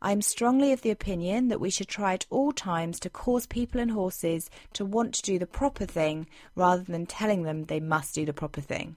I 0.00 0.12
am 0.12 0.22
strongly 0.22 0.72
of 0.72 0.80
the 0.80 0.90
opinion 0.90 1.48
that 1.48 1.60
we 1.60 1.68
should 1.68 1.88
try 1.88 2.14
at 2.14 2.24
all 2.30 2.52
times 2.52 2.98
to 3.00 3.10
cause 3.10 3.46
people 3.46 3.78
and 3.78 3.90
horses 3.90 4.48
to 4.72 4.86
want 4.86 5.12
to 5.16 5.22
do 5.22 5.38
the 5.38 5.46
proper 5.46 5.84
thing 5.84 6.26
rather 6.54 6.82
than 6.82 7.04
telling 7.04 7.42
them 7.42 7.64
they 7.64 7.80
must 7.80 8.14
do 8.14 8.24
the 8.24 8.32
proper 8.32 8.62
thing. 8.62 8.96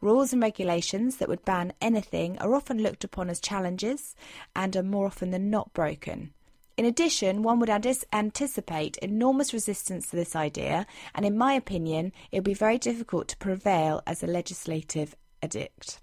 Rules 0.00 0.32
and 0.32 0.40
regulations 0.40 1.16
that 1.16 1.28
would 1.28 1.44
ban 1.44 1.74
anything 1.80 2.38
are 2.38 2.54
often 2.54 2.82
looked 2.82 3.04
upon 3.04 3.28
as 3.28 3.38
challenges 3.38 4.14
and 4.56 4.74
are 4.74 4.82
more 4.82 5.06
often 5.06 5.30
than 5.30 5.50
not 5.50 5.74
broken. 5.74 6.32
In 6.78 6.86
addition, 6.86 7.42
one 7.42 7.60
would 7.60 7.68
anticipate 7.68 8.96
enormous 8.98 9.52
resistance 9.52 10.08
to 10.08 10.16
this 10.16 10.34
idea, 10.34 10.86
and 11.14 11.26
in 11.26 11.36
my 11.36 11.52
opinion, 11.52 12.12
it 12.32 12.38
would 12.38 12.44
be 12.44 12.54
very 12.54 12.78
difficult 12.78 13.28
to 13.28 13.36
prevail 13.36 14.02
as 14.06 14.22
a 14.22 14.26
legislative 14.26 15.14
edict. 15.44 16.00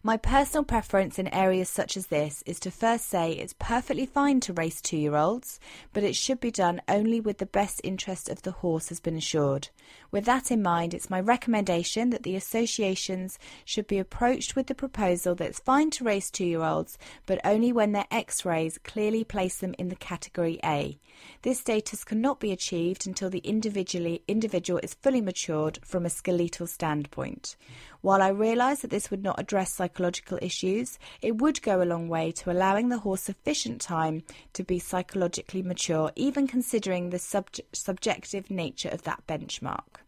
My 0.00 0.16
personal 0.16 0.62
preference 0.62 1.18
in 1.18 1.26
areas 1.28 1.68
such 1.68 1.96
as 1.96 2.06
this 2.06 2.44
is 2.46 2.60
to 2.60 2.70
first 2.70 3.08
say 3.08 3.32
it's 3.32 3.54
perfectly 3.58 4.06
fine 4.06 4.38
to 4.40 4.52
race 4.52 4.80
two 4.80 4.96
year 4.96 5.16
olds, 5.16 5.58
but 5.92 6.04
it 6.04 6.14
should 6.14 6.38
be 6.38 6.52
done 6.52 6.80
only 6.86 7.20
with 7.20 7.38
the 7.38 7.46
best 7.46 7.80
interest 7.82 8.28
of 8.28 8.42
the 8.42 8.52
horse 8.52 8.90
has 8.90 9.00
been 9.00 9.16
assured. 9.16 9.70
With 10.12 10.24
that 10.26 10.52
in 10.52 10.62
mind, 10.62 10.94
it's 10.94 11.10
my 11.10 11.20
recommendation 11.20 12.10
that 12.10 12.22
the 12.22 12.36
associations 12.36 13.40
should 13.64 13.88
be 13.88 13.98
approached 13.98 14.54
with 14.54 14.68
the 14.68 14.74
proposal 14.74 15.34
that 15.34 15.48
it's 15.48 15.58
fine 15.58 15.90
to 15.90 16.04
race 16.04 16.30
two 16.30 16.44
year 16.44 16.62
olds, 16.62 16.96
but 17.26 17.40
only 17.44 17.72
when 17.72 17.90
their 17.90 18.06
x 18.10 18.44
rays 18.44 18.78
clearly 18.78 19.24
place 19.24 19.58
them 19.58 19.74
in 19.78 19.88
the 19.88 19.96
category 19.96 20.60
A. 20.64 21.00
This 21.42 21.58
status 21.58 22.04
cannot 22.04 22.38
be 22.38 22.52
achieved 22.52 23.04
until 23.04 23.30
the 23.30 23.38
individually, 23.38 24.22
individual 24.28 24.78
is 24.80 24.94
fully 24.94 25.20
matured 25.20 25.80
from 25.82 26.06
a 26.06 26.10
skeletal 26.10 26.68
standpoint. 26.68 27.56
While 28.00 28.22
I 28.22 28.28
realise 28.28 28.80
that 28.80 28.90
this 28.90 29.10
would 29.10 29.24
not 29.24 29.40
address 29.40 29.74
psychological 29.74 30.38
issues, 30.40 30.98
it 31.20 31.38
would 31.38 31.62
go 31.62 31.82
a 31.82 31.84
long 31.84 32.08
way 32.08 32.30
to 32.32 32.50
allowing 32.50 32.88
the 32.88 32.98
horse 32.98 33.22
sufficient 33.22 33.80
time 33.80 34.22
to 34.52 34.62
be 34.62 34.78
psychologically 34.78 35.62
mature, 35.62 36.12
even 36.14 36.46
considering 36.46 37.10
the 37.10 37.18
sub- 37.18 37.48
subjective 37.72 38.50
nature 38.50 38.88
of 38.88 39.02
that 39.02 39.26
benchmark. 39.26 40.02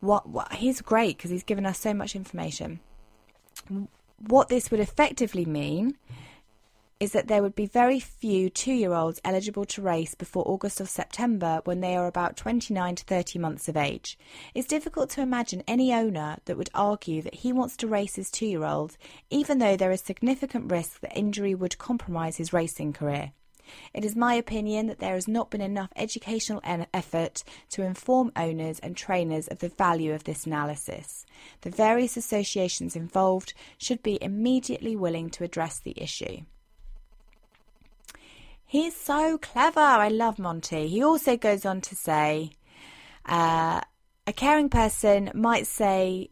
What, 0.00 0.28
what 0.28 0.52
he's 0.54 0.80
great 0.80 1.16
because 1.16 1.32
he's 1.32 1.42
given 1.42 1.66
us 1.66 1.80
so 1.80 1.92
much 1.92 2.14
information. 2.14 2.78
What 4.28 4.48
this 4.48 4.70
would 4.70 4.80
effectively 4.80 5.44
mean 5.44 5.96
is 7.00 7.12
that 7.12 7.28
there 7.28 7.42
would 7.42 7.54
be 7.54 7.66
very 7.66 8.00
few 8.00 8.50
two 8.50 8.72
year 8.72 8.92
olds 8.92 9.20
eligible 9.24 9.64
to 9.64 9.80
race 9.80 10.16
before 10.16 10.42
August 10.48 10.80
or 10.80 10.86
September 10.86 11.60
when 11.64 11.80
they 11.80 11.94
are 11.94 12.08
about 12.08 12.36
29 12.36 12.96
to 12.96 13.04
30 13.04 13.38
months 13.38 13.68
of 13.68 13.76
age. 13.76 14.18
It's 14.52 14.66
difficult 14.66 15.08
to 15.10 15.20
imagine 15.20 15.62
any 15.68 15.92
owner 15.92 16.38
that 16.46 16.56
would 16.56 16.70
argue 16.74 17.22
that 17.22 17.36
he 17.36 17.52
wants 17.52 17.76
to 17.76 17.86
race 17.86 18.16
his 18.16 18.30
two 18.30 18.46
year 18.46 18.64
old, 18.64 18.96
even 19.30 19.58
though 19.58 19.76
there 19.76 19.92
is 19.92 20.00
significant 20.00 20.72
risk 20.72 21.00
that 21.00 21.16
injury 21.16 21.54
would 21.54 21.78
compromise 21.78 22.36
his 22.36 22.52
racing 22.52 22.92
career. 22.92 23.32
It 23.94 24.04
is 24.04 24.16
my 24.16 24.34
opinion 24.34 24.86
that 24.86 24.98
there 24.98 25.14
has 25.14 25.28
not 25.28 25.50
been 25.50 25.60
enough 25.60 25.92
educational 25.94 26.62
effort 26.64 27.44
to 27.70 27.82
inform 27.82 28.32
owners 28.34 28.78
and 28.80 28.96
trainers 28.96 29.46
of 29.46 29.58
the 29.58 29.68
value 29.68 30.14
of 30.14 30.24
this 30.24 30.46
analysis. 30.46 31.26
The 31.60 31.70
various 31.70 32.16
associations 32.16 32.96
involved 32.96 33.54
should 33.76 34.02
be 34.02 34.18
immediately 34.22 34.96
willing 34.96 35.30
to 35.30 35.44
address 35.44 35.78
the 35.78 35.94
issue. 36.00 36.40
He's 38.70 38.94
so 38.94 39.38
clever. 39.38 39.80
I 39.80 40.08
love 40.08 40.38
Monty. 40.38 40.88
He 40.88 41.02
also 41.02 41.38
goes 41.38 41.64
on 41.64 41.80
to 41.80 41.96
say 41.96 42.50
uh, 43.24 43.80
a 44.26 44.32
caring 44.34 44.68
person 44.68 45.30
might 45.34 45.66
say, 45.66 46.28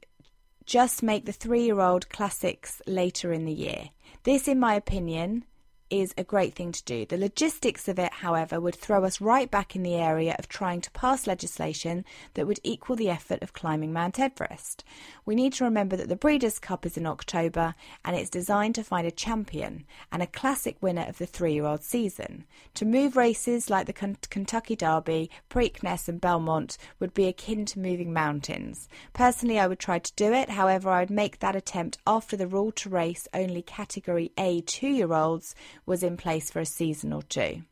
just 0.66 1.03
make 1.03 1.24
the 1.24 1.32
three 1.32 1.64
year 1.64 1.80
old 1.80 2.11
classics 2.11 2.82
later 2.87 3.32
in 3.32 3.47
the 3.47 3.55
year. 3.55 3.89
This, 4.24 4.49
in 4.49 4.61
my 4.61 4.74
opinion, 4.74 5.47
is 5.91 6.14
a 6.18 6.24
great 6.24 6.55
thing 6.55 6.72
to 6.72 6.84
do. 6.84 7.07
The 7.07 7.16
logistics 7.16 7.89
of 7.89 7.99
it, 7.99 8.12
however, 8.12 8.61
would 8.61 8.74
throw 8.74 9.05
us 9.05 9.20
right 9.20 9.51
back 9.51 9.76
in 9.76 9.82
the 9.82 9.95
area 9.95 10.34
of 10.39 10.49
trying 10.49 10.80
to 10.80 10.91
pass 10.91 11.26
legislation 11.26 12.05
that 12.34 12.47
would 12.47 12.61
equal 12.62 12.97
the 12.97 13.11
effort 13.11 13.43
of 13.43 13.53
climbing 13.53 13.93
Mount 13.93 14.18
Everest. 14.18 14.84
We 15.24 15.34
need 15.34 15.53
to 15.55 15.64
remember 15.64 15.97
that 15.97 16.09
the 16.09 16.16
Breeders' 16.16 16.59
Cup 16.59 16.84
is 16.87 16.97
in 16.97 17.07
October 17.07 17.74
and 18.05 18.16
it's 18.16 18.30
designed 18.30 18.74
to 18.76 18.84
find 18.84 19.07
a 19.07 19.11
champion 19.11 19.84
and 20.11 20.22
a 20.22 20.26
classic 20.26 20.76
winner 20.80 21.07
of 21.09 21.18
the 21.18 21.26
three 21.26 21.55
year 21.55 21.66
old 21.66 21.82
season. 21.82 22.45
To 22.74 22.84
move 22.84 23.16
races 23.16 23.70
like 23.70 23.87
the 23.87 23.93
Kentucky 23.93 24.76
Derby, 24.76 25.30
Preakness, 25.51 26.09
and 26.09 26.20
Belmont 26.20 26.78
would 27.01 27.14
be 27.14 27.26
akin 27.26 27.64
to 27.66 27.78
moving 27.78 28.12
mountains. 28.12 28.89
Personally, 29.12 29.59
I 29.59 29.66
would 29.66 29.78
try 29.78 29.99
to 29.99 30.12
do 30.14 30.32
it, 30.32 30.51
however, 30.51 30.91
I 30.91 31.01
would 31.01 31.11
make 31.11 31.39
that 31.39 31.57
attempt 31.57 31.99
after 32.07 32.37
the 32.37 32.47
rule 32.47 32.72
to 32.72 32.89
race 32.89 33.28
only 33.32 33.62
category 33.62 34.32
A 34.37 34.61
two 34.62 34.89
year 34.89 35.12
olds 35.12 35.55
was 35.87 36.03
in 36.03 36.16
place 36.16 36.51
for 36.51 36.61
a 36.61 36.66
season 36.66 37.12
or 37.12 37.22
two. 37.22 37.62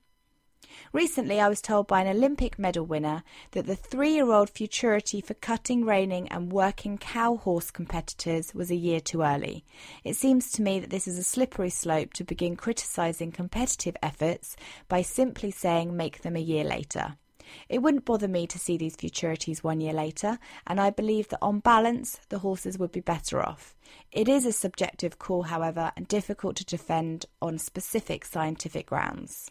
Recently, 0.92 1.40
I 1.40 1.48
was 1.48 1.60
told 1.60 1.86
by 1.86 2.00
an 2.00 2.16
Olympic 2.16 2.58
medal 2.58 2.84
winner 2.84 3.22
that 3.52 3.66
the 3.66 3.76
three 3.76 4.14
year 4.14 4.30
old 4.32 4.50
futurity 4.50 5.20
for 5.20 5.34
cutting, 5.34 5.84
reining, 5.84 6.28
and 6.28 6.52
working 6.52 6.98
cow 6.98 7.36
horse 7.36 7.70
competitors 7.70 8.54
was 8.54 8.70
a 8.70 8.76
year 8.76 9.00
too 9.00 9.22
early. 9.22 9.64
It 10.04 10.16
seems 10.16 10.50
to 10.52 10.62
me 10.62 10.80
that 10.80 10.90
this 10.90 11.06
is 11.06 11.18
a 11.18 11.24
slippery 11.24 11.70
slope 11.70 12.12
to 12.14 12.24
begin 12.24 12.56
criticising 12.56 13.32
competitive 13.32 13.96
efforts 14.02 14.56
by 14.88 15.02
simply 15.02 15.50
saying 15.50 15.96
make 15.96 16.22
them 16.22 16.36
a 16.36 16.40
year 16.40 16.64
later. 16.64 17.16
It 17.68 17.82
wouldn't 17.82 18.04
bother 18.04 18.28
me 18.28 18.46
to 18.46 18.58
see 18.58 18.76
these 18.76 18.96
futurities 18.96 19.62
one 19.62 19.80
year 19.80 19.92
later, 19.92 20.38
and 20.66 20.80
I 20.80 20.90
believe 20.90 21.28
that 21.28 21.42
on 21.42 21.60
balance, 21.60 22.20
the 22.28 22.38
horses 22.40 22.78
would 22.78 22.92
be 22.92 23.00
better 23.00 23.40
off. 23.44 23.74
It 24.12 24.28
is 24.28 24.46
a 24.46 24.52
subjective 24.52 25.18
call, 25.18 25.44
however, 25.44 25.92
and 25.96 26.08
difficult 26.08 26.56
to 26.56 26.64
defend 26.64 27.26
on 27.42 27.58
specific 27.58 28.24
scientific 28.24 28.86
grounds. 28.86 29.50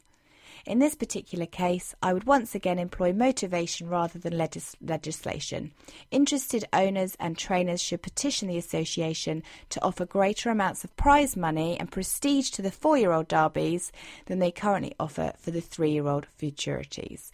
In 0.65 0.79
this 0.79 0.95
particular 0.95 1.45
case, 1.45 1.93
I 2.01 2.13
would 2.13 2.23
once 2.23 2.55
again 2.55 2.79
employ 2.79 3.11
motivation 3.11 3.89
rather 3.89 4.17
than 4.17 4.37
legis- 4.37 4.77
legislation. 4.81 5.73
Interested 6.09 6.63
owners 6.71 7.17
and 7.19 7.37
trainers 7.37 7.81
should 7.81 8.01
petition 8.01 8.47
the 8.47 8.57
association 8.57 9.43
to 9.71 9.83
offer 9.83 10.05
greater 10.05 10.49
amounts 10.49 10.85
of 10.85 10.95
prize 10.95 11.35
money 11.35 11.77
and 11.77 11.91
prestige 11.91 12.49
to 12.51 12.61
the 12.61 12.71
four 12.71 12.97
year 12.97 13.11
old 13.11 13.27
derbies 13.27 13.91
than 14.27 14.39
they 14.39 14.51
currently 14.51 14.95
offer 15.01 15.33
for 15.37 15.51
the 15.51 15.59
three 15.59 15.91
year 15.91 16.07
old 16.07 16.27
futurities. 16.39 17.29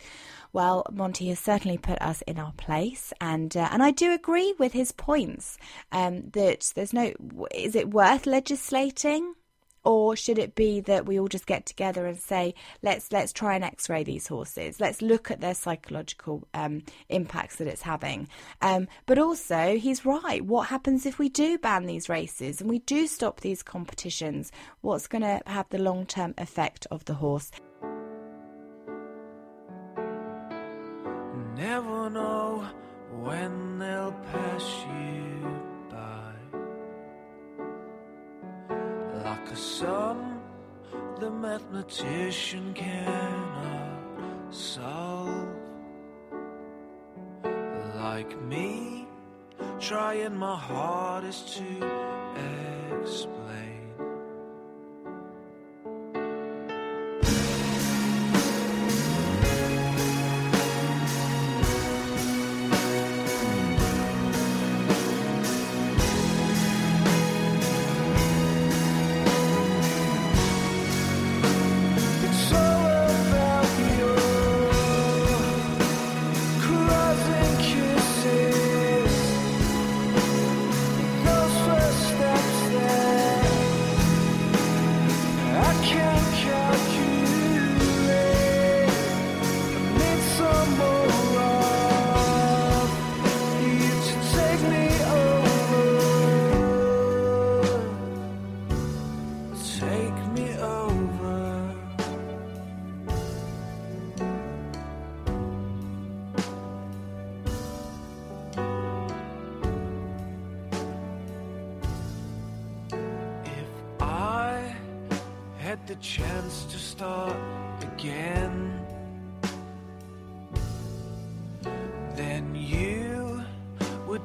Well, 0.51 0.85
Monty 0.91 1.27
has 1.29 1.39
certainly 1.39 1.77
put 1.77 2.01
us 2.01 2.21
in 2.23 2.39
our 2.39 2.53
place, 2.53 3.13
and 3.21 3.55
uh, 3.55 3.69
and 3.71 3.83
I 3.83 3.91
do 3.91 4.11
agree 4.11 4.53
with 4.57 4.73
his 4.73 4.91
points 4.91 5.57
um, 5.91 6.29
that 6.31 6.71
there's 6.75 6.93
no. 6.93 7.13
Is 7.53 7.75
it 7.75 7.91
worth 7.91 8.25
legislating? 8.25 9.35
or 9.83 10.15
should 10.15 10.37
it 10.37 10.55
be 10.55 10.81
that 10.81 11.05
we 11.05 11.19
all 11.19 11.27
just 11.27 11.45
get 11.45 11.65
together 11.65 12.05
and 12.05 12.19
say 12.19 12.53
let's 12.81 13.11
let's 13.11 13.31
try 13.31 13.55
and 13.55 13.63
x-ray 13.63 14.03
these 14.03 14.27
horses 14.27 14.79
let's 14.79 15.01
look 15.01 15.31
at 15.31 15.39
their 15.39 15.53
psychological 15.53 16.47
um, 16.53 16.83
impacts 17.09 17.55
that 17.57 17.67
it's 17.67 17.81
having 17.81 18.27
um, 18.61 18.87
but 19.05 19.17
also 19.17 19.77
he's 19.77 20.05
right 20.05 20.43
what 20.45 20.67
happens 20.67 21.05
if 21.05 21.17
we 21.17 21.29
do 21.29 21.57
ban 21.57 21.85
these 21.85 22.09
races 22.09 22.61
and 22.61 22.69
we 22.69 22.79
do 22.79 23.07
stop 23.07 23.39
these 23.41 23.63
competitions 23.63 24.51
what's 24.81 25.07
going 25.07 25.21
to 25.21 25.41
have 25.47 25.67
the 25.69 25.77
long-term 25.77 26.33
effect 26.37 26.85
of 26.91 27.05
the 27.05 27.15
horse 27.15 27.51
Never 31.59 32.09
know 32.09 32.65
when 33.11 33.79
they'll 33.79 34.15
pass 34.31 34.85
you 34.87 35.61
by. 35.91 36.33
Like 39.25 39.51
a 39.51 39.57
sum 39.57 40.39
the 41.19 41.29
mathematician 41.29 42.73
cannot 42.73 44.55
solve. 44.55 45.49
Like 47.97 48.41
me, 48.43 49.05
trying 49.81 50.37
my 50.37 50.55
hardest 50.55 51.57
to 51.57 53.01
explain. 53.01 53.48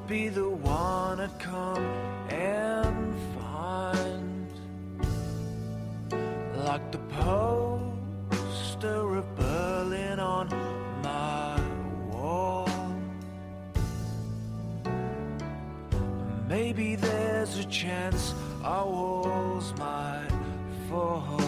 Be 0.07 0.29
the 0.29 0.49
one 0.49 1.19
I'd 1.19 1.39
come 1.39 1.83
and 2.29 3.15
find. 3.39 4.49
Like 6.57 6.93
the 6.93 6.99
poster 6.99 9.17
of 9.17 9.37
Berlin 9.37 10.21
on 10.21 10.49
my 11.03 11.59
wall. 12.13 12.69
Maybe 16.49 16.97
there's 16.97 17.59
a 17.59 17.65
chance 17.65 18.35
our 18.63 18.87
walls 18.87 19.73
might 19.79 20.29
fall. 20.91 21.44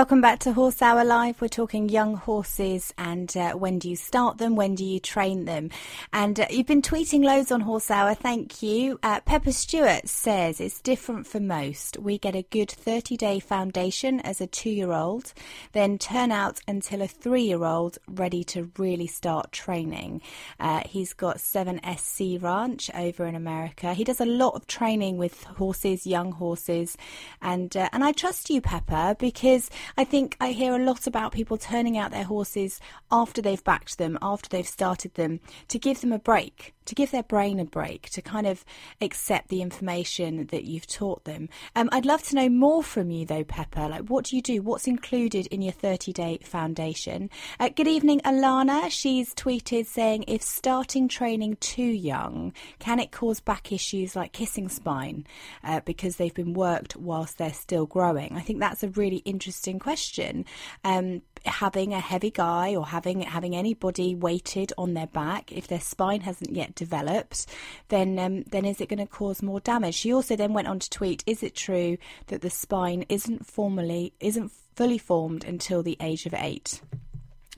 Welcome 0.00 0.22
back 0.22 0.38
to 0.40 0.54
Horse 0.54 0.80
Hour 0.80 1.04
Live. 1.04 1.42
We're 1.42 1.48
talking 1.48 1.90
young 1.90 2.14
horses 2.14 2.94
and 2.96 3.36
uh, 3.36 3.52
when 3.52 3.78
do 3.78 3.90
you 3.90 3.96
start 3.96 4.38
them? 4.38 4.56
When 4.56 4.74
do 4.74 4.82
you 4.82 4.98
train 4.98 5.44
them? 5.44 5.68
And 6.10 6.40
uh, 6.40 6.46
you've 6.48 6.66
been 6.66 6.80
tweeting 6.80 7.22
loads 7.22 7.52
on 7.52 7.60
Horse 7.60 7.90
Hour. 7.90 8.14
Thank 8.14 8.62
you. 8.62 8.98
Uh, 9.02 9.20
Pepper 9.20 9.52
Stewart 9.52 10.08
says 10.08 10.58
it's 10.58 10.80
different 10.80 11.26
for 11.26 11.38
most. 11.38 11.98
We 11.98 12.16
get 12.16 12.34
a 12.34 12.46
good 12.48 12.70
30 12.70 13.18
day 13.18 13.40
foundation 13.40 14.20
as 14.20 14.40
a 14.40 14.46
two 14.46 14.70
year 14.70 14.90
old, 14.90 15.34
then 15.72 15.98
turn 15.98 16.32
out 16.32 16.60
until 16.66 17.02
a 17.02 17.06
three 17.06 17.42
year 17.42 17.62
old 17.62 17.98
ready 18.08 18.42
to 18.44 18.70
really 18.78 19.06
start 19.06 19.52
training. 19.52 20.22
Uh, 20.58 20.80
he's 20.86 21.12
got 21.12 21.36
7SC 21.36 22.42
Ranch 22.42 22.90
over 22.94 23.26
in 23.26 23.34
America. 23.34 23.92
He 23.92 24.04
does 24.04 24.22
a 24.22 24.24
lot 24.24 24.54
of 24.54 24.66
training 24.66 25.18
with 25.18 25.44
horses, 25.44 26.06
young 26.06 26.32
horses. 26.32 26.96
And, 27.42 27.76
uh, 27.76 27.90
and 27.92 28.02
I 28.02 28.12
trust 28.12 28.48
you, 28.48 28.62
Pepper, 28.62 29.14
because 29.18 29.68
I 29.96 30.04
think 30.04 30.36
I 30.40 30.52
hear 30.52 30.74
a 30.74 30.84
lot 30.84 31.06
about 31.06 31.32
people 31.32 31.56
turning 31.56 31.98
out 31.98 32.10
their 32.10 32.24
horses 32.24 32.80
after 33.10 33.42
they've 33.42 33.62
backed 33.62 33.98
them, 33.98 34.18
after 34.22 34.48
they've 34.48 34.66
started 34.66 35.14
them, 35.14 35.40
to 35.68 35.78
give 35.78 36.00
them 36.00 36.12
a 36.12 36.18
break, 36.18 36.74
to 36.90 36.94
give 36.96 37.12
their 37.12 37.22
brain 37.22 37.60
a 37.60 37.64
break, 37.64 38.10
to 38.10 38.20
kind 38.20 38.48
of 38.48 38.64
accept 39.00 39.48
the 39.48 39.62
information 39.62 40.46
that 40.46 40.64
you've 40.64 40.88
taught 40.88 41.24
them. 41.24 41.48
Um, 41.76 41.88
I'd 41.92 42.04
love 42.04 42.22
to 42.24 42.34
know 42.34 42.48
more 42.48 42.82
from 42.82 43.12
you, 43.12 43.24
though, 43.24 43.44
Pepper. 43.44 43.88
Like, 43.88 44.08
what 44.08 44.24
do 44.24 44.34
you 44.34 44.42
do? 44.42 44.60
What's 44.60 44.88
included 44.88 45.46
in 45.46 45.62
your 45.62 45.72
30 45.72 46.12
day 46.12 46.38
foundation? 46.42 47.30
Uh, 47.60 47.68
good 47.68 47.86
evening, 47.86 48.20
Alana. 48.24 48.90
She's 48.90 49.32
tweeted 49.34 49.86
saying, 49.86 50.24
if 50.26 50.42
starting 50.42 51.06
training 51.06 51.58
too 51.60 51.82
young, 51.82 52.52
can 52.80 52.98
it 52.98 53.12
cause 53.12 53.38
back 53.38 53.70
issues 53.70 54.16
like 54.16 54.32
kissing 54.32 54.68
spine 54.68 55.24
uh, 55.62 55.80
because 55.84 56.16
they've 56.16 56.34
been 56.34 56.54
worked 56.54 56.96
whilst 56.96 57.38
they're 57.38 57.52
still 57.52 57.86
growing? 57.86 58.36
I 58.36 58.40
think 58.40 58.58
that's 58.58 58.82
a 58.82 58.88
really 58.88 59.18
interesting 59.18 59.78
question. 59.78 60.44
Um, 60.82 61.22
having 61.44 61.92
a 61.92 62.00
heavy 62.00 62.30
guy 62.30 62.74
or 62.74 62.86
having 62.86 63.22
having 63.22 63.54
anybody 63.56 64.14
weighted 64.14 64.72
on 64.76 64.94
their 64.94 65.06
back, 65.06 65.52
if 65.52 65.66
their 65.66 65.80
spine 65.80 66.22
hasn't 66.22 66.52
yet 66.52 66.74
developed, 66.74 67.46
then 67.88 68.18
um, 68.18 68.42
then 68.44 68.64
is 68.64 68.80
it 68.80 68.88
going 68.88 68.98
to 68.98 69.06
cause 69.06 69.42
more 69.42 69.60
damage? 69.60 69.94
She 69.94 70.12
also 70.12 70.36
then 70.36 70.52
went 70.52 70.68
on 70.68 70.78
to 70.78 70.90
tweet: 70.90 71.24
Is 71.26 71.42
it 71.42 71.54
true 71.54 71.98
that 72.28 72.42
the 72.42 72.50
spine 72.50 73.04
isn't 73.08 73.46
formally 73.46 74.12
isn't 74.20 74.52
fully 74.74 74.98
formed 74.98 75.44
until 75.44 75.82
the 75.82 75.96
age 76.00 76.26
of 76.26 76.34
eight? 76.34 76.80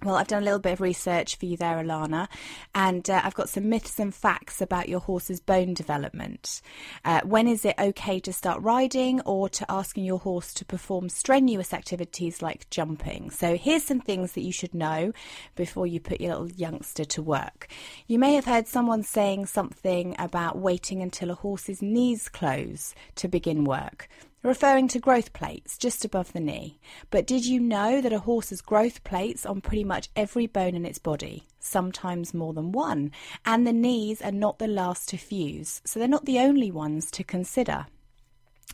Well, 0.04 0.16
I've 0.16 0.26
done 0.26 0.42
a 0.42 0.44
little 0.44 0.58
bit 0.58 0.72
of 0.72 0.80
research 0.80 1.36
for 1.36 1.46
you 1.46 1.56
there, 1.56 1.76
Alana, 1.76 2.26
and 2.74 3.08
uh, 3.08 3.20
I've 3.22 3.36
got 3.36 3.48
some 3.48 3.68
myths 3.68 4.00
and 4.00 4.12
facts 4.12 4.60
about 4.60 4.88
your 4.88 4.98
horse's 4.98 5.38
bone 5.38 5.74
development. 5.74 6.60
Uh, 7.04 7.20
when 7.20 7.46
is 7.46 7.64
it 7.64 7.76
okay 7.78 8.18
to 8.18 8.32
start 8.32 8.60
riding 8.62 9.20
or 9.20 9.48
to 9.50 9.64
asking 9.70 10.04
your 10.04 10.18
horse 10.18 10.52
to 10.54 10.64
perform 10.64 11.08
strenuous 11.08 11.72
activities 11.72 12.42
like 12.42 12.68
jumping? 12.68 13.30
So, 13.30 13.56
here's 13.56 13.84
some 13.84 14.00
things 14.00 14.32
that 14.32 14.40
you 14.40 14.50
should 14.50 14.74
know 14.74 15.12
before 15.54 15.86
you 15.86 16.00
put 16.00 16.20
your 16.20 16.32
little 16.32 16.50
youngster 16.50 17.04
to 17.04 17.22
work. 17.22 17.68
You 18.08 18.18
may 18.18 18.34
have 18.34 18.46
heard 18.46 18.66
someone 18.66 19.04
saying 19.04 19.46
something 19.46 20.16
about 20.18 20.58
waiting 20.58 21.00
until 21.00 21.30
a 21.30 21.34
horse's 21.34 21.80
knees 21.80 22.28
close 22.28 22.92
to 23.14 23.28
begin 23.28 23.62
work 23.62 24.08
referring 24.42 24.88
to 24.88 24.98
growth 24.98 25.32
plates 25.32 25.78
just 25.78 26.04
above 26.04 26.32
the 26.32 26.40
knee. 26.40 26.78
But 27.10 27.26
did 27.26 27.46
you 27.46 27.60
know 27.60 28.00
that 28.00 28.12
a 28.12 28.20
horse 28.20 28.50
has 28.50 28.60
growth 28.60 29.04
plates 29.04 29.46
on 29.46 29.60
pretty 29.60 29.84
much 29.84 30.08
every 30.16 30.46
bone 30.46 30.74
in 30.74 30.84
its 30.84 30.98
body? 30.98 31.46
Sometimes 31.60 32.34
more 32.34 32.52
than 32.52 32.72
one. 32.72 33.12
And 33.46 33.66
the 33.66 33.72
knees 33.72 34.20
are 34.22 34.32
not 34.32 34.58
the 34.58 34.66
last 34.66 35.08
to 35.10 35.16
fuse, 35.16 35.80
so 35.84 35.98
they're 35.98 36.08
not 36.08 36.24
the 36.24 36.38
only 36.38 36.70
ones 36.70 37.10
to 37.12 37.24
consider. 37.24 37.86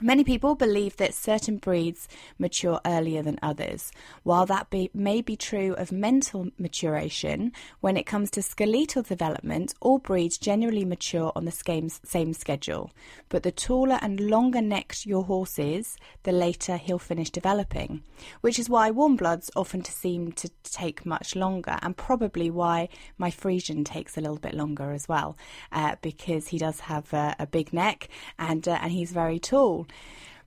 Many 0.01 0.23
people 0.23 0.55
believe 0.55 0.97
that 0.99 1.13
certain 1.13 1.57
breeds 1.57 2.07
mature 2.39 2.81
earlier 2.87 3.21
than 3.21 3.37
others. 3.43 3.91
While 4.23 4.47
that 4.47 4.71
be, 4.71 4.91
may 4.95 5.23
be 5.23 5.35
true 5.35 5.75
of 5.75 5.91
mental 5.91 6.51
maturation, 6.57 7.51
when 7.81 7.97
it 7.97 8.07
comes 8.07 8.31
to 8.33 8.43
skeletal 8.43 9.03
development, 9.03 9.75
all 9.81 9.99
breeds 9.99 10.39
generally 10.39 10.85
mature 10.85 11.33
on 11.35 11.47
the 11.47 11.51
same, 11.51 11.89
same 11.89 12.33
schedule. 12.33 12.93
But 13.29 13.43
the 13.43 13.51
taller 13.51 13.99
and 14.01 14.21
longer 14.21 14.63
necked 14.63 15.05
your 15.05 15.25
horse 15.25 15.59
is, 15.59 15.97
the 16.23 16.31
later 16.31 16.77
he'll 16.77 17.01
finish 17.01 17.31
developing. 17.31 18.05
Which 18.41 18.61
is 18.61 18.71
why 18.71 18.93
warm 18.93 19.17
bloods 19.17 19.51
often 19.57 19.85
seem 19.85 20.31
to 20.33 20.49
take 20.63 21.05
much 21.05 21.35
longer, 21.35 21.77
and 21.83 21.97
probably 21.97 22.51
why 22.51 22.89
my 23.17 23.33
Friesian 23.33 23.85
takes 23.85 24.17
a 24.17 24.21
little 24.21 24.39
bit 24.39 24.55
longer 24.55 24.93
as 24.93 25.09
well, 25.09 25.37
uh, 25.73 25.97
because 26.03 26.47
he 26.49 26.59
does 26.59 26.79
have 26.81 27.13
a, 27.13 27.35
a 27.41 27.49
big 27.49 27.73
neck 27.73 28.09
and 28.39 28.69
uh, 28.69 28.79
and 28.81 28.93
he's 28.93 29.11
very 29.11 29.41
tall. 29.41 29.88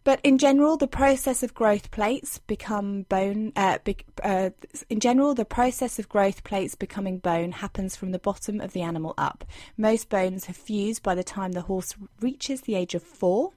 But 0.03 0.19
in 0.23 0.39
general, 0.39 0.77
the 0.77 0.87
process 0.87 1.43
of 1.43 1.53
growth 1.53 1.91
plates 1.91 2.39
become 2.39 3.03
bone. 3.03 3.53
Uh, 3.55 3.77
be, 3.83 3.97
uh, 4.23 4.49
in 4.89 4.99
general, 4.99 5.35
the 5.35 5.45
process 5.45 5.99
of 5.99 6.09
growth 6.09 6.43
plates 6.43 6.73
becoming 6.73 7.19
bone 7.19 7.51
happens 7.51 7.95
from 7.95 8.11
the 8.11 8.19
bottom 8.19 8.59
of 8.59 8.73
the 8.73 8.81
animal 8.81 9.13
up. 9.17 9.45
Most 9.77 10.09
bones 10.09 10.45
have 10.45 10.57
fused 10.57 11.03
by 11.03 11.13
the 11.13 11.23
time 11.23 11.51
the 11.51 11.61
horse 11.61 11.93
reaches 12.19 12.61
the 12.61 12.75
age 12.75 12.95
of 12.95 13.03
four 13.03 13.51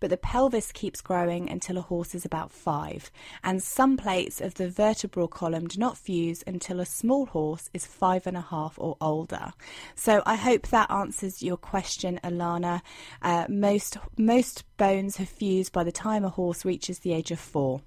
but 0.00 0.10
the 0.10 0.16
pelvis 0.16 0.72
keeps 0.72 1.00
growing 1.00 1.48
until 1.48 1.78
a 1.78 1.82
horse 1.82 2.14
is 2.14 2.24
about 2.24 2.50
five, 2.50 3.10
and 3.44 3.62
some 3.62 3.96
plates 3.96 4.40
of 4.40 4.54
the 4.54 4.68
vertebral 4.68 5.28
column 5.28 5.68
do 5.68 5.78
not 5.78 5.98
fuse 5.98 6.42
until 6.46 6.80
a 6.80 6.86
small 6.86 7.26
horse 7.26 7.70
is 7.72 7.86
five 7.86 8.26
and 8.26 8.36
a 8.36 8.40
half 8.40 8.74
or 8.78 8.96
older. 9.00 9.52
So 9.94 10.22
I 10.26 10.36
hope 10.36 10.68
that 10.68 10.90
answers 10.90 11.42
your 11.42 11.56
question, 11.56 12.18
Alana. 12.24 12.80
Uh, 13.22 13.46
most 13.48 13.98
most 14.16 14.64
bones 14.76 15.16
have 15.16 15.28
fused 15.28 15.72
by 15.72 15.84
the 15.84 15.92
time 15.92 16.24
a 16.24 16.30
horse 16.30 16.64
reaches 16.64 17.00
the 17.00 17.12
age 17.12 17.30
of 17.30 17.38
four, 17.38 17.82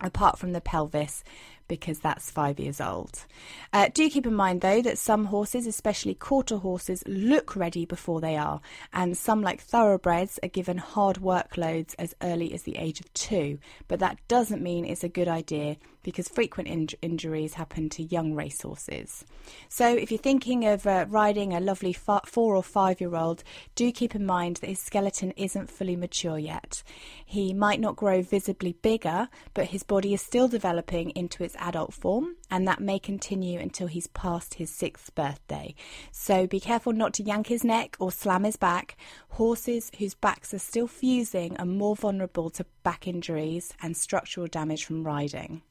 apart 0.00 0.38
from 0.38 0.52
the 0.52 0.60
pelvis 0.60 1.22
because 1.68 1.98
that's 2.00 2.30
five 2.30 2.58
years 2.58 2.80
old. 2.80 3.26
Uh, 3.72 3.88
do 3.92 4.08
keep 4.08 4.26
in 4.26 4.34
mind, 4.34 4.60
though, 4.60 4.82
that 4.82 4.98
some 4.98 5.26
horses, 5.26 5.66
especially 5.66 6.14
quarter 6.14 6.56
horses, 6.56 7.02
look 7.06 7.56
ready 7.56 7.84
before 7.84 8.20
they 8.20 8.36
are, 8.36 8.60
and 8.92 9.16
some, 9.16 9.42
like 9.42 9.60
thoroughbreds, 9.60 10.38
are 10.42 10.48
given 10.48 10.78
hard 10.78 11.16
workloads 11.16 11.94
as 11.98 12.14
early 12.22 12.52
as 12.52 12.62
the 12.62 12.76
age 12.76 13.00
of 13.00 13.12
two. 13.14 13.58
But 13.88 14.00
that 14.00 14.18
doesn't 14.28 14.62
mean 14.62 14.84
it's 14.84 15.04
a 15.04 15.08
good 15.08 15.28
idea 15.28 15.76
because 16.06 16.28
frequent 16.28 16.68
in- 16.68 16.88
injuries 17.02 17.54
happen 17.54 17.88
to 17.88 18.02
young 18.04 18.32
racehorses. 18.32 19.24
So, 19.68 19.88
if 19.88 20.12
you're 20.12 20.18
thinking 20.18 20.64
of 20.64 20.86
uh, 20.86 21.06
riding 21.08 21.52
a 21.52 21.58
lovely 21.58 21.92
fa- 21.92 22.20
four 22.24 22.54
or 22.54 22.62
five 22.62 23.00
year 23.00 23.16
old, 23.16 23.42
do 23.74 23.90
keep 23.90 24.14
in 24.14 24.24
mind 24.24 24.58
that 24.58 24.68
his 24.68 24.78
skeleton 24.78 25.32
isn't 25.32 25.68
fully 25.68 25.96
mature 25.96 26.38
yet. 26.38 26.84
He 27.24 27.52
might 27.52 27.80
not 27.80 27.96
grow 27.96 28.22
visibly 28.22 28.74
bigger, 28.74 29.28
but 29.52 29.66
his 29.66 29.82
body 29.82 30.14
is 30.14 30.22
still 30.22 30.46
developing 30.46 31.10
into 31.10 31.42
its 31.42 31.55
adult 31.58 31.92
form, 31.92 32.36
and 32.50 32.66
that 32.66 32.80
may 32.80 32.98
continue 32.98 33.58
until 33.58 33.86
he's 33.86 34.06
past 34.08 34.54
his 34.54 34.70
sixth 34.70 35.14
birthday. 35.14 35.74
So, 36.12 36.46
be 36.46 36.60
careful 36.60 36.92
not 36.92 37.14
to 37.14 37.22
yank 37.22 37.48
his 37.48 37.64
neck 37.64 37.96
or 37.98 38.12
slam 38.12 38.44
his 38.44 38.56
back. 38.56 38.96
Horses 39.30 39.90
whose 39.98 40.14
backs 40.14 40.54
are 40.54 40.58
still 40.58 40.86
fusing 40.86 41.56
are 41.58 41.66
more 41.66 41.96
vulnerable 41.96 42.50
to 42.50 42.66
back 42.82 43.06
injuries 43.06 43.72
and 43.82 43.96
structural 43.96 44.46
damage 44.46 44.84
from 44.84 45.04
riding. 45.04 45.62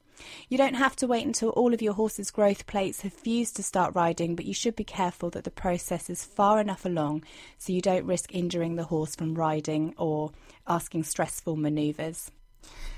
You 0.47 0.57
don't 0.57 0.75
have 0.75 0.95
to 0.97 1.07
wait 1.07 1.25
until 1.25 1.49
all 1.49 1.73
of 1.73 1.81
your 1.81 1.93
horse's 1.93 2.31
growth 2.31 2.65
plates 2.67 3.01
have 3.01 3.13
fused 3.13 3.55
to 3.57 3.63
start 3.63 3.95
riding, 3.95 4.35
but 4.35 4.45
you 4.45 4.53
should 4.53 4.75
be 4.75 4.83
careful 4.83 5.29
that 5.31 5.43
the 5.43 5.51
process 5.51 6.09
is 6.09 6.23
far 6.23 6.59
enough 6.59 6.85
along 6.85 7.23
so 7.57 7.73
you 7.73 7.81
don't 7.81 8.05
risk 8.05 8.33
injuring 8.33 8.75
the 8.75 8.85
horse 8.85 9.15
from 9.15 9.35
riding 9.35 9.93
or 9.97 10.31
asking 10.67 11.03
stressful 11.03 11.55
manoeuvres. 11.55 12.31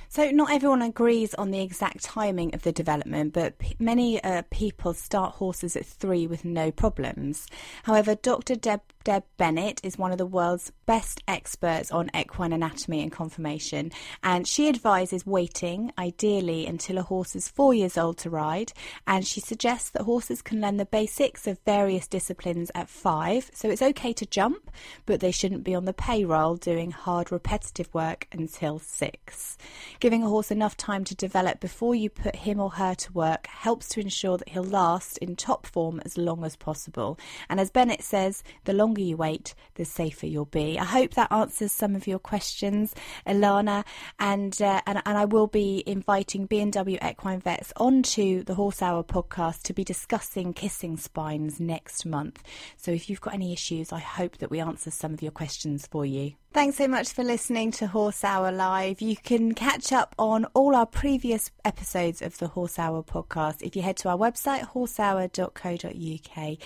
So, 0.10 0.32
not 0.32 0.52
everyone 0.52 0.82
agrees 0.82 1.34
on 1.34 1.52
the 1.52 1.62
exact 1.62 2.04
timing 2.04 2.54
of 2.56 2.64
the 2.64 2.72
development, 2.72 3.34
but 3.34 3.58
p- 3.60 3.76
many 3.78 4.24
uh, 4.24 4.44
people 4.50 4.94
start 4.94 5.36
horses 5.36 5.76
at 5.76 5.86
three 5.86 6.26
with 6.26 6.46
no 6.46 6.72
problems. 6.72 7.46
However, 7.84 8.16
Dr. 8.16 8.56
Deb, 8.56 8.82
Deb 9.08 9.24
Bennett 9.38 9.80
is 9.86 9.98
one 9.98 10.12
of 10.12 10.18
the 10.18 10.26
world's 10.26 10.74
best 10.86 11.24
experts 11.30 11.94
on 11.94 12.12
equine 12.14 12.52
anatomy 12.52 13.02
and 13.02 13.10
conformation, 13.10 13.90
and 14.22 14.46
she 14.46 14.68
advises 14.68 15.26
waiting, 15.26 15.94
ideally, 15.98 16.68
until 16.68 16.98
a 16.98 17.04
horse 17.04 17.34
is 17.34 17.48
four 17.48 17.74
years 17.74 17.98
old 17.98 18.18
to 18.18 18.30
ride. 18.30 18.74
And 19.08 19.26
she 19.26 19.40
suggests 19.40 19.92
that 19.92 20.02
horses 20.02 20.42
can 20.42 20.60
learn 20.60 20.76
the 20.76 20.84
basics 20.84 21.48
of 21.48 21.58
various 21.64 22.06
disciplines 22.06 22.70
at 22.76 22.90
five, 22.90 23.50
so 23.54 23.70
it's 23.70 23.82
okay 23.82 24.12
to 24.12 24.26
jump, 24.26 24.70
but 25.06 25.22
they 25.22 25.32
shouldn't 25.32 25.64
be 25.64 25.74
on 25.74 25.86
the 25.86 25.94
payroll 25.94 26.58
doing 26.58 26.92
hard 26.92 27.32
repetitive 27.32 27.88
work 27.94 28.28
until 28.34 28.78
six. 28.78 29.58
Giving 30.02 30.22
a 30.22 30.28
horse 30.28 30.52
enough 30.52 30.76
time 30.76 31.06
to 31.06 31.16
develop 31.16 31.62
before 31.62 31.96
you 31.96 32.10
put 32.10 32.36
him 32.36 32.60
or 32.60 32.72
her 32.72 32.94
to 32.96 33.14
work 33.14 33.48
helps 33.48 33.88
to 33.88 34.02
ensure 34.02 34.38
that 34.38 34.50
he'll 34.50 34.64
last 34.64 35.18
in 35.20 35.38
top 35.38 35.66
form 35.66 36.02
as 36.04 36.18
long 36.18 36.44
as 36.44 36.58
possible. 36.58 37.18
And 37.48 37.62
as 37.62 37.72
Bennett 37.72 38.04
says, 38.04 38.44
the 38.66 38.74
longer 38.74 38.97
you 39.02 39.18
wait, 39.18 39.54
the 39.76 39.86
safer 39.86 40.26
you'll 40.26 40.46
be. 40.46 40.78
I 40.80 40.86
hope 40.86 41.14
that 41.16 41.32
answers 41.32 41.72
some 41.72 41.96
of 41.96 42.08
your 42.08 42.20
questions, 42.20 42.94
Alana, 43.26 43.86
and 44.20 44.60
uh, 44.62 44.82
and, 44.86 45.02
and 45.06 45.18
I 45.18 45.26
will 45.26 45.48
be 45.48 45.84
inviting 45.86 46.46
B&W 46.46 46.98
Equine 47.02 47.40
Vets 47.40 47.74
onto 47.78 48.44
the 48.44 48.56
Horse 48.56 48.82
Hour 48.82 49.04
podcast 49.04 49.64
to 49.64 49.74
be 49.74 49.84
discussing 49.84 50.54
kissing 50.54 50.98
spines 50.98 51.60
next 51.60 52.06
month. 52.06 52.44
So 52.76 52.92
if 52.92 53.10
you've 53.10 53.22
got 53.22 53.34
any 53.34 53.54
issues, 53.54 53.92
I 53.92 54.00
hope 54.00 54.38
that 54.38 54.52
we 54.52 54.60
answer 54.60 54.92
some 54.92 55.14
of 55.14 55.22
your 55.22 55.32
questions 55.32 55.88
for 55.88 56.06
you. 56.06 56.34
Thanks 56.58 56.78
so 56.78 56.88
much 56.88 57.14
for 57.14 57.24
listening 57.24 57.70
to 57.74 57.86
Horse 57.86 58.24
Hour 58.24 58.52
Live. 58.52 59.00
You 59.00 59.16
can 59.16 59.54
catch 59.54 59.94
up 59.94 60.16
on 60.18 60.46
all 60.56 60.76
our 60.76 60.88
previous 60.88 61.52
episodes 61.64 62.20
of 62.24 62.36
the 62.40 62.48
Horse 62.48 62.80
Hour 62.80 63.04
podcast 63.04 63.62
if 63.62 63.76
you 63.76 63.84
head 63.84 63.96
to 63.98 64.10
our 64.10 64.18
website, 64.18 64.62
horsehour.co.uk. 64.62 66.58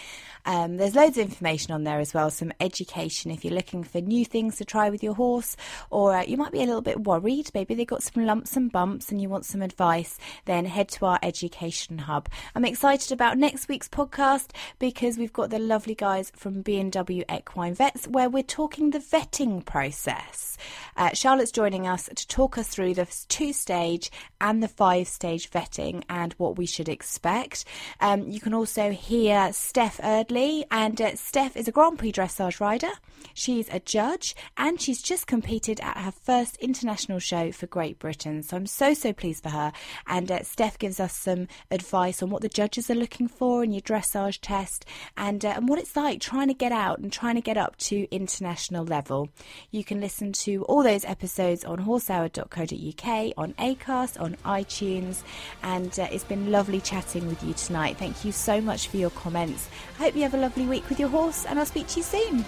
Um, 0.46 0.78
there's 0.78 0.96
loads 0.96 1.18
of 1.18 1.26
information 1.26 1.74
on 1.74 1.84
there 1.84 2.00
as 2.00 2.14
well, 2.14 2.30
some 2.30 2.54
education 2.62 3.32
if 3.32 3.44
you're 3.44 3.54
looking 3.54 3.84
for 3.84 4.00
new 4.00 4.24
things 4.24 4.56
to 4.60 4.66
try 4.66 4.89
with 4.89 5.04
your 5.04 5.14
horse, 5.14 5.58
or 5.89 6.16
uh, 6.16 6.24
you 6.24 6.38
might 6.38 6.54
be 6.54 6.60
a 6.64 6.66
little 6.66 6.82
bit 6.82 7.04
worried, 7.04 7.52
maybe 7.54 7.76
they've 7.76 7.86
got 7.86 8.02
some 8.02 8.26
lumps 8.26 8.56
and 8.56 8.72
bumps 8.72 9.12
and 9.12 9.22
you 9.22 9.28
want 9.28 9.44
some 9.44 9.62
advice, 9.62 10.18
then 10.46 10.64
head 10.64 10.88
to 10.88 11.06
our 11.06 11.20
education 11.22 11.98
hub. 11.98 12.30
I'm 12.56 12.64
excited 12.64 13.12
about 13.12 13.38
next 13.38 13.68
week's 13.68 13.89
podcast 13.89 14.52
because 14.80 15.18
we've 15.18 15.34
got 15.34 15.50
the 15.50 15.60
lovely 15.60 15.96
guys 15.96 16.32
from 16.34 16.62
B&W 16.62 17.26
Equine 17.30 17.76
Vets 17.76 18.08
where 18.08 18.30
we're 18.30 18.42
talking 18.42 18.92
the 18.92 19.00
vetting 19.00 19.66
process. 19.66 19.80
Uh, 19.89 21.09
Charlotte's 21.13 21.51
joining 21.51 21.88
us 21.88 22.09
to 22.15 22.27
talk 22.27 22.57
us 22.57 22.67
through 22.67 22.93
the 22.93 23.07
two 23.27 23.53
stage 23.53 24.11
and 24.39 24.61
the 24.61 24.67
five 24.67 25.07
stage 25.07 25.49
vetting 25.49 26.03
and 26.09 26.34
what 26.34 26.57
we 26.57 26.65
should 26.65 26.89
expect. 26.89 27.65
Um, 27.99 28.29
you 28.29 28.39
can 28.39 28.53
also 28.53 28.91
hear 28.91 29.51
Steph 29.53 29.97
Erdley, 29.99 30.63
and 30.69 30.99
uh, 31.01 31.15
Steph 31.15 31.55
is 31.55 31.67
a 31.67 31.71
Grand 31.71 31.99
Prix 31.99 32.11
dressage 32.11 32.59
rider. 32.59 32.91
She's 33.34 33.69
a 33.69 33.79
judge 33.79 34.36
and 34.57 34.82
she's 34.82 35.01
just 35.01 35.27
competed 35.27 35.79
at 35.79 35.97
her 35.97 36.11
first 36.11 36.57
international 36.57 37.19
show 37.19 37.51
for 37.51 37.67
Great 37.67 37.99
Britain. 37.99 38.43
So 38.43 38.57
I'm 38.57 38.65
so, 38.65 38.93
so 38.93 39.13
pleased 39.13 39.43
for 39.43 39.49
her. 39.49 39.71
And 40.07 40.32
uh, 40.32 40.43
Steph 40.43 40.77
gives 40.77 40.99
us 40.99 41.15
some 41.15 41.47
advice 41.69 42.21
on 42.21 42.29
what 42.29 42.41
the 42.41 42.49
judges 42.49 42.89
are 42.89 42.95
looking 42.95 43.27
for 43.27 43.63
in 43.63 43.71
your 43.71 43.82
dressage 43.82 44.39
test 44.41 44.86
and, 45.17 45.45
uh, 45.45 45.53
and 45.55 45.69
what 45.69 45.79
it's 45.79 45.95
like 45.95 46.19
trying 46.19 46.47
to 46.47 46.53
get 46.53 46.71
out 46.71 46.99
and 46.99 47.11
trying 47.11 47.36
to 47.36 47.41
get 47.41 47.57
up 47.57 47.77
to 47.77 48.07
international 48.13 48.86
level. 48.86 49.29
You 49.74 49.86
can 49.86 50.01
listen 50.01 50.34
to 50.34 50.65
all 50.65 50.84
those 50.84 51.05
episodes 51.05 51.63
on 51.63 51.80
horsehour.co.uk, 51.80 53.34
on 53.38 53.53
Acast, 53.53 54.19
on 54.19 54.36
iTunes, 54.43 55.24
and 55.63 55.97
uh, 55.97 56.09
it's 56.11 56.26
been 56.26 56.51
lovely 56.51 56.82
chatting 56.82 57.26
with 57.26 57.41
you 57.41 57.53
tonight. 57.53 57.95
Thank 57.97 58.26
you 58.26 58.34
so 58.34 58.59
much 58.59 58.89
for 58.89 58.97
your 58.97 59.11
comments. 59.11 59.69
I 59.97 60.03
hope 60.03 60.15
you 60.15 60.24
have 60.24 60.34
a 60.34 60.38
lovely 60.38 60.65
week 60.65 60.89
with 60.89 60.99
your 60.99 61.07
horse, 61.07 61.45
and 61.45 61.57
I'll 61.57 61.65
speak 61.65 61.88
to 61.88 61.99
you 61.99 62.03
soon. 62.03 62.43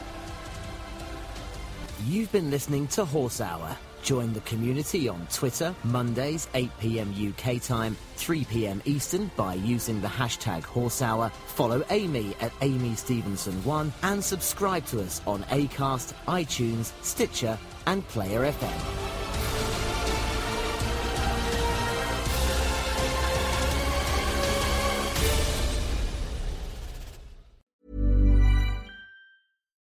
You've 2.06 2.32
been 2.34 2.52
listening 2.52 2.88
to 2.88 3.06
Horse 3.06 3.40
Hour. 3.40 3.78
Join 4.04 4.34
the 4.34 4.42
community 4.42 5.08
on 5.08 5.26
Twitter, 5.32 5.74
Mondays, 5.86 6.50
8 6.54 6.70
pm 6.80 7.14
UK 7.30 7.62
time, 7.62 7.96
3 8.18 8.44
pm 8.44 8.82
Eastern 8.84 9.32
by 9.38 9.54
using 9.54 10.02
the 10.02 10.10
hashtag 10.10 10.64
Horse 10.64 11.02
Hour. 11.02 11.32
Follow 11.48 11.84
Amy 11.90 12.36
at 12.42 12.52
Amy 12.62 12.92
Stevenson1 12.92 13.92
and 14.04 14.22
subscribe 14.22 14.86
to 14.88 15.02
us 15.02 15.22
on 15.26 15.44
Acast, 15.44 16.14
iTunes, 16.28 16.92
Stitcher, 17.02 17.58
and 17.88 18.06
Player 18.10 18.52
FM. 18.52 19.83